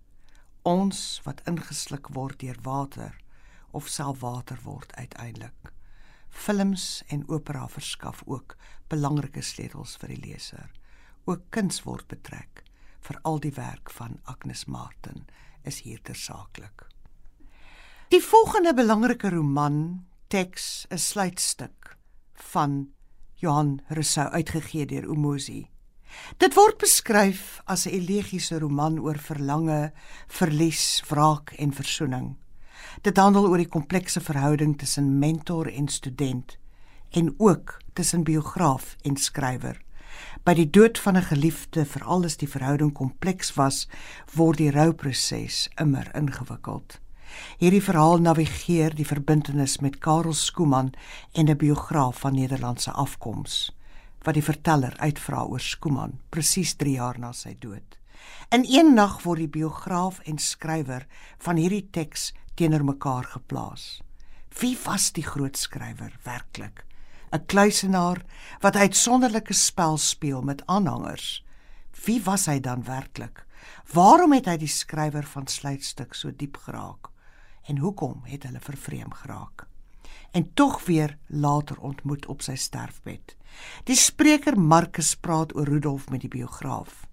Ons 0.62 1.20
wat 1.24 1.42
ingesluk 1.48 2.08
word 2.14 2.40
deur 2.40 2.58
water 2.62 3.16
of 3.70 3.88
self 3.88 4.20
water 4.20 4.58
word 4.64 4.92
uiteindelik. 4.94 5.72
Films 6.28 7.02
en 7.08 7.28
opera 7.28 7.68
verskaf 7.68 8.22
ook 8.26 8.56
belangrike 8.88 9.42
sleutels 9.42 9.96
vir 9.96 10.14
die 10.14 10.20
leser. 10.26 10.70
Ook 11.24 11.50
kuns 11.50 11.82
word 11.86 12.06
betrek 12.08 12.64
vir 13.00 13.18
al 13.24 13.40
die 13.40 13.54
werk 13.56 13.90
van 13.90 14.20
Agnes 14.24 14.66
Martin 14.66 15.26
is 15.64 15.80
hier 15.86 16.00
tersaaklik. 16.02 16.86
Die 18.10 18.22
volgende 18.22 18.74
belangrike 18.74 19.30
roman, 19.30 20.06
teks, 20.28 20.86
'n 20.90 20.98
sluitstuk 20.98 21.96
van 22.34 22.92
Johan 23.34 23.80
Rousseau 23.88 24.28
uitgegee 24.28 24.86
deur 24.86 25.04
Umuzi. 25.04 25.70
Dit 26.38 26.54
word 26.54 26.78
beskryf 26.78 27.60
as 27.66 27.86
'n 27.86 27.94
elegiese 27.94 28.58
roman 28.58 28.98
oor 28.98 29.18
verlange, 29.18 29.92
verlies, 30.28 31.02
wraak 31.08 31.52
en 31.58 31.72
versoening. 31.72 32.36
Dit 33.02 33.16
handel 33.16 33.48
oor 33.48 33.56
die 33.56 33.68
komplekse 33.68 34.20
verhouding 34.20 34.78
tussen 34.78 35.18
mentor 35.18 35.66
en 35.66 35.88
student 35.88 36.58
en 37.10 37.34
ook 37.38 37.78
tussen 37.92 38.24
biograaf 38.24 38.96
en 39.02 39.16
skrywer. 39.16 39.80
By 40.44 40.54
die 40.54 40.70
dood 40.70 40.98
van 40.98 41.16
'n 41.16 41.22
geliefde, 41.22 41.84
veral 41.84 42.24
as 42.24 42.36
die 42.36 42.48
verhouding 42.48 42.92
kompleks 42.92 43.54
was, 43.54 43.88
word 44.34 44.56
die 44.56 44.70
rouproses 44.70 45.68
immer 45.76 46.10
ingewikkeld. 46.14 47.00
Hierdie 47.58 47.82
verhaal 47.82 48.18
navigeer 48.18 48.94
die 48.94 49.06
verbintenis 49.06 49.78
met 49.78 49.98
Karel 49.98 50.32
Skooman 50.32 50.92
en 51.32 51.48
'n 51.48 51.56
biograaf 51.56 52.18
van 52.18 52.34
Nederlandse 52.34 52.90
afkoms 52.90 53.70
wat 54.24 54.36
die 54.36 54.44
verteller 54.44 54.96
uitvra 55.00 55.44
oor 55.48 55.62
Skooman 55.62 56.18
presies 56.30 56.74
3 56.80 56.96
jaar 56.98 57.18
na 57.18 57.32
sy 57.32 57.54
dood. 57.58 57.96
In 58.52 58.64
een 58.68 58.94
nag 58.94 59.22
word 59.24 59.44
die 59.44 59.52
biograaf 59.60 60.20
en 60.28 60.38
skrywer 60.38 61.06
van 61.38 61.56
hierdie 61.56 61.86
teks 61.94 62.32
teenoor 62.58 62.84
mekaar 62.84 63.24
geplaas. 63.24 64.00
Wie 64.60 64.76
was 64.84 65.12
die 65.16 65.24
groot 65.24 65.56
skrywer 65.56 66.16
werklik? 66.24 66.84
'n 67.32 67.46
Kluisenaar 67.46 68.24
wat 68.60 68.76
uitsonderlike 68.76 69.54
spel 69.54 69.98
speel 69.98 70.42
met 70.42 70.66
aanhangers. 70.66 71.44
Wie 72.04 72.20
was 72.24 72.46
hy 72.46 72.58
dan 72.60 72.82
werklik? 72.84 73.46
Waarom 73.92 74.32
het 74.32 74.46
hy 74.46 74.56
die 74.56 74.70
skrywer 74.70 75.26
van 75.26 75.46
sluitstuk 75.46 76.14
so 76.14 76.30
diep 76.30 76.56
geraak? 76.56 77.10
En 77.70 77.78
hoekom 77.78 78.22
het 78.24 78.42
hulle 78.42 78.60
vervreem 78.60 79.12
geraak? 79.12 79.69
En 80.30 80.50
tog 80.54 80.84
weer 80.84 81.18
later 81.26 81.80
ontmoet 81.80 82.26
op 82.26 82.42
sy 82.42 82.54
sterfbed. 82.54 83.36
Die 83.84 83.96
spreker 83.98 84.58
Markus 84.60 85.14
praat 85.16 85.54
oor 85.56 85.66
Rudolf 85.66 86.08
met 86.10 86.20
die 86.20 86.30
biograaf. 86.30 87.06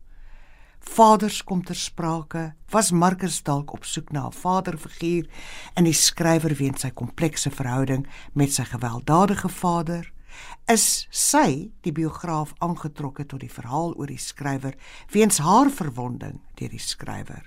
Vaders 0.80 1.43
kom 1.43 1.63
ter 1.65 1.76
sprake. 1.76 2.53
Was 2.72 2.91
Markus 2.91 3.41
dalk 3.43 3.74
op 3.74 3.86
soek 3.86 4.11
na 4.11 4.28
'n 4.28 4.34
vaderfiguur 4.34 5.26
in 5.76 5.84
die 5.84 5.93
skrywer 5.93 6.55
weens 6.55 6.82
sy 6.82 6.89
komplekse 6.89 7.49
verhouding 7.49 8.07
met 8.34 8.53
sy 8.53 8.63
gewelddadige 8.63 9.49
vader? 9.49 10.13
Is 10.68 11.07
sy, 11.09 11.72
die 11.82 11.91
biograaf, 11.91 12.53
aangetrokke 12.59 13.26
tot 13.26 13.39
die 13.39 13.51
verhaal 13.51 13.93
oor 13.95 14.07
die 14.07 14.18
skrywer 14.22 14.76
weens 15.11 15.38
haar 15.38 15.70
verwonding 15.72 16.41
deur 16.55 16.70
die 16.70 16.80
skrywer? 16.80 17.45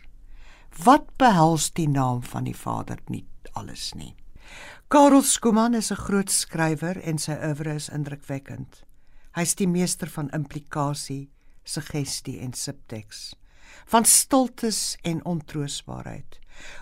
Wat 0.85 1.17
behels 1.17 1.71
die 1.73 1.89
naam 1.89 2.23
van 2.23 2.45
die 2.45 2.57
vader 2.57 2.99
nie 3.09 3.27
alles 3.53 3.95
nie? 3.95 4.15
Karel 4.89 5.23
Skuman 5.23 5.75
is 5.75 5.91
'n 5.91 5.97
groot 5.97 6.31
skrywer 6.31 7.01
en 7.03 7.19
sy 7.19 7.33
oeuvre 7.33 7.75
is 7.75 7.89
indrukwekkend. 7.89 8.85
Hy's 9.35 9.55
die 9.55 9.69
meester 9.69 10.09
van 10.11 10.31
implikasie 10.31 11.31
suggestie 11.63 12.41
en 12.41 12.53
subteks. 12.53 13.35
Van 13.87 14.05
stiltes 14.05 14.97
en 15.03 15.25
ontroosbaarheid. 15.25 16.39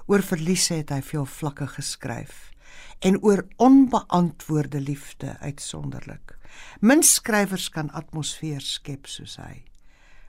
Oor 0.06 0.22
verliese 0.22 0.74
het 0.74 0.90
hy 0.90 1.02
veel 1.02 1.26
vlakke 1.26 1.66
geskryf 1.66 2.50
en 2.98 3.20
oor 3.22 3.44
onbeantwoorde 3.56 4.80
liefde 4.80 5.36
uitsonderlik. 5.38 6.38
Min 6.80 7.02
skrywers 7.02 7.68
kan 7.68 7.90
atmosfeer 7.90 8.60
skep 8.60 9.06
soos 9.06 9.36
hy. 9.36 9.64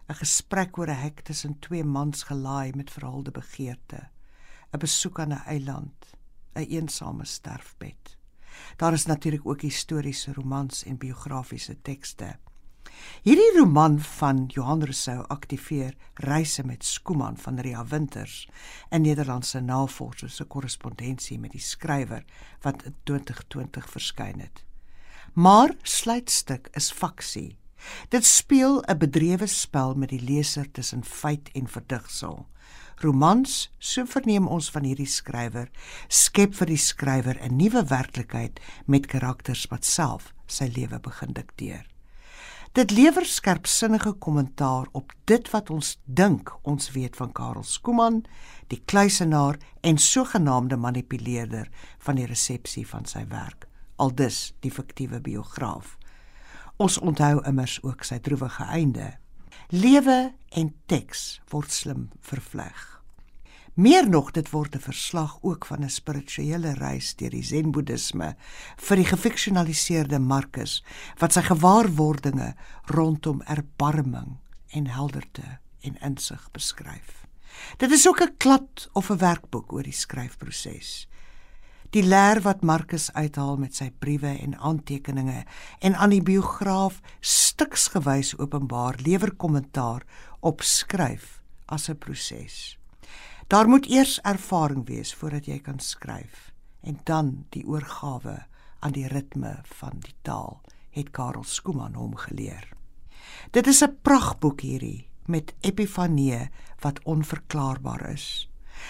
'n 0.10 0.20
Gesprek 0.22 0.78
oor 0.78 0.90
'n 0.90 1.02
hek 1.02 1.22
tussen 1.22 1.60
twee 1.60 1.84
mans 1.84 2.24
gelaai 2.24 2.72
met 2.76 2.92
verhaalde 2.92 3.32
begeerte. 3.32 4.10
'n 4.74 4.80
Besoek 4.80 5.20
aan 5.20 5.34
'n 5.34 5.46
eiland, 5.46 6.18
'n 6.54 6.66
eensame 6.70 7.26
sterfbed. 7.26 8.18
Daar 8.76 8.94
is 8.94 9.06
natuurlik 9.06 9.46
ook 9.48 9.62
historiese 9.62 10.34
romans 10.34 10.84
en 10.84 10.98
biografiese 10.98 11.82
tekste. 11.82 12.38
Hierdie 13.22 13.58
roman 13.58 14.00
van 14.00 14.46
Johan 14.48 14.84
Rousseau 14.84 15.24
aktiveer 15.28 15.96
reise 16.14 16.64
met 16.66 16.86
Skuman 16.86 17.38
van 17.38 17.60
Ria 17.60 17.86
Winters 17.86 18.48
in 18.90 19.02
Nederlandse 19.02 19.60
navorsers 19.60 20.36
se 20.36 20.44
korrespondensie 20.44 21.40
met 21.40 21.52
die 21.52 21.64
skrywer 21.64 22.26
wat 22.62 22.84
in 22.84 22.96
2020 23.04 23.90
verskyn 23.90 24.40
het. 24.40 24.64
Maar 25.34 25.76
sluitstuk 25.84 26.70
is 26.74 26.92
faksie. 26.92 27.58
Dit 28.10 28.26
speel 28.26 28.84
'n 28.84 28.98
bedrewe 28.98 29.48
spel 29.48 29.96
met 29.96 30.10
die 30.10 30.22
leser 30.22 30.72
tussen 30.72 31.04
feit 31.04 31.50
en 31.54 31.68
verdigsel. 31.68 32.48
Romans, 33.02 33.70
so 33.80 34.06
verneem 34.06 34.48
ons 34.48 34.70
van 34.72 34.84
hierdie 34.84 35.08
skrywer, 35.08 35.70
skep 36.10 36.54
vir 36.58 36.68
die 36.68 36.82
skrywer 36.82 37.38
'n 37.40 37.56
nuwe 37.58 37.84
werklikheid 37.88 38.60
met 38.88 39.08
karakters 39.08 39.68
wat 39.72 39.86
self 39.86 40.34
sy 40.48 40.68
lewe 40.68 41.00
begin 41.00 41.34
dikteer. 41.34 41.86
Dit 42.74 42.92
lewer 42.92 43.26
skerpsinnige 43.26 44.12
kommentaar 44.22 44.88
op 44.92 45.14
dit 45.26 45.50
wat 45.50 45.70
ons 45.70 45.96
dink 46.06 46.52
ons 46.64 46.92
weet 46.92 47.16
van 47.16 47.32
Karel 47.32 47.64
Skuman, 47.64 48.26
die 48.68 48.82
kluisenaar 48.86 49.58
en 49.82 49.98
sogenaamde 49.98 50.78
manipuleerder 50.78 51.70
van 51.98 52.16
die 52.16 52.28
resepsie 52.30 52.86
van 52.88 53.06
sy 53.06 53.26
werk, 53.28 53.66
aldus 53.96 54.54
die 54.60 54.72
fiktiewe 54.72 55.20
biograaf. 55.20 55.98
Ons 56.78 57.00
onthou 57.00 57.42
immers 57.48 57.80
ook 57.84 58.04
sy 58.04 58.20
droewige 58.20 58.64
einde. 58.64 59.18
Lewe 59.70 60.34
en 60.50 60.74
teks 60.86 61.42
word 61.50 61.72
slim 61.72 62.10
vervleg. 62.22 63.00
Meer 63.80 64.10
nog 64.10 64.32
dit 64.32 64.50
word 64.50 64.76
'n 64.76 64.80
verslag 64.80 65.38
ook 65.42 65.66
van 65.66 65.84
'n 65.84 65.90
spirituele 65.90 66.74
reis 66.74 67.16
deur 67.16 67.30
die 67.30 67.44
Zen-boeddisme 67.44 68.36
vir 68.76 68.96
die 68.96 69.06
gefiksionaliseerde 69.06 70.20
Markus 70.20 70.84
wat 71.18 71.34
sy 71.34 71.42
gewaarwordinge 71.42 72.56
rondom 72.86 73.42
erbarming 73.42 74.38
en 74.70 74.88
helderte 74.88 75.60
en 75.82 75.96
insig 76.02 76.52
beskryf. 76.52 77.26
Dit 77.78 77.92
is 77.92 78.08
ook 78.08 78.22
'n 78.22 78.38
klad 78.38 78.90
of 78.94 79.10
'n 79.10 79.18
werkboek 79.18 79.74
oor 79.74 79.84
die 79.84 79.92
skryfproses. 79.92 81.08
Die 81.90 82.04
leer 82.06 82.38
wat 82.46 82.62
Markus 82.62 83.08
uithaal 83.18 83.56
met 83.58 83.74
sy 83.74 83.88
briewe 83.90 84.30
en 84.44 84.52
aantekeninge 84.54 85.40
en 85.82 85.96
aan 85.98 86.12
die 86.14 86.22
biograaf 86.22 87.00
stuksgewys 87.20 88.36
openbaar 88.38 89.00
lewer 89.02 89.32
kommentaar 89.34 90.06
op 90.46 90.62
skryf 90.62 91.40
as 91.66 91.90
'n 91.90 91.98
proses. 91.98 92.78
Daar 93.48 93.68
moet 93.68 93.90
eers 93.90 94.20
ervaring 94.22 94.86
wees 94.86 95.16
voordat 95.16 95.46
jy 95.46 95.60
kan 95.60 95.80
skryf 95.80 96.54
en 96.82 97.00
dan 97.04 97.46
die 97.50 97.66
oorgawe 97.66 98.46
aan 98.80 98.92
die 98.92 99.08
ritme 99.08 99.60
van 99.64 100.00
die 100.00 100.16
taal 100.22 100.62
het 100.90 101.10
Karel 101.10 101.44
Skuman 101.44 101.94
hom 101.94 102.16
geleer. 102.16 102.70
Dit 103.52 103.68
is 103.68 103.82
'n 103.82 103.98
pragtboek 104.02 104.62
hierdie 104.62 105.10
met 105.26 105.56
epifanie 105.62 106.50
wat 106.80 107.04
onverklaarbaar 107.04 108.10
is. 108.10 108.49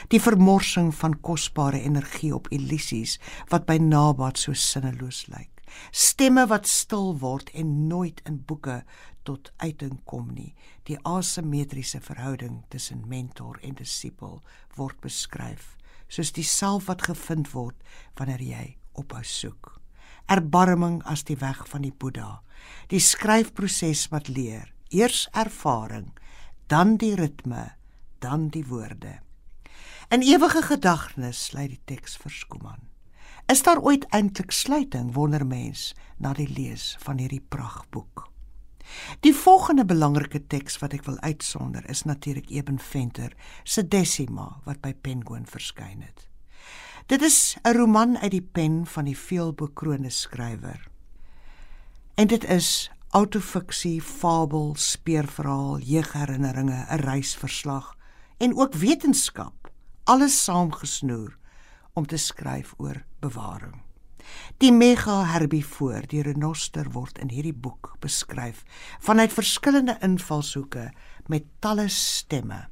Die 0.09 0.21
vermorsing 0.21 0.91
van 0.95 1.19
kosbare 1.21 1.81
energie 1.81 2.33
op 2.35 2.49
illusies 2.53 3.17
wat 3.49 3.65
by 3.69 3.77
nabaat 3.81 4.37
so 4.37 4.53
sinneloos 4.53 5.27
lyk. 5.27 5.51
Stemme 5.91 6.47
wat 6.49 6.67
stil 6.67 7.13
word 7.21 7.51
en 7.53 7.87
nooit 7.87 8.21
in 8.25 8.39
boeke 8.45 8.83
tot 9.23 9.51
uiting 9.57 9.99
kom 10.09 10.31
nie. 10.33 10.55
Die 10.89 10.97
asimetriese 11.05 12.01
verhouding 12.01 12.63
tussen 12.69 13.05
mentor 13.07 13.59
en 13.61 13.77
disipel 13.77 14.39
word 14.75 14.97
beskryf 15.05 15.75
soos 16.09 16.33
die 16.33 16.45
self 16.45 16.89
wat 16.89 17.05
gevind 17.05 17.51
word 17.53 17.77
wanneer 18.17 18.41
jy 18.41 18.65
ophou 18.97 19.21
soek. 19.23 19.75
Erbarming 20.29 20.99
as 21.09 21.23
die 21.25 21.37
weg 21.41 21.61
van 21.69 21.85
die 21.85 21.93
Boeddha. 21.93 22.41
Die 22.91 23.01
skryfproses 23.01 24.09
wat 24.13 24.29
leer, 24.29 24.67
eers 24.93 25.27
ervaring, 25.37 26.11
dan 26.69 26.97
die 27.01 27.15
ritme, 27.17 27.71
dan 28.21 28.49
die 28.53 28.65
woorde. 28.67 29.19
In 30.09 30.21
ewige 30.21 30.61
gedagtenis 30.65 31.37
sluit 31.45 31.69
die 31.69 31.81
teks 31.85 32.15
verskom 32.17 32.63
aan. 32.65 32.87
Is 33.45 33.61
daar 33.61 33.77
ooit 33.77 34.07
eintlik 34.09 34.49
sluiting 34.51 35.11
wonder 35.13 35.43
mens 35.45 35.91
na 36.17 36.31
die 36.33 36.47
lees 36.49 36.95
van 37.03 37.21
hierdie 37.21 37.43
pragtboek? 37.45 38.23
Die 39.21 39.35
volgende 39.37 39.85
belangrike 39.85 40.41
teks 40.49 40.79
wat 40.81 40.95
ek 40.97 41.05
wil 41.05 41.19
uitsonder 41.21 41.85
is 41.93 42.01
natuurlik 42.09 42.49
Eben 42.49 42.81
Venter 42.81 43.35
se 43.63 43.85
Decima 43.85 44.47
wat 44.65 44.81
by 44.81 44.95
Penguin 44.97 45.45
verskyn 45.45 46.01
het. 46.01 46.25
Dit 47.05 47.21
is 47.21 47.57
'n 47.61 47.77
roman 47.77 48.17
uit 48.17 48.31
die 48.31 48.47
pen 48.57 48.85
van 48.85 49.05
die 49.05 49.17
veelbekroonde 49.17 50.09
skrywer. 50.09 50.89
En 52.15 52.27
dit 52.27 52.43
is 52.43 52.89
autofiksie, 53.09 54.01
fabel, 54.01 54.73
speurverhaal, 54.75 55.79
jeugherinneringe, 55.79 56.85
'n 56.89 56.99
reisverslag 57.05 57.95
en 58.37 58.57
ook 58.57 58.73
wetenskap, 58.73 59.58
alles 60.09 60.43
saamgesnoer 60.43 61.35
om 61.93 62.05
te 62.09 62.17
skryf 62.17 62.73
oor 62.81 63.03
bewaring. 63.21 63.75
Die 64.61 64.71
mega 64.73 65.19
herbivoor, 65.29 66.07
die 66.09 66.23
renoster 66.25 66.87
word 66.93 67.19
in 67.21 67.29
hierdie 67.29 67.53
boek 67.53 67.91
beskryf 68.01 68.63
vanuit 69.05 69.33
verskillende 69.33 69.97
invalshoeke 70.05 70.87
met 71.29 71.45
talle 71.61 71.85
stemme. 71.93 72.65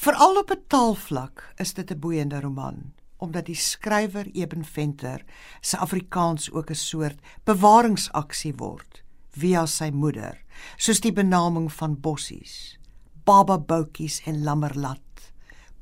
Veral 0.00 0.40
op 0.40 0.50
'n 0.50 0.64
taalvlak 0.68 1.44
is 1.58 1.74
dit 1.74 1.90
'n 1.90 2.00
boeiende 2.00 2.40
roman 2.40 2.92
omdat 3.18 3.46
die 3.46 3.54
skrywer 3.54 4.26
Eben 4.32 4.64
Venter 4.64 5.24
se 5.60 5.76
Afrikaans 5.76 6.50
ook 6.50 6.70
'n 6.70 6.74
soort 6.74 7.18
bewaringsaksie 7.44 8.54
word 8.56 9.02
via 9.30 9.66
sy 9.66 9.90
moeder, 9.90 10.44
soos 10.76 11.00
die 11.00 11.12
benaming 11.12 11.72
van 11.72 12.00
bossies, 12.00 12.78
baba 13.24 13.58
boutjies 13.58 14.22
en 14.26 14.42
lammerlat, 14.42 15.09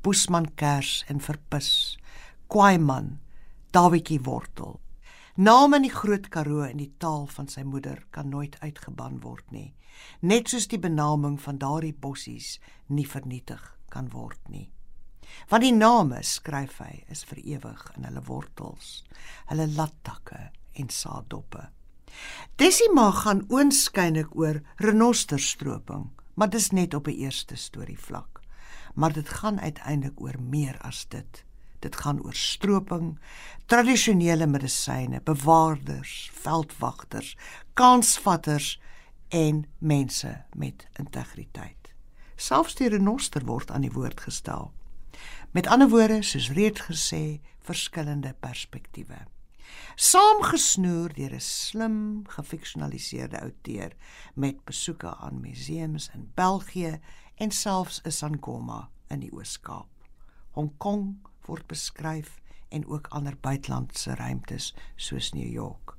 boesman 0.01 0.47
kers 0.55 1.03
en 1.07 1.19
verpis, 1.19 1.97
kwaaiman, 2.47 3.17
Dawietjie 3.71 4.21
wortel. 4.25 4.79
Name 5.35 5.77
in 5.77 5.85
die 5.85 5.93
Groot 5.93 6.29
Karoo 6.33 6.65
in 6.65 6.79
die 6.81 6.91
taal 6.99 7.27
van 7.31 7.47
sy 7.47 7.61
moeder 7.63 8.01
kan 8.11 8.31
nooit 8.31 8.57
uitgeban 8.59 9.19
word 9.23 9.45
nie, 9.55 9.73
net 10.21 10.49
soos 10.49 10.67
die 10.67 10.79
benaming 10.81 11.37
van 11.39 11.59
daardie 11.61 11.93
bossies 11.93 12.57
nie 12.87 13.05
vernietig 13.07 13.61
kan 13.93 14.09
word 14.11 14.39
nie. 14.49 14.69
Want 15.49 15.63
die 15.63 15.75
name 15.75 16.23
skryf 16.25 16.79
hy 16.81 17.03
is 17.13 17.23
vir 17.29 17.41
ewig 17.43 17.83
in 17.97 18.07
hulle 18.09 18.23
wortels, 18.27 19.03
hulle 19.51 19.69
lattakke 19.77 20.49
en 20.79 20.89
saaddoppe. 20.89 21.67
Desima 22.57 23.11
gaan 23.21 23.45
oënskynlik 23.53 24.33
oor 24.35 24.63
renosterstroping, 24.81 26.09
maar 26.35 26.49
dis 26.49 26.71
net 26.71 26.93
op 26.93 27.07
'n 27.07 27.19
eerste 27.21 27.55
storie 27.55 27.99
vlak. 27.99 28.38
Maar 28.99 29.13
dit 29.13 29.29
gaan 29.29 29.59
uiteindelik 29.59 30.21
oor 30.21 30.41
meer 30.41 30.77
as 30.81 31.05
dit. 31.07 31.43
Dit 31.79 31.95
gaan 31.95 32.23
oor 32.23 32.33
stroping, 32.33 33.19
tradisionele 33.65 34.47
medisyne, 34.47 35.21
bewaarders, 35.23 36.31
veldwagters, 36.33 37.37
kansvatters 37.73 38.81
en 39.27 39.65
mense 39.77 40.43
met 40.51 40.87
integriteit. 40.99 41.93
Selfs 42.35 42.75
die 42.75 42.89
renoster 42.91 43.45
word 43.47 43.71
aan 43.71 43.87
die 43.87 43.95
woord 43.95 44.19
gestel. 44.19 44.73
Met 45.55 45.67
ander 45.67 45.89
woorde, 45.89 46.19
soos 46.21 46.51
reeds 46.51 46.83
gesê, 46.91 47.39
verskillende 47.63 48.35
perspektiewe. 48.39 49.23
Saamgesnoer 49.95 51.13
deur 51.13 51.33
'n 51.35 51.39
slim 51.39 51.97
gefiksionaliseerde 52.27 53.39
outeur 53.39 53.91
met 54.35 54.63
besoeke 54.65 55.15
aan 55.15 55.39
museums 55.39 56.09
in 56.13 56.31
België 56.35 56.99
en 57.39 57.51
selfs 57.51 58.01
'n 58.03 58.11
Sangoma 58.11 58.89
in 59.07 59.19
die 59.19 59.31
Oos-Kaap. 59.31 59.87
Hong 60.51 60.71
Kong 60.77 61.19
word 61.47 61.67
beskryf 61.67 62.41
en 62.69 62.85
ook 62.87 63.07
ander 63.07 63.37
buitelandse 63.41 64.15
ruimtes 64.15 64.73
soos 64.95 65.31
New 65.33 65.51
York. 65.51 65.97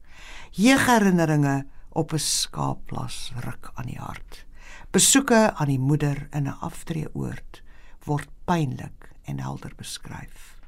Jeugherinneringe 0.50 1.66
op 1.88 2.12
'n 2.12 2.18
skaapplas 2.18 3.32
ruk 3.44 3.70
aan 3.74 3.86
die 3.86 3.98
hart. 3.98 4.44
Besoeke 4.90 5.54
aan 5.54 5.68
die 5.68 5.78
moeder 5.78 6.28
in 6.30 6.46
'n 6.46 6.60
aftreeoord 6.60 7.62
word 8.04 8.28
pynlik 8.44 9.12
en 9.24 9.40
helder 9.40 9.72
beskryf. 9.76 10.60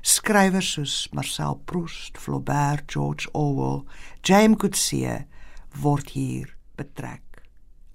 Skrywers 0.00 0.72
soos 0.72 1.08
Marcel 1.12 1.54
Proust, 1.64 2.18
Flaubert, 2.18 2.92
George 2.92 3.28
Orwell, 3.32 3.84
James 4.22 4.56
Coetzee 4.56 5.26
word 5.80 6.10
hier 6.10 6.56
betrek 6.76 7.33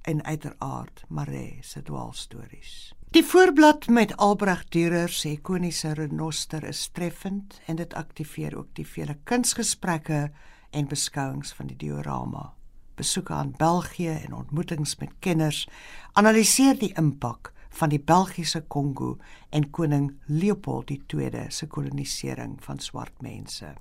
en 0.10 0.24
uiteraard 0.24 1.04
Maree 1.08 1.58
se 1.62 1.82
dwaalstories. 1.82 2.94
Die 3.14 3.24
voorblad 3.26 3.88
met 3.88 4.18
Albrecht 4.18 4.72
Dürer 4.74 5.10
se 5.10 5.30
ikoniese 5.30 5.94
renoster 5.94 6.64
is 6.64 6.88
treffend 6.94 7.60
en 7.66 7.78
dit 7.78 7.94
aktiveer 7.94 8.58
ook 8.58 8.72
die 8.78 8.88
vele 8.88 9.18
kunsgesprekke 9.24 10.32
en 10.70 10.90
beskouings 10.90 11.54
van 11.54 11.70
die 11.70 11.78
diorama. 11.78 12.54
Besoeke 12.96 13.34
aan 13.34 13.54
België 13.58 14.16
en 14.26 14.34
ontmoetings 14.34 14.96
met 15.00 15.14
kenners 15.20 15.68
analiseer 16.14 16.78
die 16.80 16.94
impak 16.98 17.54
van 17.70 17.90
die 17.90 18.02
Belgiese 18.02 18.62
Kongo 18.62 19.18
en 19.50 19.70
koning 19.70 20.12
Leopold 20.26 20.90
II 20.92 21.46
se 21.50 21.68
kolonisering 21.68 22.58
van 22.64 22.80
swart 22.80 23.22
mense. 23.22 23.74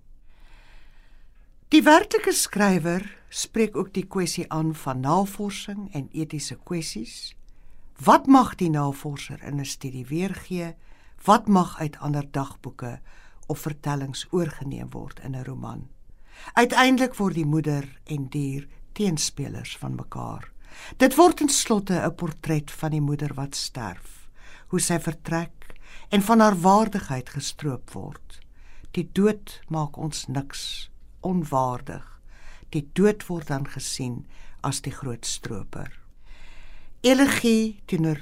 Die 1.69 1.83
werklike 1.85 2.33
skrywer 2.33 3.03
spreek 3.29 3.75
ook 3.77 3.91
die 3.93 4.07
kwessie 4.09 4.47
aan 4.49 4.71
van 4.73 5.03
navorsing 5.05 5.91
en 5.93 6.07
etiese 6.17 6.57
kwessies 6.65 7.35
Wat 8.01 8.25
mag 8.27 8.55
die 8.57 8.71
navorser 8.73 9.43
in 9.45 9.61
'n 9.61 9.69
studie 9.69 10.07
weergee? 10.07 10.77
Wat 11.25 11.49
mag 11.49 11.79
uit 11.79 11.99
ander 11.99 12.25
dagboeke 12.31 13.01
of 13.47 13.59
vertellings 13.59 14.27
oorgeneem 14.31 14.91
word 14.91 15.21
in 15.21 15.37
'n 15.37 15.45
roman? 15.45 15.89
Uiteindelik 16.53 17.15
word 17.15 17.35
die 17.35 17.47
moeder 17.47 18.01
en 18.05 18.29
dier 18.29 18.69
teenspelers 18.93 19.77
van 19.77 19.95
mekaar. 19.95 20.51
Dit 20.97 21.15
word 21.15 21.37
ten 21.37 21.49
slotte 21.49 22.01
'n 22.01 22.15
portret 22.15 22.71
van 22.71 22.91
die 22.91 23.01
moeder 23.01 23.35
wat 23.35 23.55
sterf, 23.55 24.29
hoe 24.69 24.81
sy 24.81 24.99
vertrek 24.99 25.77
en 26.09 26.23
van 26.23 26.41
haar 26.41 26.61
waardigheid 26.61 27.29
gestroop 27.29 27.91
word. 27.91 28.41
Die 28.91 29.11
dood 29.13 29.61
maak 29.69 29.97
ons 29.97 30.27
niks 30.27 30.88
onwaardig. 31.21 32.21
Die 32.71 32.89
dood 32.93 33.27
word 33.29 33.49
dan 33.49 33.67
gesien 33.67 34.27
as 34.63 34.81
die 34.81 34.93
groot 34.93 35.27
stroper 35.27 35.99
elegie 37.01 37.79
teenoor 37.87 38.19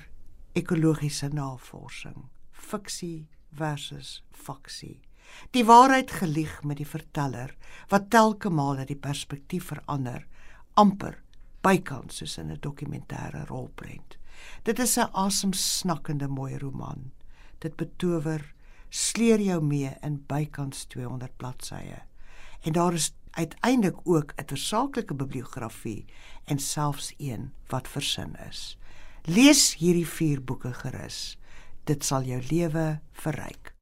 ekologiese 0.57 1.30
navorsing, 1.32 2.26
fiksie 2.53 3.26
versus 3.57 4.22
faksie. 4.32 5.01
Die 5.57 5.64
waarheid 5.64 6.12
gelieg 6.20 6.61
met 6.62 6.78
die 6.80 6.88
verteller 6.88 7.55
wat 7.90 8.11
telke 8.12 8.51
male 8.53 8.84
die 8.86 8.99
perspektief 9.01 9.70
verander, 9.72 10.26
amper 10.76 11.22
bykans 11.64 12.20
soos 12.20 12.36
in 12.38 12.51
'n 12.51 12.61
dokumentêre 12.61 13.47
rolprent. 13.49 14.18
Dit 14.64 14.78
is 14.78 14.99
'n 14.99 15.11
asemsnakkende 15.12 16.28
mooi 16.28 16.59
roman. 16.59 17.12
Dit 17.59 17.76
betower, 17.76 18.55
sleer 18.90 19.40
jou 19.40 19.61
mee 19.61 19.97
in 20.03 20.24
bykans 20.26 20.84
200 20.84 21.36
bladsye. 21.36 22.03
En 22.67 22.73
daar 22.73 22.93
is 22.93 23.14
uiteindelik 23.31 23.97
ook 24.03 24.33
'n 24.37 24.45
tersaaklike 24.45 25.14
bibliografie 25.14 26.05
en 26.45 26.59
selfs 26.59 27.14
een 27.17 27.53
wat 27.67 27.89
versin 27.89 28.37
is. 28.49 28.79
Lees 29.23 29.75
hierdie 29.75 30.07
vier 30.07 30.45
boeke 30.45 30.73
gerus. 30.73 31.39
Dit 31.85 32.05
sal 32.05 32.23
jou 32.23 32.43
lewe 32.51 33.01
verryk. 33.12 33.75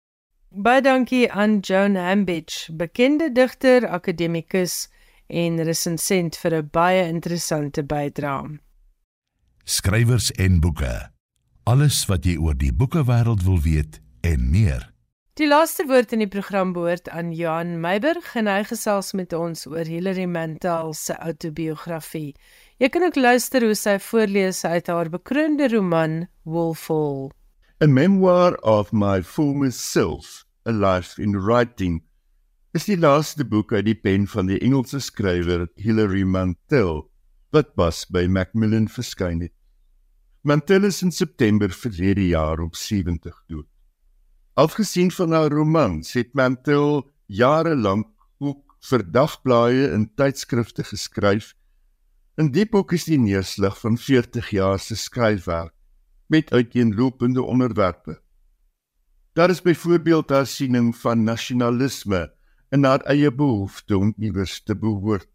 Baie 0.48 0.80
dankie 0.80 1.32
aan 1.32 1.58
Joan 1.58 1.94
Hambidge, 1.94 2.72
bekende 2.72 3.32
digter, 3.32 3.88
akademikus 3.88 4.88
en 5.26 5.62
resensent 5.62 6.36
vir 6.36 6.54
'n 6.54 6.68
baie 6.70 7.08
interessante 7.08 7.84
bydrae. 7.84 8.58
Skrywers 9.64 10.32
en 10.32 10.60
boeke. 10.60 11.10
Alles 11.62 12.06
wat 12.06 12.24
jy 12.24 12.36
oor 12.36 12.56
die 12.56 12.72
boekewêreld 12.72 13.42
wil 13.42 13.60
weet 13.60 14.00
en 14.20 14.50
meer. 14.50 14.93
Die 15.34 15.48
laaste 15.50 15.82
woord 15.90 16.12
in 16.14 16.20
die 16.22 16.30
program 16.30 16.70
behoort 16.76 17.08
aan 17.10 17.32
Johan 17.34 17.80
Meiburg 17.82 18.28
en 18.38 18.46
hy 18.46 18.60
gesels 18.68 19.08
met 19.18 19.32
ons 19.34 19.64
oor 19.66 19.88
Hilary 19.90 20.28
Mantel 20.30 20.92
se 20.94 21.16
autobiografie. 21.18 22.36
Jy 22.78 22.90
kan 22.94 23.02
ook 23.02 23.18
luister 23.18 23.66
hoe 23.66 23.74
sy 23.74 23.96
voorlees 23.98 24.62
uit 24.62 24.92
haar 24.92 25.10
bekroonde 25.10 25.66
roman 25.72 26.14
Wolfall. 26.46 27.32
A 27.82 27.90
memoir 27.90 28.54
of 28.62 28.94
my 28.94 29.24
former 29.26 29.74
self, 29.74 30.44
a 30.70 30.70
life 30.70 31.18
in 31.18 31.34
writing. 31.34 31.98
Is 32.70 32.86
die 32.86 33.00
laaste 33.02 33.42
boek 33.42 33.74
uit 33.74 33.90
die 33.90 33.98
pen 33.98 34.30
van 34.30 34.46
die 34.46 34.62
Engelse 34.62 35.02
skrywer 35.02 35.66
Hilary 35.74 36.22
Mantel 36.22 37.08
wat 37.50 37.74
pas 37.74 38.06
by 38.06 38.28
Macmillan 38.30 38.86
verskyn 38.86 39.42
het. 39.48 39.56
Mantel 40.46 40.86
is 40.86 41.02
in 41.02 41.10
September 41.10 41.74
verlede 41.74 42.30
jaar 42.30 42.62
op 42.62 42.78
70 42.78 43.34
dood. 43.50 43.73
Afgesien 44.54 45.10
van 45.10 45.32
haar 45.32 45.50
romans 45.50 46.12
het 46.12 46.32
Mantel 46.32 47.10
jare 47.26 47.76
lank 47.76 48.06
ook 48.38 48.76
vir 48.86 49.02
dagblaaie 49.10 49.88
en 49.90 50.04
tydskrifte 50.14 50.84
geskryf. 50.86 51.56
In 52.38 52.52
die 52.54 52.66
boek 52.70 52.92
is 52.94 53.08
die 53.08 53.18
neerslag 53.18 53.80
van 53.80 53.98
40 53.98 54.52
jaar 54.54 54.78
se 54.78 54.94
skryfwerk 54.94 55.74
met 56.30 56.52
uiteenlopende 56.52 57.42
onderwerpe. 57.42 58.20
Daar 59.34 59.50
is 59.50 59.62
byvoorbeeld 59.62 60.30
haar 60.30 60.46
siening 60.46 60.94
van 60.96 61.24
nasionalisme 61.24 62.30
en 62.70 62.84
haar 62.84 63.02
eie 63.10 63.34
behoefte 63.34 63.98
om 63.98 64.14
iewers 64.18 64.62
te 64.62 64.78
behoort. 64.78 65.26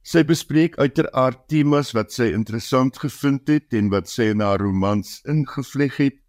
Sy 0.00 0.24
bespreek 0.24 0.78
uiteraard 0.80 1.44
temas 1.48 1.92
wat 1.92 2.08
sy 2.12 2.32
interessant 2.32 2.96
gevind 3.04 3.52
het 3.52 3.76
en 3.76 3.92
wat 3.92 4.08
sy 4.08 4.32
in 4.32 4.40
haar 4.40 4.64
romans 4.64 5.18
ingevleg 5.28 6.00
het 6.00 6.19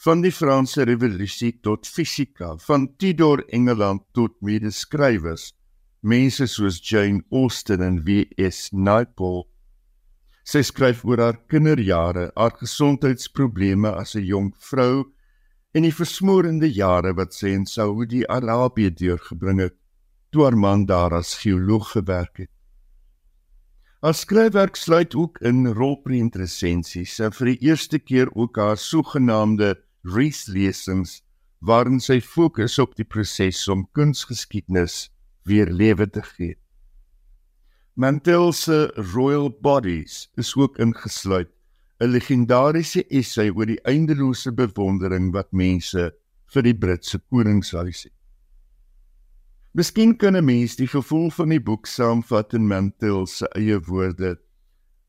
van 0.00 0.22
die 0.24 0.32
Franse 0.32 0.86
revolusie 0.88 1.58
tot 1.60 1.84
fisika, 1.84 2.54
van 2.64 2.86
Tudor 2.96 3.42
Engeland 3.52 4.06
tot 4.16 4.32
medeskrywers, 4.40 5.50
mense 6.00 6.46
soos 6.48 6.78
Jane 6.80 7.20
Austen 7.28 7.84
en 7.84 7.98
W.S. 8.06 8.70
Naipaul. 8.72 9.44
Sy 10.48 10.62
skryf 10.64 11.02
oor 11.04 11.20
haar 11.20 11.38
kinderjare, 11.52 12.30
haar 12.32 12.56
gesondheidsprobleme 12.56 13.92
as 13.92 14.16
'n 14.16 14.24
jong 14.24 14.54
vrou 14.56 15.12
en 15.74 15.82
die 15.84 15.92
versmoorende 15.92 16.72
jare 16.72 17.12
wat 17.12 17.34
sy 17.34 17.52
in 17.52 17.66
Saudi-Arabië 17.66 18.90
deurgebring 18.96 19.60
het, 19.60 19.76
toe 20.32 20.44
haar 20.44 20.56
man 20.56 20.86
daar 20.86 21.12
as 21.12 21.36
geoloog 21.44 21.92
gewerk 21.92 22.38
het. 22.38 22.50
Haar 24.00 24.14
skryfwerk 24.14 24.76
sluit 24.76 25.14
ook 25.14 25.38
in 25.44 25.66
rolprentresensies 25.66 27.18
en 27.20 27.32
vir 27.36 27.46
die 27.52 27.68
eerste 27.68 27.98
keer 27.98 28.32
ook 28.32 28.56
haar 28.56 28.78
sogenaamde 28.80 29.76
Rees-lesings 30.04 31.20
waarin 31.60 32.00
sy 32.00 32.20
fokus 32.20 32.78
op 32.80 32.94
die 32.96 33.04
proses 33.04 33.68
om 33.68 33.86
kunsgeskiedenis 33.96 35.10
weer 35.44 35.68
lewe 35.68 36.06
te 36.08 36.22
gee. 36.24 36.56
Mantel 37.94 38.52
se 38.52 38.86
Royal 39.12 39.50
Bodies 39.50 40.30
is 40.40 40.54
ook 40.56 40.78
ingesluit, 40.78 41.50
'n 42.00 42.08
legendariese 42.08 43.04
essay 43.10 43.50
oor 43.50 43.66
die 43.66 43.82
eindelose 43.84 44.52
bewondering 44.52 45.32
wat 45.32 45.52
mense 45.52 46.12
vir 46.52 46.62
die 46.62 46.74
Britse 46.74 47.18
koningshuis 47.18 48.04
het. 48.04 48.16
Miskien 49.74 50.16
kan 50.16 50.36
'n 50.36 50.44
mens 50.44 50.76
die 50.76 50.88
gevoel 50.88 51.30
van 51.30 51.48
die 51.48 51.60
boek 51.60 51.86
saamvat 51.86 52.54
in 52.54 52.66
Mantel 52.66 53.26
se 53.26 53.46
eie 53.54 53.78
woorde: 53.78 54.38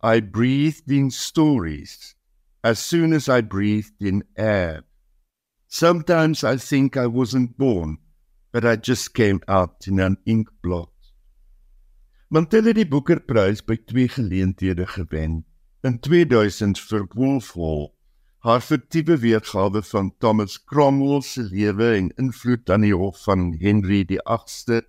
I 0.04 0.20
breathed 0.22 0.92
in 0.92 1.12
stories 1.12 2.16
as 2.64 2.80
soon 2.80 3.14
as 3.14 3.28
I 3.28 3.41
breathed 3.41 4.01
in 4.01 4.24
air. 4.38 4.84
Sometimes 5.68 6.43
I 6.43 6.57
think 6.57 6.97
I 6.97 7.07
wasn't 7.07 7.57
born, 7.57 7.97
but 8.51 8.66
I 8.66 8.76
just 8.76 9.14
came 9.14 9.41
out 9.47 9.88
in 9.88 9.99
an 9.99 10.18
ink 10.26 10.49
blot. 10.62 10.89
Mantel 12.30 12.64
het 12.64 12.76
die 12.76 12.86
Booker 12.86 13.20
Prys 13.20 13.62
by 13.62 13.76
twee 13.76 14.07
geleenthede 14.07 14.88
gewen. 14.88 15.43
in 15.84 15.97
2000 15.99 16.78
vir 16.78 17.07
Wolf 17.16 17.53
Hall 17.57 17.88
haar 18.45 18.62
fiktiewe 18.62 19.18
weergawe 19.22 19.82
van 19.82 20.12
Thomas 20.22 20.59
Cromwell 20.70 21.22
se 21.26 21.41
lewe 21.41 21.88
en 21.95 22.12
invloed 22.22 22.70
aan 22.70 22.86
die 22.86 22.93
hof 22.93 23.24
van 23.26 23.51
Henry 23.62 24.03
die 24.05 24.20
8ste 24.36 24.82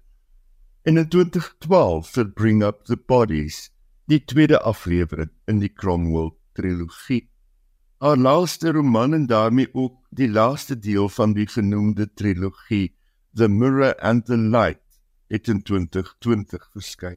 en 0.88 1.00
in 1.00 1.08
2012 1.08 2.12
vir 2.12 2.30
Bring 2.36 2.62
Up 2.66 2.84
the 2.90 2.96
Bodies, 2.96 3.70
die 4.10 4.20
tweede 4.20 4.60
aflewering 4.60 5.30
in 5.48 5.60
die 5.62 5.70
Cromwell 5.72 6.32
trilogie. 6.58 7.28
Haar 8.02 8.16
laaste 8.16 8.72
roman 8.72 9.14
en 9.14 9.26
daarmee 9.26 9.68
ook 9.72 9.94
die 10.10 10.26
laaste 10.30 10.74
deel 10.78 11.08
van 11.08 11.32
die 11.36 11.46
genoemde 11.46 12.08
trilogie, 12.14 12.96
The 13.34 13.46
Mirror 13.48 13.94
and 14.00 14.26
the 14.26 14.36
Light, 14.36 14.82
het 15.30 15.48
in 15.48 15.62
2020 15.62 16.64
verskyn. 16.72 17.16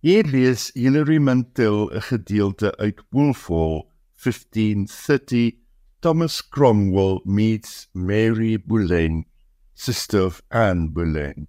Hier 0.00 0.24
lees 0.24 0.70
Hilary 0.72 1.18
Mantel 1.18 1.90
'n 1.92 2.00
gedeelte 2.00 2.76
uit 2.76 3.04
Wolf 3.10 3.46
Hall 3.48 3.84
1530 4.14 5.52
Thomas 6.00 6.40
Cromwell 6.48 7.20
meets 7.24 7.88
Mary 7.92 8.56
Boleyn, 8.56 9.26
sister 9.74 10.24
of 10.24 10.42
Anne 10.48 10.88
Boleyn. 10.88 11.48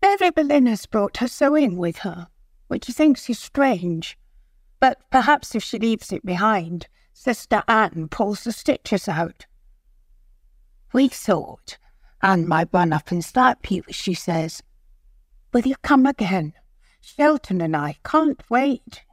Mary 0.00 0.30
Boleyn 0.30 0.66
has 0.66 0.86
brought 0.86 1.16
her 1.16 1.28
sewing 1.28 1.76
with 1.76 1.98
her, 1.98 2.28
which 2.68 2.84
she 2.84 2.92
thinks 2.92 3.28
is 3.28 3.42
strange. 3.42 4.16
But 4.84 5.00
perhaps 5.10 5.54
if 5.54 5.62
she 5.62 5.78
leaves 5.78 6.12
it 6.12 6.26
behind, 6.26 6.88
Sister 7.14 7.62
Anne 7.66 8.06
pulls 8.10 8.44
the 8.44 8.52
stitches 8.52 9.08
out. 9.08 9.46
We 10.92 11.08
thought 11.08 11.78
Anne 12.20 12.46
might 12.46 12.68
run 12.70 12.92
up 12.92 13.10
and 13.10 13.24
slap 13.24 13.70
you, 13.70 13.82
she 13.88 14.12
says. 14.12 14.62
Will 15.54 15.62
you 15.62 15.76
come 15.82 16.04
again? 16.04 16.52
Shelton 17.00 17.62
and 17.62 17.74
I 17.74 17.96
can't 18.04 18.42
wait. 18.50 19.04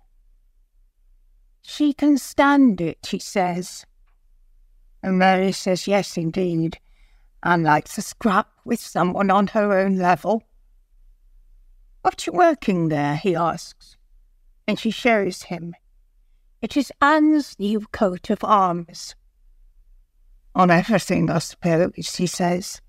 She 1.61 1.93
can 1.93 2.17
stand 2.17 2.81
it, 2.81 2.97
she 3.05 3.19
says. 3.19 3.85
And 5.01 5.17
Mary 5.17 5.53
says, 5.53 5.87
yes, 5.87 6.17
indeed. 6.17 6.79
and 7.43 7.63
likes 7.63 7.97
a 7.97 8.01
scrap 8.01 8.49
with 8.65 8.81
someone 8.81 9.31
on 9.31 9.47
her 9.47 9.71
own 9.79 9.95
level. 9.95 10.43
What 12.01 12.27
you 12.27 12.33
working 12.33 12.89
there? 12.89 13.15
he 13.15 13.37
asks 13.37 13.95
and 14.67 14.79
she 14.79 14.91
shows 14.91 15.43
him. 15.43 15.75
It 16.61 16.77
is 16.77 16.91
Anne's 17.01 17.57
new 17.59 17.81
coat 17.91 18.29
of 18.29 18.43
arms. 18.43 19.15
On 20.53 20.69
everything, 20.69 21.29
I 21.29 21.39
suppose, 21.39 22.15
he 22.15 22.27
says, 22.27 22.81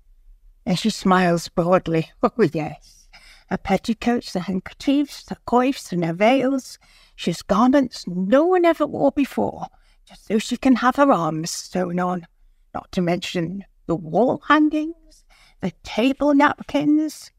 and 0.65 0.77
she 0.77 0.89
smiles 0.89 1.49
broadly. 1.49 2.11
Oh, 2.23 2.31
yes. 2.53 3.09
Her 3.49 3.57
petticoats, 3.57 4.33
her 4.33 4.39
handkerchiefs, 4.41 5.29
her 5.29 5.37
coifs, 5.45 5.91
and 5.91 6.03
her 6.05 6.13
veils. 6.13 6.79
She's 7.15 7.41
garments 7.41 8.05
no 8.07 8.45
one 8.45 8.65
ever 8.65 8.85
wore 8.85 9.11
before, 9.11 9.67
just 10.05 10.27
so 10.27 10.39
she 10.39 10.57
can 10.57 10.77
have 10.77 10.95
her 10.95 11.11
arms 11.11 11.51
sewn 11.51 11.99
on. 11.99 12.27
Not 12.73 12.91
to 12.93 13.01
mention 13.01 13.65
the 13.85 13.95
wall 13.95 14.41
hangings, 14.47 15.25
the 15.61 15.71
table 15.83 16.33
napkins. 16.33 17.31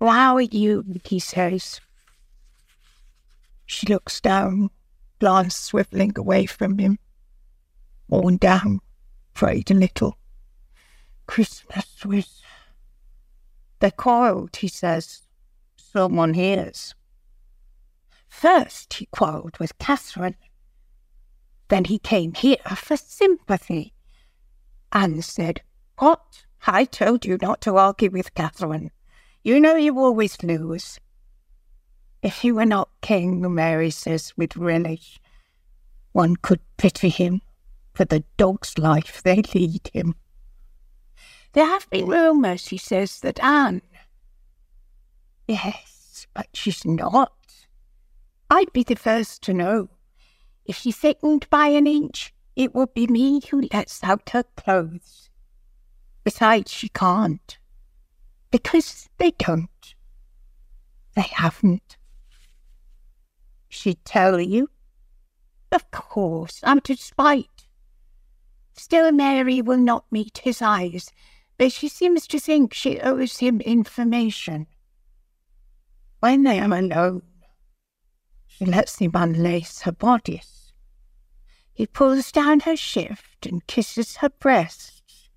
Are 0.00 0.40
you? 0.40 0.84
he 1.04 1.18
says. 1.18 1.80
She 3.68 3.86
looks 3.86 4.18
down, 4.22 4.70
glance 5.20 5.70
swiveling 5.70 6.16
away 6.16 6.46
from 6.46 6.78
him. 6.78 6.98
Worn 8.08 8.38
down, 8.38 8.80
frayed 9.34 9.70
a 9.70 9.74
little. 9.74 10.16
Christmas 11.26 12.02
with. 12.02 12.40
They're 13.78 13.90
quarrelled, 13.90 14.56
he 14.56 14.68
says. 14.68 15.20
Someone 15.76 16.32
hears. 16.32 16.94
First 18.26 18.94
he 18.94 19.06
quarrelled 19.06 19.58
with 19.58 19.76
Catherine. 19.78 20.36
Then 21.68 21.84
he 21.84 21.98
came 21.98 22.32
here 22.32 22.56
for 22.74 22.96
sympathy. 22.96 23.92
Anne 24.92 25.20
said, 25.20 25.60
What? 25.98 26.46
I 26.66 26.86
told 26.86 27.26
you 27.26 27.36
not 27.42 27.60
to 27.62 27.76
argue 27.76 28.10
with 28.10 28.34
Catherine. 28.34 28.92
You 29.42 29.60
know 29.60 29.76
you 29.76 29.98
always 29.98 30.42
lose. 30.42 30.98
If 32.22 32.38
he 32.38 32.50
were 32.50 32.66
not 32.66 32.88
king, 33.00 33.54
Mary 33.54 33.90
says 33.90 34.32
with 34.36 34.56
relish, 34.56 35.20
one 36.12 36.36
could 36.36 36.60
pity 36.76 37.10
him 37.10 37.42
for 37.94 38.04
the 38.04 38.24
dog's 38.36 38.78
life 38.78 39.22
they 39.22 39.42
lead 39.54 39.90
him. 39.92 40.14
There 41.52 41.66
have 41.66 41.88
been 41.90 42.06
rumours, 42.06 42.68
he 42.68 42.78
says, 42.78 43.20
that 43.20 43.42
Anne. 43.42 43.82
Yes, 45.46 46.26
but 46.34 46.48
she's 46.52 46.84
not. 46.84 47.32
I'd 48.50 48.72
be 48.72 48.82
the 48.82 48.96
first 48.96 49.42
to 49.42 49.54
know. 49.54 49.88
If 50.64 50.76
she 50.76 50.92
thickened 50.92 51.48
by 51.50 51.68
an 51.68 51.86
inch, 51.86 52.34
it 52.56 52.74
would 52.74 52.94
be 52.94 53.06
me 53.06 53.40
who 53.50 53.68
lets 53.72 54.02
out 54.02 54.30
her 54.30 54.44
clothes. 54.56 55.30
Besides, 56.24 56.72
she 56.72 56.88
can't. 56.88 57.58
Because 58.50 59.08
they 59.18 59.32
don't. 59.32 59.94
They 61.14 61.22
haven't. 61.22 61.97
She'd 63.78 64.04
tell 64.04 64.40
you. 64.40 64.70
Of 65.70 65.88
course, 65.92 66.58
I'm 66.64 66.80
to 66.80 66.96
spite. 66.96 67.68
Still, 68.72 69.12
Mary 69.12 69.62
will 69.62 69.78
not 69.78 70.10
meet 70.10 70.38
his 70.38 70.60
eyes, 70.60 71.12
but 71.56 71.70
she 71.70 71.86
seems 71.86 72.26
to 72.26 72.40
think 72.40 72.74
she 72.74 72.98
owes 72.98 73.38
him 73.38 73.60
information. 73.60 74.66
When 76.18 76.42
they 76.42 76.58
are 76.58 76.74
alone, 76.74 77.22
she 78.48 78.64
lets 78.64 78.98
him 78.98 79.12
unlace 79.14 79.82
her 79.82 79.92
bodice. 79.92 80.72
He 81.72 81.86
pulls 81.86 82.32
down 82.32 82.60
her 82.60 82.76
shift 82.76 83.46
and 83.46 83.64
kisses 83.68 84.16
her 84.16 84.30
breasts. 84.30 85.30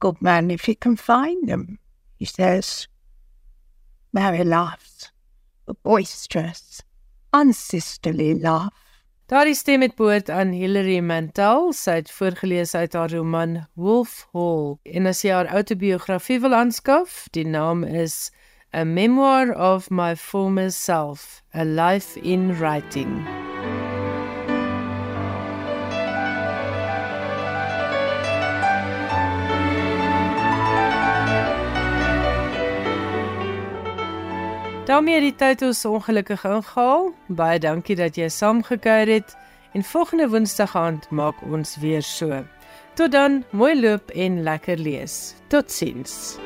Good 0.00 0.22
man 0.22 0.50
if 0.50 0.64
he 0.64 0.74
can 0.74 0.96
find 0.96 1.46
them, 1.46 1.78
he 2.16 2.24
says. 2.24 2.88
Mary 4.10 4.42
laughs. 4.42 5.10
Boisterous, 5.82 6.82
unsisterly 7.32 8.34
laugh. 8.40 8.72
Daardie 9.26 9.54
stem 9.56 9.80
het 9.80 9.94
behoort 9.96 10.28
aan 10.28 10.50
Hilary 10.52 10.98
Mantel, 11.00 11.72
sy 11.72 11.94
het 12.02 12.10
voorgeles 12.12 12.74
uit 12.74 12.92
haar 12.92 13.14
roman 13.14 13.62
Wolf 13.72 14.28
Hall. 14.36 14.76
En 14.84 15.08
as 15.08 15.22
jy 15.24 15.32
haar 15.32 15.48
outobiografie 15.48 16.42
wil 16.44 16.52
aanskaf, 16.52 17.24
die 17.32 17.46
naam 17.48 17.86
is 17.88 18.28
A 18.76 18.84
Memoir 18.84 19.54
of 19.56 19.88
My 19.90 20.12
Former 20.16 20.70
Self: 20.70 21.40
A 21.54 21.64
Life 21.64 22.20
in 22.20 22.52
Writing. 22.58 23.53
Daarmee 34.86 35.20
die 35.20 35.34
tyd 35.36 35.62
ons 35.62 35.84
ongelukkig 35.84 36.44
ingehaal. 36.44 37.12
Baie 37.28 37.58
dankie 37.58 37.96
dat 37.96 38.18
jy 38.20 38.28
saamgekuier 38.28 39.12
het 39.16 39.36
en 39.72 39.84
volgende 39.84 40.28
Woensdag 40.28 40.76
aand 40.76 41.10
maak 41.10 41.40
ons 41.50 41.76
weer 41.82 42.02
so. 42.02 42.44
Tot 42.94 43.12
dan, 43.12 43.42
mooi 43.50 43.74
loop 43.80 44.10
en 44.10 44.42
lekker 44.42 44.78
lees. 44.78 45.34
Totsiens. 45.48 46.36